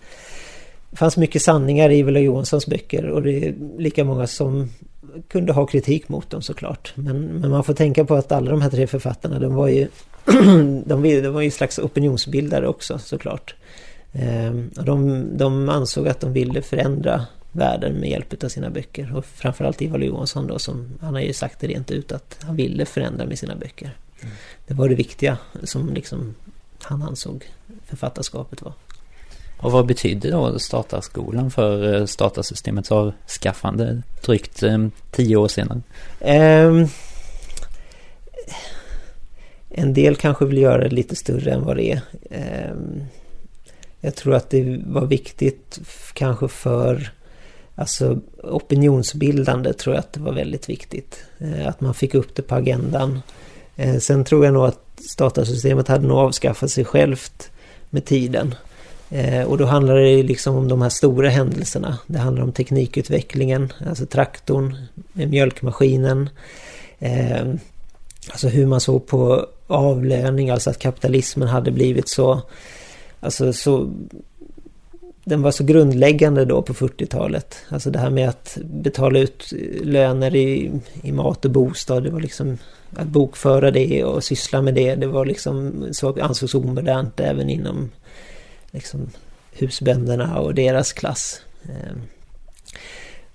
fanns 0.92 1.16
mycket 1.16 1.42
sanningar 1.42 1.90
i 1.90 2.02
Villa 2.02 2.20
Johanssons 2.20 2.66
böcker 2.66 3.08
och 3.08 3.22
det 3.22 3.32
är 3.32 3.54
lika 3.78 4.04
många 4.04 4.26
som 4.26 4.70
kunde 5.28 5.52
ha 5.52 5.66
kritik 5.66 6.08
mot 6.08 6.30
dem 6.30 6.42
såklart. 6.42 6.92
Men, 6.94 7.20
men 7.20 7.50
man 7.50 7.64
får 7.64 7.74
tänka 7.74 8.04
på 8.04 8.14
att 8.14 8.32
alla 8.32 8.50
de 8.50 8.62
här 8.62 8.70
tre 8.70 8.86
författarna 8.86 9.38
de 9.38 9.54
var 9.54 9.68
ju 9.68 9.88
de, 10.84 11.02
de 11.02 11.28
var 11.28 11.40
ju 11.40 11.50
slags 11.50 11.78
opinionsbildare 11.78 12.68
också 12.68 12.98
såklart. 12.98 13.54
Ehm, 14.12 14.70
och 14.76 14.84
de, 14.84 15.24
de 15.38 15.68
ansåg 15.68 16.08
att 16.08 16.20
de 16.20 16.32
ville 16.32 16.62
förändra 16.62 17.26
världen 17.52 17.92
med 17.92 18.10
hjälp 18.10 18.44
av 18.44 18.48
sina 18.48 18.70
böcker. 18.70 19.16
Och 19.16 19.24
framförallt 19.24 19.82
Ivar 19.82 19.98
Johansson 19.98 20.46
då 20.46 20.58
som 20.58 20.88
han 21.00 21.14
har 21.14 21.20
ju 21.20 21.32
sagt 21.32 21.60
det 21.60 21.66
rent 21.66 21.90
ut 21.90 22.12
att 22.12 22.38
han 22.42 22.56
ville 22.56 22.86
förändra 22.86 23.26
med 23.26 23.38
sina 23.38 23.56
böcker. 23.56 23.96
Mm. 24.20 24.34
Det 24.66 24.74
var 24.74 24.88
det 24.88 24.94
viktiga 24.94 25.38
som 25.64 25.94
liksom 25.94 26.34
han 26.82 27.02
ansåg 27.02 27.44
författarskapet 27.86 28.62
var. 28.62 28.72
Och 29.60 29.72
vad 29.72 29.86
betyder 29.86 30.30
då 30.30 30.58
statarskolan 30.58 31.50
för 31.50 31.94
eh, 31.94 32.06
statarsystemets 32.06 32.92
avskaffande 32.92 34.02
drygt 34.24 34.62
eh, 34.62 34.86
tio 35.10 35.36
år 35.36 35.48
senare? 35.48 35.80
Um, 36.66 36.88
en 39.70 39.94
del 39.94 40.16
kanske 40.16 40.44
vill 40.44 40.58
göra 40.58 40.88
det 40.88 40.94
lite 40.94 41.16
större 41.16 41.52
än 41.52 41.64
vad 41.64 41.76
det 41.76 41.92
är. 41.92 42.00
Ehm, 42.30 43.04
jag 44.00 44.14
tror 44.14 44.34
att 44.34 44.50
det 44.50 44.80
var 44.86 45.06
viktigt 45.06 45.78
kanske 46.12 46.48
för 46.48 47.10
alltså 47.74 48.20
opinionsbildande 48.42 49.72
tror 49.72 49.94
jag 49.94 50.00
att 50.00 50.12
det 50.12 50.20
var 50.20 50.32
väldigt 50.32 50.68
viktigt. 50.68 51.24
Eh, 51.38 51.68
att 51.68 51.80
man 51.80 51.94
fick 51.94 52.14
upp 52.14 52.34
det 52.34 52.42
på 52.42 52.54
agendan. 52.54 53.20
Eh, 53.76 53.98
sen 53.98 54.24
tror 54.24 54.44
jag 54.44 54.54
nog 54.54 54.64
att 54.64 55.00
statarsystemet 55.10 55.88
hade 55.88 56.06
nog 56.06 56.18
avskaffat 56.18 56.70
sig 56.70 56.84
självt 56.84 57.50
med 57.90 58.04
tiden. 58.04 58.54
Eh, 59.10 59.42
och 59.42 59.58
då 59.58 59.64
handlar 59.64 59.96
det 59.96 60.22
liksom 60.22 60.56
om 60.56 60.68
de 60.68 60.82
här 60.82 60.88
stora 60.88 61.28
händelserna. 61.28 61.98
Det 62.06 62.18
handlar 62.18 62.42
om 62.42 62.52
teknikutvecklingen, 62.52 63.72
alltså 63.88 64.06
traktorn, 64.06 64.76
mjölkmaskinen. 65.12 66.30
Ehm, 66.98 67.58
Alltså 68.28 68.48
hur 68.48 68.66
man 68.66 68.80
såg 68.80 69.06
på 69.06 69.46
avlöning, 69.66 70.50
alltså 70.50 70.70
att 70.70 70.78
kapitalismen 70.78 71.48
hade 71.48 71.70
blivit 71.70 72.08
så... 72.08 72.40
Alltså 73.20 73.52
så... 73.52 73.92
Den 75.24 75.42
var 75.42 75.50
så 75.50 75.64
grundläggande 75.64 76.44
då 76.44 76.62
på 76.62 76.74
40-talet. 76.74 77.56
Alltså 77.68 77.90
det 77.90 77.98
här 77.98 78.10
med 78.10 78.28
att 78.28 78.58
betala 78.64 79.18
ut 79.18 79.52
löner 79.82 80.34
i, 80.36 80.72
i 81.02 81.12
mat 81.12 81.44
och 81.44 81.50
bostad. 81.50 82.04
Det 82.04 82.10
var 82.10 82.20
liksom 82.20 82.58
att 82.96 83.06
bokföra 83.06 83.70
det 83.70 84.04
och 84.04 84.24
syssla 84.24 84.62
med 84.62 84.74
det. 84.74 84.94
Det 84.94 85.06
var 85.06 85.26
liksom 85.26 85.86
så 85.92 86.22
ansågs 86.22 86.54
omodernt 86.54 87.20
även 87.20 87.50
inom 87.50 87.90
liksom 88.70 89.10
husbönderna 89.52 90.38
och 90.38 90.54
deras 90.54 90.92
klass. 90.92 91.40
Ehm. 91.64 92.00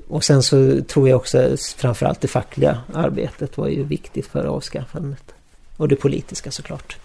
Och 0.08 0.24
sen 0.24 0.44
så 0.44 0.82
tror 0.82 1.10
jag 1.10 1.18
också 1.18 1.58
framförallt 1.78 2.22
det 2.22 2.28
fackliga 2.28 2.78
arbetet 2.94 3.58
var 3.58 3.68
ju 3.68 3.84
viktigt 3.84 4.28
för 4.28 4.46
avskaffandet. 4.46 5.24
Och 5.78 5.88
det 5.88 5.96
politiska 5.96 6.52
såklart. 6.52 6.98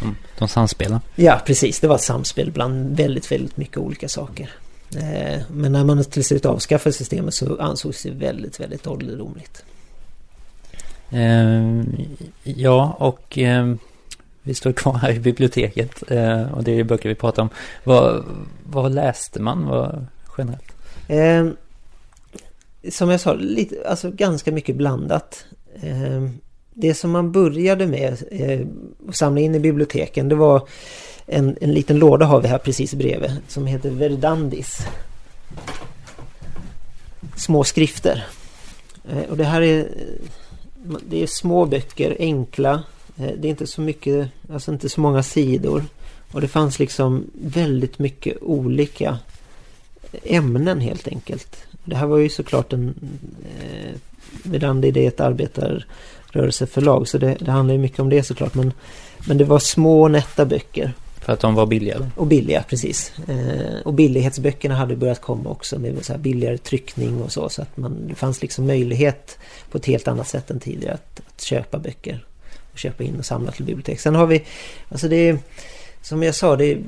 De, 0.00 0.16
de 0.38 0.48
samspelar? 0.48 1.00
Ja, 1.14 1.40
precis. 1.46 1.80
Det 1.80 1.88
var 1.88 1.94
ett 1.94 2.00
samspel 2.00 2.50
bland 2.50 2.96
väldigt, 2.96 3.32
väldigt 3.32 3.56
mycket 3.56 3.78
olika 3.78 4.08
saker. 4.08 4.50
Ehm, 4.96 5.40
men 5.50 5.72
när 5.72 5.84
man 5.84 6.04
till 6.04 6.24
slut 6.24 6.46
avskaffade 6.46 6.92
systemet 6.92 7.34
så 7.34 7.60
ansågs 7.60 8.02
det 8.02 8.10
väldigt, 8.10 8.60
väldigt 8.60 8.86
ålderdomligt. 8.86 9.64
Eh, 11.10 11.82
ja, 12.42 12.96
och 12.98 13.38
eh, 13.38 13.74
vi 14.42 14.54
står 14.54 14.72
kvar 14.72 14.94
här 14.94 15.10
i 15.10 15.20
biblioteket 15.20 16.10
eh, 16.10 16.52
och 16.52 16.64
det 16.64 16.80
är 16.80 16.84
böcker 16.84 17.08
vi 17.08 17.14
pratar 17.14 17.42
om. 17.42 17.48
Vad, 17.84 18.24
vad 18.64 18.94
läste 18.94 19.40
man 19.40 19.66
vad, 19.66 20.06
generellt? 20.38 20.72
Som 22.90 23.10
jag 23.10 23.20
sa, 23.20 23.34
lite, 23.34 23.88
alltså 23.88 24.10
ganska 24.10 24.52
mycket 24.52 24.76
blandat. 24.76 25.44
Eh, 25.82 26.28
det 26.74 26.94
som 26.94 27.10
man 27.10 27.32
började 27.32 27.86
med 27.86 28.22
eh, 28.30 28.66
att 29.08 29.16
samla 29.16 29.40
in 29.40 29.54
i 29.54 29.60
biblioteken 29.60 30.28
det 30.28 30.34
var 30.34 30.68
en, 31.26 31.56
en 31.60 31.72
liten 31.72 31.98
låda 31.98 32.26
har 32.26 32.40
vi 32.40 32.48
här 32.48 32.58
precis 32.58 32.94
bredvid 32.94 33.30
som 33.48 33.66
heter 33.66 33.90
Verdandis. 33.90 34.86
Små 37.36 37.64
skrifter. 37.64 38.26
Eh, 39.08 39.30
och 39.30 39.36
det 39.36 39.44
här 39.44 39.62
är, 39.62 39.78
eh, 39.78 40.96
det 41.08 41.22
är 41.22 41.26
små 41.26 41.66
böcker, 41.66 42.16
enkla 42.18 42.82
eh, 43.16 43.30
det 43.38 43.48
är 43.48 43.50
inte 43.50 43.66
så 43.66 43.80
mycket, 43.80 44.28
alltså 44.52 44.72
inte 44.72 44.88
så 44.88 45.00
många 45.00 45.22
sidor. 45.22 45.84
Och 46.32 46.40
det 46.40 46.48
fanns 46.48 46.78
liksom 46.78 47.30
väldigt 47.34 47.98
mycket 47.98 48.42
olika 48.42 49.18
ämnen 50.22 50.80
helt 50.80 51.08
enkelt. 51.08 51.56
Det 51.84 51.96
här 51.96 52.06
var 52.06 52.18
ju 52.18 52.28
såklart 52.28 52.72
en... 52.72 52.94
Eh, 53.60 53.94
Vedandi 54.42 54.90
det 54.90 55.04
är 55.04 55.08
ett 55.08 55.20
arbetarrörelseförlag 55.20 57.08
så 57.08 57.18
det, 57.18 57.36
det 57.40 57.50
handlar 57.50 57.74
ju 57.74 57.80
mycket 57.80 57.98
om 57.98 58.10
det 58.10 58.22
såklart. 58.22 58.54
Men, 58.54 58.72
men 59.26 59.38
det 59.38 59.44
var 59.44 59.58
små 59.58 60.08
nätta 60.08 60.44
böcker. 60.44 60.92
För 61.20 61.32
att 61.32 61.40
de 61.40 61.54
var 61.54 61.66
billigare? 61.66 62.10
Och 62.16 62.26
billiga, 62.26 62.62
precis. 62.62 63.12
Eh, 63.28 63.80
och 63.84 63.94
billighetsböckerna 63.94 64.74
hade 64.74 64.96
börjat 64.96 65.20
komma 65.20 65.50
också 65.50 65.78
med 65.78 66.04
så 66.04 66.12
här 66.12 66.20
billigare 66.20 66.58
tryckning 66.58 67.22
och 67.22 67.32
så. 67.32 67.48
Så 67.48 67.62
att 67.62 67.76
man, 67.76 68.08
det 68.08 68.14
fanns 68.14 68.42
liksom 68.42 68.66
möjlighet 68.66 69.38
på 69.70 69.78
ett 69.78 69.86
helt 69.86 70.08
annat 70.08 70.28
sätt 70.28 70.50
än 70.50 70.60
tidigare 70.60 70.94
att, 70.94 71.20
att 71.26 71.42
köpa 71.42 71.78
böcker 71.78 72.24
och 72.72 72.78
köpa 72.78 73.04
in 73.04 73.18
och 73.18 73.26
samla 73.26 73.52
till 73.52 73.64
bibliotek. 73.64 74.00
Sen 74.00 74.14
har 74.14 74.26
vi, 74.26 74.44
alltså 74.88 75.08
det 75.08 75.28
är, 75.28 75.38
som 76.02 76.22
jag 76.22 76.34
sa, 76.34 76.56
det 76.56 76.64
är, 76.64 76.78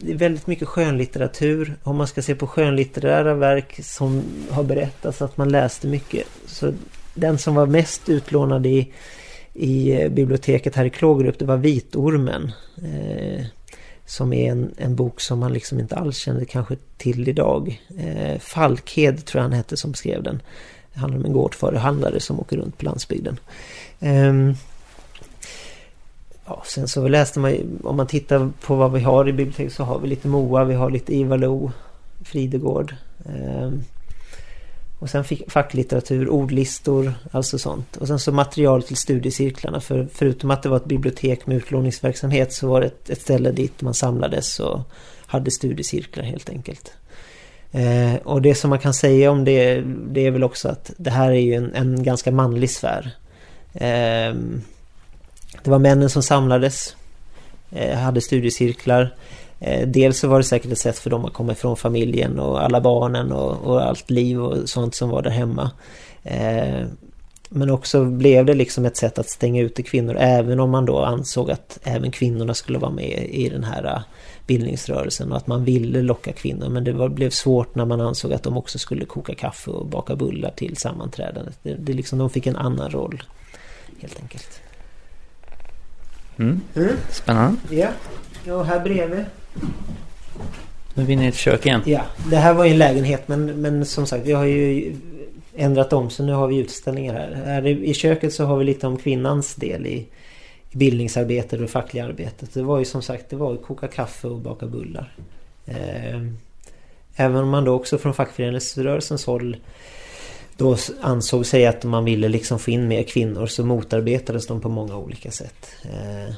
det 0.00 0.12
är 0.12 0.16
väldigt 0.16 0.46
mycket 0.46 0.68
skönlitteratur. 0.68 1.76
Om 1.82 1.96
man 1.96 2.06
ska 2.06 2.22
se 2.22 2.34
på 2.34 2.46
skönlitterära 2.46 3.34
verk 3.34 3.84
som 3.84 4.22
har 4.50 4.62
berättats 4.62 5.22
att 5.22 5.36
man 5.36 5.48
läste 5.48 5.86
mycket. 5.86 6.26
Så 6.46 6.72
den 7.14 7.38
som 7.38 7.54
var 7.54 7.66
mest 7.66 8.08
utlånad 8.08 8.66
i, 8.66 8.92
i 9.52 10.08
biblioteket 10.08 10.76
här 10.76 10.84
i 10.84 10.90
Klågerup, 10.90 11.38
det 11.38 11.44
var 11.44 11.56
Vitormen. 11.56 12.52
Eh, 12.82 13.44
som 14.06 14.32
är 14.32 14.50
en, 14.50 14.74
en 14.76 14.96
bok 14.96 15.20
som 15.20 15.38
man 15.38 15.52
liksom 15.52 15.80
inte 15.80 15.96
alls 15.96 16.16
kände 16.16 16.44
kanske 16.44 16.76
till 16.96 17.28
idag. 17.28 17.80
Eh, 17.98 18.38
Falkhed 18.40 19.24
tror 19.24 19.38
jag 19.38 19.42
han 19.42 19.52
hette 19.52 19.76
som 19.76 19.94
skrev 19.94 20.22
den. 20.22 20.42
Det 20.92 21.00
handlar 21.00 21.18
om 21.18 21.24
en 21.24 21.32
gårdförhandlare 21.32 22.20
som 22.20 22.40
åker 22.40 22.56
runt 22.56 22.78
på 22.78 22.84
landsbygden. 22.84 23.38
Eh, 24.00 24.32
Ja, 26.50 26.62
sen 26.66 26.88
så 26.88 27.08
läste 27.08 27.38
man 27.40 27.80
om 27.84 27.96
man 27.96 28.06
tittar 28.06 28.50
på 28.60 28.74
vad 28.74 28.92
vi 28.92 29.00
har 29.00 29.28
i 29.28 29.32
biblioteket 29.32 29.72
så 29.72 29.84
har 29.84 29.98
vi 29.98 30.08
lite 30.08 30.28
Moa, 30.28 30.64
vi 30.64 30.74
har 30.74 30.90
lite 30.90 31.14
Ivar 31.14 31.38
Lo, 31.38 31.72
Fridegård. 32.24 32.94
Eh, 33.24 33.70
och 34.98 35.10
sen 35.10 35.24
facklitteratur, 35.48 36.28
ordlistor, 36.28 37.14
alltså 37.30 37.58
sånt. 37.58 37.96
Och 37.96 38.06
sen 38.06 38.18
så 38.18 38.32
material 38.32 38.82
till 38.82 38.96
studiecirklarna. 38.96 39.80
För 39.80 40.08
förutom 40.12 40.50
att 40.50 40.62
det 40.62 40.68
var 40.68 40.76
ett 40.76 40.84
bibliotek 40.84 41.46
med 41.46 41.56
utlåningsverksamhet 41.56 42.52
så 42.52 42.68
var 42.68 42.80
det 42.80 42.86
ett, 42.86 43.10
ett 43.10 43.22
ställe 43.22 43.50
dit 43.50 43.82
man 43.82 43.94
samlades 43.94 44.60
och 44.60 44.80
hade 45.26 45.50
studiecirklar 45.50 46.24
helt 46.24 46.50
enkelt. 46.50 46.92
Eh, 47.70 48.14
och 48.24 48.42
det 48.42 48.54
som 48.54 48.70
man 48.70 48.78
kan 48.78 48.94
säga 48.94 49.30
om 49.30 49.44
det, 49.44 49.80
det 50.10 50.26
är 50.26 50.30
väl 50.30 50.44
också 50.44 50.68
att 50.68 50.90
det 50.96 51.10
här 51.10 51.30
är 51.30 51.40
ju 51.40 51.54
en, 51.54 51.74
en 51.74 52.02
ganska 52.02 52.30
manlig 52.30 52.70
sfär. 52.70 53.10
Eh, 53.72 54.34
det 55.62 55.70
var 55.70 55.78
männen 55.78 56.10
som 56.10 56.22
samlades, 56.22 56.96
eh, 57.70 57.98
hade 57.98 58.20
studiecirklar. 58.20 59.14
Eh, 59.60 59.88
dels 59.88 60.18
så 60.18 60.28
var 60.28 60.38
det 60.38 60.44
säkert 60.44 60.72
ett 60.72 60.78
sätt 60.78 60.98
för 60.98 61.10
dem 61.10 61.24
att 61.24 61.32
komma 61.32 61.52
ifrån 61.52 61.76
familjen 61.76 62.38
och 62.38 62.64
alla 62.64 62.80
barnen 62.80 63.32
och, 63.32 63.64
och 63.64 63.82
allt 63.82 64.10
liv 64.10 64.40
och 64.40 64.68
sånt 64.68 64.94
som 64.94 65.10
var 65.10 65.22
där 65.22 65.30
hemma. 65.30 65.70
Eh, 66.22 66.86
men 67.52 67.70
också 67.70 68.04
blev 68.04 68.46
det 68.46 68.54
liksom 68.54 68.84
ett 68.84 68.96
sätt 68.96 69.18
att 69.18 69.28
stänga 69.28 69.62
ute 69.62 69.82
kvinnor 69.82 70.16
även 70.18 70.60
om 70.60 70.70
man 70.70 70.86
då 70.86 71.04
ansåg 71.04 71.50
att 71.50 71.78
även 71.82 72.10
kvinnorna 72.10 72.54
skulle 72.54 72.78
vara 72.78 72.90
med 72.90 73.28
i 73.30 73.48
den 73.48 73.64
här 73.64 74.02
bildningsrörelsen 74.46 75.30
och 75.30 75.36
att 75.36 75.46
man 75.46 75.64
ville 75.64 76.02
locka 76.02 76.32
kvinnor 76.32 76.68
men 76.68 76.84
det 76.84 76.92
var, 76.92 77.08
blev 77.08 77.30
svårt 77.30 77.74
när 77.74 77.84
man 77.84 78.00
ansåg 78.00 78.32
att 78.32 78.42
de 78.42 78.56
också 78.56 78.78
skulle 78.78 79.04
koka 79.04 79.34
kaffe 79.34 79.70
och 79.70 79.86
baka 79.86 80.16
bullar 80.16 80.50
till 80.50 80.76
sammanträdandet. 80.76 81.58
Det, 81.62 81.74
det 81.74 81.92
liksom, 81.92 82.18
de 82.18 82.30
fick 82.30 82.46
en 82.46 82.56
annan 82.56 82.90
roll 82.90 83.22
helt 84.00 84.20
enkelt. 84.20 84.60
Mm. 86.40 86.60
Mm. 86.74 86.96
Spännande. 87.10 87.58
Ja. 87.70 87.88
och 88.54 88.66
här 88.66 88.80
bredvid. 88.80 89.24
Nu 90.94 91.02
är 91.02 91.06
vi 91.06 91.12
inne 91.12 91.24
i 91.24 91.28
ett 91.28 91.34
kök 91.34 91.66
igen. 91.66 91.82
Ja, 91.86 92.02
det 92.30 92.36
här 92.36 92.54
var 92.54 92.64
ju 92.64 92.70
en 92.70 92.78
lägenhet 92.78 93.28
men, 93.28 93.46
men 93.46 93.86
som 93.86 94.06
sagt 94.06 94.26
vi 94.26 94.32
har 94.32 94.44
ju 94.44 94.94
ändrat 95.56 95.92
om 95.92 96.10
så 96.10 96.22
nu 96.22 96.32
har 96.32 96.48
vi 96.48 96.56
utställningar 96.56 97.14
här. 97.14 97.44
här 97.44 97.66
I 97.66 97.94
köket 97.94 98.34
så 98.34 98.44
har 98.44 98.56
vi 98.56 98.64
lite 98.64 98.86
om 98.86 98.96
kvinnans 98.96 99.54
del 99.54 99.86
i, 99.86 100.06
bildningsarbetet 100.72 101.60
och 101.60 101.70
fackliga 101.70 102.04
arbetet. 102.04 102.54
Det 102.54 102.62
var 102.62 102.78
ju 102.78 102.84
som 102.84 103.02
sagt 103.02 103.30
det 103.30 103.36
var 103.36 103.52
att 103.52 103.62
koka 103.62 103.88
kaffe 103.88 104.28
och 104.28 104.38
baka 104.38 104.66
bullar. 104.66 105.12
Eh, 105.66 106.22
även 107.16 107.36
om 107.36 107.48
man 107.48 107.64
då 107.64 107.74
också 107.74 107.98
från 107.98 108.14
fackföreningsrörelsens 108.14 109.26
håll 109.26 109.56
då 110.56 110.76
ansåg 111.00 111.46
sig 111.46 111.66
att 111.66 111.84
man 111.84 112.04
ville 112.04 112.28
liksom 112.28 112.58
få 112.58 112.70
in 112.70 112.88
mer 112.88 113.02
kvinnor 113.02 113.46
så 113.46 113.64
motarbetades 113.64 114.46
de 114.46 114.60
på 114.60 114.68
många 114.68 114.96
olika 114.96 115.30
sätt. 115.30 115.66
Eh, 115.82 116.34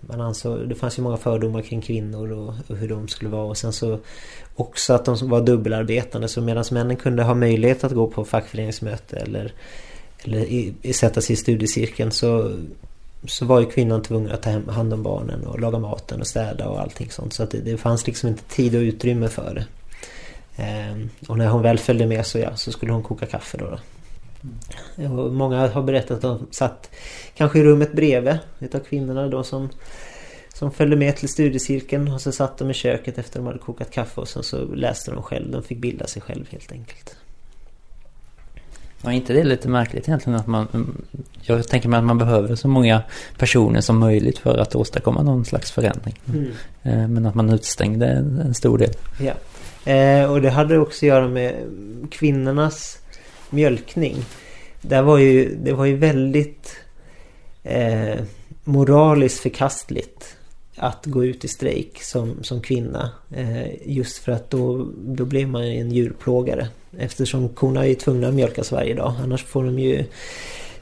man 0.00 0.20
ansåg, 0.20 0.68
det 0.68 0.74
fanns 0.74 0.98
ju 0.98 1.02
många 1.02 1.16
fördomar 1.16 1.62
kring 1.62 1.80
kvinnor 1.80 2.32
och, 2.32 2.54
och, 2.66 2.76
hur 2.76 2.88
de 2.88 3.08
skulle 3.08 3.30
vara 3.30 3.44
och 3.44 3.58
sen 3.58 3.72
så 3.72 3.98
också 4.54 4.94
att 4.94 5.04
de 5.04 5.28
var 5.28 5.40
dubbelarbetande 5.40 6.28
så 6.28 6.40
medan 6.40 6.64
männen 6.70 6.96
kunde 6.96 7.22
ha 7.22 7.34
möjlighet 7.34 7.84
att 7.84 7.92
gå 7.92 8.06
på 8.06 8.24
fackföreningsmöte 8.24 9.16
eller, 9.16 9.52
eller 10.24 10.38
i, 10.38 10.74
i 10.82 10.92
sätta 10.92 11.20
sig 11.20 11.34
i 11.34 11.36
studiecirkeln 11.36 12.10
så, 12.10 12.56
så 13.26 13.44
var 13.44 13.60
ju 13.60 13.66
kvinnan 13.66 14.02
tvungen 14.02 14.30
att 14.30 14.42
ta 14.42 14.50
hand 14.72 14.92
om 14.92 15.02
barnen 15.02 15.46
och 15.46 15.60
laga 15.60 15.78
maten 15.78 16.20
och 16.20 16.26
städa 16.26 16.68
och 16.68 16.80
allting 16.80 17.10
sånt 17.10 17.32
så 17.32 17.42
att 17.42 17.50
det, 17.50 17.58
det 17.58 17.76
fanns 17.76 18.06
liksom 18.06 18.28
inte 18.28 18.44
tid 18.44 18.74
och 18.74 18.80
utrymme 18.80 19.28
för 19.28 19.54
det. 19.54 19.66
Ehm, 20.56 21.10
och 21.28 21.38
när 21.38 21.48
hon 21.48 21.62
väl 21.62 21.78
följde 21.78 22.06
med 22.06 22.26
så, 22.26 22.38
ja, 22.38 22.56
så 22.56 22.72
skulle 22.72 22.92
hon 22.92 23.02
koka 23.02 23.26
kaffe 23.26 23.58
då. 23.58 23.70
då. 23.70 23.78
Mm. 24.96 25.18
Och 25.18 25.32
många 25.32 25.68
har 25.68 25.82
berättat 25.82 26.10
att 26.10 26.22
de 26.22 26.46
satt 26.50 26.90
kanske 27.34 27.58
i 27.58 27.64
rummet 27.64 27.92
bredvid 27.92 28.38
utav 28.58 28.78
kvinnorna 28.78 29.28
då 29.28 29.42
som, 29.42 29.68
som 30.54 30.70
följde 30.70 30.96
med 30.96 31.16
till 31.16 31.28
studiecirkeln 31.28 32.12
och 32.12 32.20
så 32.20 32.32
satt 32.32 32.58
de 32.58 32.70
i 32.70 32.74
köket 32.74 33.18
efter 33.18 33.38
de 33.38 33.46
hade 33.46 33.58
kokat 33.58 33.90
kaffe 33.90 34.20
och 34.20 34.28
sen 34.28 34.42
så 34.42 34.64
läste 34.64 35.10
de 35.10 35.22
själv. 35.22 35.50
De 35.50 35.62
fick 35.62 35.78
bilda 35.78 36.06
sig 36.06 36.22
själv 36.22 36.46
helt 36.50 36.72
enkelt. 36.72 37.16
Var 39.02 39.12
inte 39.12 39.32
det 39.32 39.44
lite 39.44 39.68
märkligt 39.68 40.08
egentligen 40.08 40.38
att 40.38 40.46
man... 40.46 40.96
Jag 41.42 41.68
tänker 41.68 41.88
mig 41.88 41.98
att 41.98 42.04
man 42.04 42.18
behöver 42.18 42.54
så 42.54 42.68
många 42.68 43.02
personer 43.38 43.80
som 43.80 43.98
möjligt 43.98 44.38
för 44.38 44.58
att 44.58 44.74
åstadkomma 44.74 45.22
någon 45.22 45.44
slags 45.44 45.72
förändring. 45.72 46.20
Mm. 46.28 46.50
Eh, 46.82 47.08
men 47.08 47.26
att 47.26 47.34
man 47.34 47.50
utstängde 47.50 48.06
en 48.06 48.54
stor 48.54 48.78
del. 48.78 48.92
Ja. 49.20 49.32
Eh, 49.84 50.30
och 50.32 50.42
det 50.42 50.50
hade 50.50 50.78
också 50.78 51.06
att 51.06 51.08
göra 51.08 51.28
med 51.28 51.54
kvinnornas 52.10 52.98
mjölkning. 53.50 54.16
Det 54.80 55.02
var 55.02 55.18
ju, 55.18 55.54
det 55.54 55.72
var 55.72 55.84
ju 55.84 55.96
väldigt 55.96 56.76
eh, 57.62 58.20
moraliskt 58.64 59.40
förkastligt 59.40 60.36
att 60.76 61.06
gå 61.06 61.24
ut 61.24 61.44
i 61.44 61.48
strejk 61.48 62.02
som, 62.02 62.42
som 62.42 62.60
kvinna. 62.60 63.10
Eh, 63.30 63.90
just 63.90 64.18
för 64.18 64.32
att 64.32 64.50
då, 64.50 64.88
då 64.96 65.24
blev 65.24 65.48
man 65.48 65.62
en 65.62 65.92
djurplågare. 65.92 66.66
Eftersom 66.98 67.48
korna 67.48 67.86
är 67.86 67.94
tvungna 67.94 68.28
att 68.28 68.34
mjölkas 68.34 68.72
varje 68.72 68.94
dag. 68.94 69.14
Annars 69.22 69.44
får 69.44 69.64
de 69.64 69.78
ju 69.78 70.04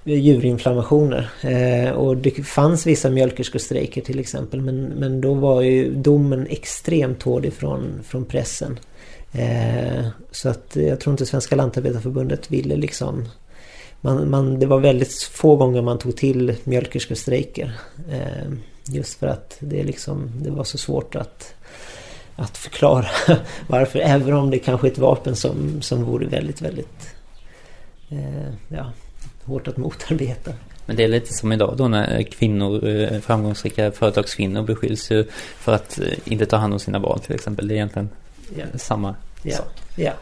djurinflammationer. 0.05 1.31
Eh, 1.41 1.91
och 1.91 2.17
det 2.17 2.31
fanns 2.31 2.87
vissa 2.87 3.11
mjölkerskestrejker 3.11 4.01
till 4.01 4.19
exempel. 4.19 4.61
Men, 4.61 4.85
men 4.85 5.21
då 5.21 5.35
var 5.35 5.63
ju 5.63 5.95
domen 5.95 6.47
extremt 6.51 7.23
hård 7.23 7.47
ifrån 7.47 8.01
från 8.05 8.25
pressen. 8.25 8.79
Eh, 9.33 10.07
så 10.31 10.49
att 10.49 10.77
jag 10.77 11.01
tror 11.01 11.13
inte 11.13 11.27
Svenska 11.27 11.57
Lantarbetarförbundet 11.57 12.51
ville 12.51 12.77
liksom 12.77 13.29
man, 14.01 14.31
man, 14.31 14.59
det 14.59 14.67
var 14.67 14.79
väldigt 14.79 15.23
få 15.23 15.57
gånger 15.57 15.83
man 15.83 15.99
tog 15.99 16.17
till 16.17 16.57
mjölkerskestrejker. 16.65 17.73
Eh, 18.11 18.53
just 18.87 19.19
för 19.19 19.27
att 19.27 19.57
det, 19.61 19.83
liksom, 19.83 20.31
det 20.43 20.51
var 20.51 20.65
så 20.65 20.79
svårt 20.79 21.15
att, 21.15 21.55
att 22.37 22.59
förklara 22.59 23.07
varför. 23.67 23.99
Även 23.99 24.35
om 24.35 24.51
det 24.51 24.59
kanske 24.59 24.87
är 24.87 24.91
ett 24.91 24.99
vapen 24.99 25.37
som, 25.37 25.83
som 25.83 26.05
vore 26.05 26.27
väldigt, 26.27 26.63
väldigt 26.63 27.15
eh, 28.09 28.53
ja, 28.69 28.93
hårt 29.45 29.69
att 29.69 29.77
motarbeta. 29.77 30.53
Men 30.87 30.97
det 30.97 31.05
är 31.05 31.09
lite 31.09 31.35
som 31.35 31.53
idag 31.53 31.75
då 31.77 31.89
när 31.89 32.23
kvinnor, 32.23 32.89
eh, 32.89 33.21
framgångsrika 33.21 33.93
företagskvinnor 33.93 34.63
beskylls 34.63 35.09
för 35.57 35.73
att 35.73 36.01
eh, 36.01 36.07
inte 36.25 36.47
ta 36.47 36.57
hand 36.57 36.73
om 36.73 36.81
sina 36.81 37.01
barn 37.01 37.21
till 37.21 37.35
exempel. 37.35 37.69
Det 37.69 37.75
är 37.75 37.77
egentligen 37.77 38.09
ja. 38.57 38.65
samma 38.79 39.15
ja. 39.43 39.57
sak. 39.57 39.81
Ja, 39.97 40.13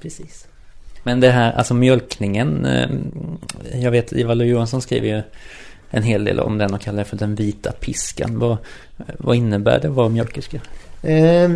precis. 0.00 0.46
Men 1.02 1.20
det 1.20 1.30
här, 1.30 1.52
alltså 1.52 1.74
mjölkningen. 1.74 2.64
Eh, 2.64 2.88
jag 3.82 3.90
vet 3.90 4.12
Ivar 4.12 4.34
Johansson 4.34 4.82
skriver 4.82 5.08
ju 5.08 5.22
en 5.90 6.02
hel 6.02 6.24
del 6.24 6.40
om 6.40 6.58
den 6.58 6.74
och 6.74 6.80
kallar 6.80 6.98
det 6.98 7.04
för 7.04 7.16
den 7.16 7.34
vita 7.34 7.72
piskan. 7.72 8.38
Vad, 8.38 8.56
vad 9.18 9.36
innebär 9.36 9.80
det 9.80 9.88
att 9.88 9.94
vara 9.94 10.08
mjölkerska? 10.08 10.60
Eh, 11.02 11.50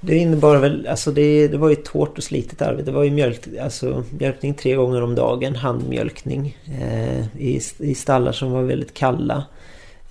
det 0.00 0.16
innebar 0.16 0.56
väl, 0.56 0.86
alltså 0.86 1.12
det, 1.12 1.48
det 1.48 1.56
var 1.56 1.68
ju 1.68 1.72
ett 1.72 1.88
hårt 1.88 2.18
och 2.18 2.24
slitigt 2.24 2.62
arbete. 2.62 2.90
Det 2.90 2.96
var 2.96 3.04
ju 3.04 3.10
mjölk, 3.10 3.40
alltså 3.62 4.04
mjölkning 4.18 4.54
tre 4.54 4.74
gånger 4.74 5.02
om 5.02 5.14
dagen, 5.14 5.56
handmjölkning. 5.56 6.58
Eh, 6.80 7.20
i, 7.38 7.60
I 7.78 7.94
stallar 7.94 8.32
som 8.32 8.50
var 8.50 8.62
väldigt 8.62 8.94
kalla. 8.94 9.44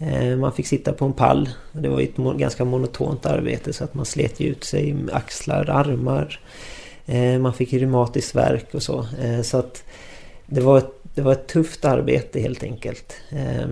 Eh, 0.02 0.38
man 0.38 0.54
fick 0.54 0.68
sitta 0.68 0.94
på 0.94 1.06
en 1.06 1.14
pall. 1.14 1.50
Det 1.72 1.90
var 1.90 2.02
ett 2.02 2.16
ganska 2.16 2.66
monotont 2.66 3.26
arbete 3.26 3.74
så 3.74 3.84
att 3.84 3.94
man 3.94 4.06
slet 4.06 4.42
ut 4.42 4.64
sig 4.64 4.94
med 4.94 5.16
axlar, 5.16 5.70
armar. 5.70 6.40
Eh, 7.06 7.40
man 7.40 7.54
fick 7.54 7.74
reumatiskt 7.74 8.36
värk 8.36 8.74
och 8.74 8.84
så. 8.84 9.06
Eh, 9.22 9.42
så 9.42 9.58
att 9.58 9.84
det 10.46 10.62
var 10.62 10.78
ett, 10.78 10.92
det 11.16 11.22
var 11.22 11.32
ett 11.32 11.48
tufft 11.48 11.86
arbete 11.86 12.40
helt 12.40 12.64
enkelt. 12.64 13.14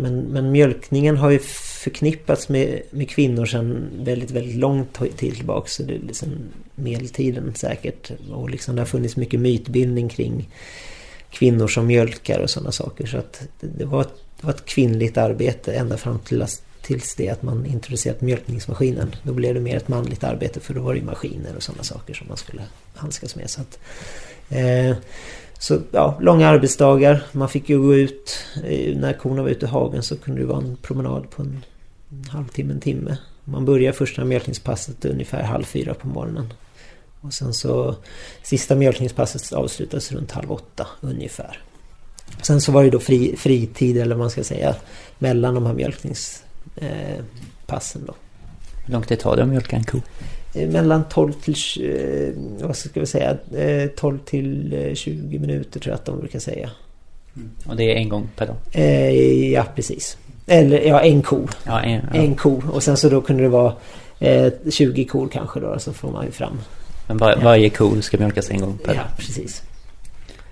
Men, 0.01 0.19
men 0.19 0.51
mjölkningen 0.51 1.17
har 1.17 1.29
ju 1.29 1.39
förknippats 1.83 2.49
med, 2.49 2.81
med 2.91 3.09
kvinnor 3.09 3.45
sedan 3.45 3.89
väldigt, 3.99 4.31
väldigt 4.31 4.55
lång 4.55 4.85
tid 4.85 5.17
tillbaka. 5.17 5.67
Så 5.67 5.83
det 5.83 5.95
är 5.95 5.99
liksom 5.99 6.29
medeltiden 6.75 7.55
säkert. 7.55 8.11
Och 8.31 8.49
liksom 8.49 8.75
det 8.75 8.81
har 8.81 8.85
funnits 8.85 9.17
mycket 9.17 9.39
mytbildning 9.39 10.09
kring 10.09 10.49
kvinnor 11.31 11.67
som 11.67 11.87
mjölkar 11.87 12.39
och 12.39 12.49
sådana 12.49 12.71
saker. 12.71 13.05
Så 13.05 13.17
att 13.17 13.41
det, 13.59 13.85
var 13.85 14.01
ett 14.01 14.13
det 14.41 14.47
var 14.47 14.53
ett 14.53 14.65
kvinnligt 14.65 15.17
arbete 15.17 15.73
ända 15.73 15.97
fram 15.97 16.19
till 16.19 16.45
tills 16.81 17.15
det 17.15 17.29
att 17.29 17.43
man 17.43 17.65
introducerat 17.65 18.21
mjölkningsmaskinen. 18.21 19.15
Då 19.23 19.33
blev 19.33 19.53
det 19.53 19.59
mer 19.59 19.77
ett 19.77 19.87
manligt 19.87 20.23
arbete 20.23 20.59
för 20.59 20.73
då 20.73 20.81
var 20.81 20.93
det 20.93 20.99
ju 20.99 21.05
maskiner 21.05 21.55
och 21.55 21.63
sådana 21.63 21.83
saker 21.83 22.13
som 22.13 22.27
man 22.27 22.37
skulle 22.37 22.61
handskas 22.95 23.35
med. 23.35 23.49
Så, 23.49 23.61
att, 23.61 23.79
eh, 24.49 24.95
så 25.59 25.79
ja, 25.91 26.17
långa 26.21 26.47
arbetsdagar. 26.47 27.23
Man 27.31 27.49
fick 27.49 27.69
ju 27.69 27.81
gå 27.81 27.95
ut. 27.95 28.45
Eh, 28.63 28.97
när 28.97 29.13
korna 29.13 29.41
var 29.41 29.49
ute 29.49 29.65
i 29.65 29.69
hagen 29.69 30.03
så 30.03 30.17
kunde 30.17 30.41
det 30.41 30.47
vara 30.47 30.57
en 30.57 30.77
promenad 30.81 31.29
på 31.29 31.41
en, 31.41 31.65
en 32.11 32.29
halvtimme, 32.29 32.73
en 32.73 32.79
timme. 32.79 33.17
Man 33.43 33.65
börjar 33.65 33.91
första 33.91 34.25
mjölkningspasset 34.25 35.05
ungefär 35.05 35.43
halv 35.43 35.63
fyra 35.63 35.93
på 35.93 36.07
morgonen. 36.07 36.53
Och 37.21 37.33
sen 37.33 37.53
så 37.53 37.95
sista 38.43 38.75
mjölkningspasset 38.75 39.53
avslutas 39.53 40.11
runt 40.11 40.31
halv 40.31 40.51
åtta 40.51 40.87
ungefär. 41.01 41.61
Sen 42.41 42.61
så 42.61 42.71
var 42.71 42.83
det 42.83 42.89
då 42.89 42.99
fri, 42.99 43.35
fritid 43.37 43.97
eller 43.97 44.15
vad 44.15 44.19
man 44.19 44.29
ska 44.29 44.43
säga 44.43 44.75
mellan 45.19 45.53
de 45.53 45.65
här 45.65 45.73
mjölkningspassen 45.73 48.05
då. 48.07 48.15
Hur 48.85 48.93
lång 48.93 49.03
tid 49.03 49.19
tar 49.19 49.35
det 49.35 49.43
att 49.43 49.49
mjölka 49.49 49.75
en 49.75 49.83
ko? 49.83 50.01
Eh, 50.53 50.69
mellan 50.69 51.03
12 51.09 51.33
till, 51.33 51.55
eh, 51.81 52.29
vad 52.67 52.75
ska 52.75 52.99
vi 52.99 53.05
säga, 53.05 53.37
12 53.95 54.15
eh, 54.15 54.21
till 54.25 54.91
20 54.95 55.39
minuter 55.39 55.79
tror 55.79 55.91
jag 55.91 55.95
att 55.95 56.05
de 56.05 56.19
brukar 56.19 56.39
säga. 56.39 56.69
Mm. 57.35 57.49
Och 57.65 57.75
det 57.75 57.91
är 57.91 57.95
en 57.95 58.09
gång 58.09 58.29
per 58.35 58.47
dag? 58.47 58.55
Ja, 59.53 59.65
precis. 59.75 60.17
Eller 60.47 60.81
ja, 60.81 61.01
en 61.01 61.21
ko. 61.21 61.47
Ja, 61.65 61.81
en, 61.81 62.01
ja. 62.13 62.19
En 62.19 62.35
ko. 62.35 62.61
Och 62.71 62.83
sen 62.83 62.97
så 62.97 63.09
då 63.09 63.21
kunde 63.21 63.43
det 63.43 63.49
vara 63.49 63.73
eh, 64.19 64.53
20 64.69 65.05
kor 65.05 65.29
kanske 65.31 65.59
då. 65.59 65.79
Så 65.79 65.93
får 65.93 66.11
man 66.11 66.25
ju 66.25 66.31
fram. 66.31 66.59
Men 67.09 67.17
var, 67.17 67.35
varje 67.35 67.69
ko 67.69 68.01
ska 68.01 68.17
mjölkas 68.17 68.49
en 68.49 68.59
gång 68.59 68.77
per 68.77 68.95
Ja, 68.95 69.01
precis. 69.17 69.63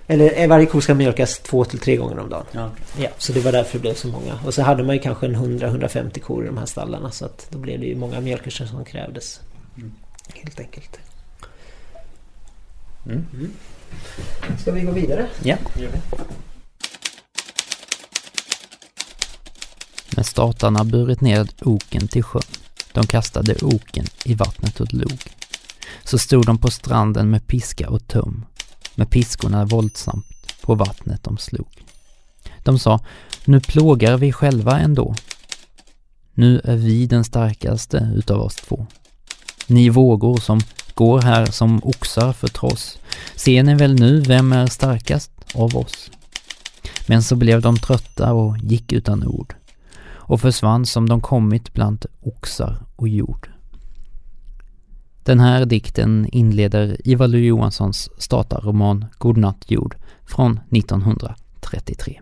Eller 0.06 0.40
eh, 0.40 0.48
varje 0.48 0.66
ko 0.66 0.80
ska 0.80 0.94
mjölkas 0.94 1.38
två 1.38 1.64
till 1.64 1.78
tre 1.78 1.96
gånger 1.96 2.18
om 2.18 2.30
dagen. 2.30 2.44
Ja. 2.52 2.70
Ja, 2.98 3.08
så 3.18 3.32
det 3.32 3.40
var 3.40 3.52
därför 3.52 3.72
det 3.72 3.82
blev 3.82 3.94
så 3.94 4.08
många. 4.08 4.38
Och 4.46 4.54
så 4.54 4.62
hade 4.62 4.82
man 4.82 4.94
ju 4.94 5.00
kanske 5.02 5.26
en 5.26 5.36
100-150 5.36 6.20
kor 6.20 6.44
i 6.44 6.46
de 6.46 6.58
här 6.58 6.66
stallarna. 6.66 7.10
Så 7.10 7.24
att 7.24 7.46
då 7.50 7.58
blev 7.58 7.80
det 7.80 7.86
ju 7.86 7.96
många 7.96 8.20
mjölkerskor 8.20 8.64
som 8.66 8.84
krävdes. 8.84 9.40
Mm. 9.76 9.92
Helt 10.34 10.60
enkelt. 10.60 10.98
Mm. 13.06 13.26
Ska 14.60 14.72
vi 14.72 14.80
gå 14.80 14.92
vidare? 14.92 15.26
Ja. 15.42 15.56
När 20.16 20.22
statarna 20.22 20.84
burit 20.84 21.20
ned 21.20 21.52
oken 21.60 22.08
till 22.08 22.22
sjön, 22.22 22.42
de 22.92 23.06
kastade 23.06 23.54
oken 23.62 24.04
i 24.24 24.34
vattnet 24.34 24.80
och 24.80 24.94
log. 24.94 25.37
Så 26.04 26.18
stod 26.18 26.46
de 26.46 26.58
på 26.58 26.70
stranden 26.70 27.30
med 27.30 27.46
piska 27.46 27.90
och 27.90 28.08
tum, 28.08 28.44
med 28.94 29.10
piskorna 29.10 29.64
våldsamt 29.64 30.26
på 30.62 30.74
vattnet 30.74 31.24
de 31.24 31.38
slog. 31.38 31.84
De 32.64 32.78
sa, 32.78 33.00
nu 33.44 33.60
plågar 33.60 34.16
vi 34.16 34.32
själva 34.32 34.78
ändå. 34.78 35.14
Nu 36.34 36.60
är 36.64 36.76
vi 36.76 37.06
den 37.06 37.24
starkaste 37.24 38.12
utav 38.16 38.40
oss 38.40 38.56
två. 38.56 38.86
Ni 39.66 39.88
vågor 39.88 40.36
som 40.36 40.60
går 40.94 41.22
här 41.22 41.46
som 41.46 41.80
oxar 41.84 42.32
för 42.32 42.48
tross, 42.48 42.98
ser 43.34 43.62
ni 43.62 43.74
väl 43.74 43.94
nu 43.94 44.20
vem 44.20 44.52
är 44.52 44.66
starkast 44.66 45.30
av 45.54 45.76
oss? 45.76 46.10
Men 47.06 47.22
så 47.22 47.36
blev 47.36 47.60
de 47.60 47.76
trötta 47.76 48.32
och 48.32 48.58
gick 48.58 48.92
utan 48.92 49.26
ord 49.26 49.54
och 50.28 50.40
försvann 50.40 50.86
som 50.86 51.08
de 51.08 51.20
kommit 51.20 51.72
bland 51.72 52.06
oxar 52.20 52.82
och 52.96 53.08
jord. 53.08 53.48
Den 55.28 55.40
här 55.40 55.66
dikten 55.66 56.28
inleder 56.32 57.08
Ivar 57.08 57.28
Lo-Johanssons 57.28 58.10
statarroman 58.18 59.04
Godnatt 59.18 59.70
jord 59.70 59.96
från 60.26 60.60
1933. 60.70 62.20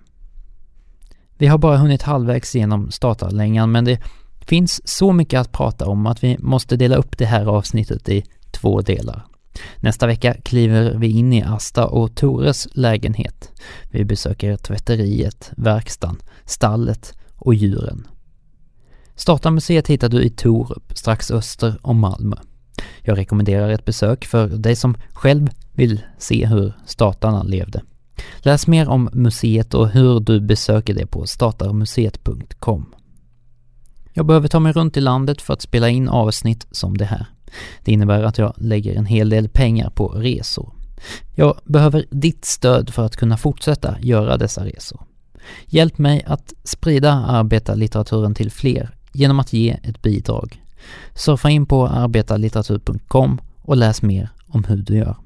Vi 1.38 1.46
har 1.46 1.59
bara 1.59 1.76
hunnit 1.76 2.02
halvvägs 2.02 2.54
genom 2.54 2.90
statarlängan 2.90 3.72
men 3.72 3.84
det 3.84 4.00
finns 4.40 4.88
så 4.88 5.12
mycket 5.12 5.40
att 5.40 5.52
prata 5.52 5.86
om 5.86 6.07
att 6.07 6.24
vi 6.24 6.38
måste 6.38 6.76
dela 6.76 6.96
upp 6.96 7.18
det 7.18 7.26
här 7.26 7.46
avsnittet 7.46 8.09
i 8.09 8.24
två 8.50 8.80
delar. 8.80 9.26
Nästa 9.76 10.07
vecka 10.07 10.34
kliver 10.34 10.94
vi 10.94 11.09
in 11.09 11.32
i 11.32 11.42
Asta 11.42 11.86
och 11.86 12.14
Tores 12.14 12.68
lägenhet. 12.72 13.52
Vi 13.90 14.04
besöker 14.04 14.57
tvätteriet, 14.57 15.52
verkstaden, 15.57 16.16
stallet 16.44 17.14
och 17.36 17.54
djuren. 17.54 18.07
Statarmuseet 19.14 19.88
hittar 19.88 20.09
du 20.09 20.22
i 20.22 20.30
Torup, 20.30 20.92
strax 20.94 21.30
öster 21.30 21.78
om 21.82 21.98
Malmö. 22.00 22.36
Jag 23.07 23.18
rekommenderar 23.18 23.70
ett 23.70 23.84
besök 23.84 24.24
för 24.24 24.48
dig 24.48 24.76
som 24.76 24.96
själv 25.12 25.48
vill 25.72 26.02
se 26.18 26.46
hur 26.46 26.72
statarna 26.86 27.42
levde. 27.42 27.82
Läs 28.38 28.66
mer 28.66 28.88
om 28.88 29.09
museet 29.12 29.74
och 29.74 29.88
hur 29.88 30.20
du 30.20 30.40
besöker 30.40 30.94
det 30.94 31.07
på 31.07 31.26
statarmuseet.com. 31.26 32.94
Jag 34.12 34.26
behöver 34.26 34.48
ta 34.48 34.61
mig 34.61 34.72
runt 34.72 34.96
i 34.96 35.00
landet 35.00 35.42
för 35.42 35.52
att 35.52 35.62
spela 35.62 35.88
in 35.88 36.09
avsnitt 36.09 36.66
som 36.70 36.96
det 36.96 37.04
här. 37.04 37.26
Det 37.84 37.92
innebär 37.92 38.22
att 38.22 38.38
jag 38.38 38.54
lägger 38.57 38.94
en 38.94 39.07
hel 39.07 39.28
del 39.28 39.48
pengar 39.48 39.90
på 39.90 40.09
resor. 40.09 40.72
Jag 41.34 41.59
behöver 41.64 42.04
ditt 42.11 42.44
stöd 42.44 42.94
för 42.94 43.07
att 43.07 43.16
kunna 43.16 43.36
fortsätta 43.36 43.96
göra 44.00 44.36
dessa 44.36 44.64
resor. 44.64 45.00
Hjälp 45.66 45.98
mig 45.98 46.24
att 46.26 46.54
sprida 46.64 47.12
arbetarlitteraturen 47.12 48.34
till 48.34 48.50
fler 48.50 48.90
genom 49.12 49.40
att 49.40 49.52
ge 49.52 49.78
ett 49.82 50.02
bidrag. 50.02 50.62
Surfa 51.14 51.51
in 51.51 51.66
på 51.66 51.87
arbetarlitteratur.com 51.87 53.41
och 53.62 53.76
läs 53.76 54.03
mer 54.03 54.28
om 54.49 54.64
hur 54.64 54.76
du 54.76 54.97
gör. 54.97 55.16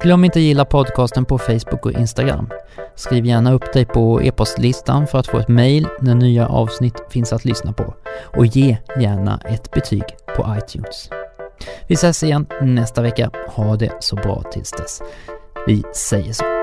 Glöm 0.00 0.24
inte 0.24 0.40
gilla 0.40 0.64
podcasten 0.64 1.24
på 1.24 1.38
Facebook 1.38 1.86
och 1.86 1.92
Instagram. 1.92 2.48
Skriv 2.94 3.26
gärna 3.26 3.52
upp 3.52 3.72
dig 3.72 3.84
på 3.84 4.22
e-postlistan 4.22 5.06
för 5.06 5.18
att 5.18 5.26
få 5.26 5.38
ett 5.38 5.48
mail 5.48 5.88
när 6.00 6.14
nya 6.14 6.48
avsnitt 6.48 7.02
finns 7.10 7.32
att 7.32 7.44
lyssna 7.44 7.72
på. 7.72 7.94
Och 8.36 8.46
ge 8.46 8.76
gärna 9.00 9.40
ett 9.44 9.70
betyg 9.70 10.04
på 10.36 10.56
iTunes. 10.58 11.10
Vi 11.86 11.94
ses 11.94 12.22
igen 12.22 12.46
nästa 12.62 13.02
vecka. 13.02 13.30
Ha 13.48 13.76
det 13.76 13.92
så 14.00 14.16
bra 14.16 14.42
tills 14.52 14.70
dess. 14.70 15.02
Vi 15.66 15.82
säger 15.94 16.32
så. 16.32 16.55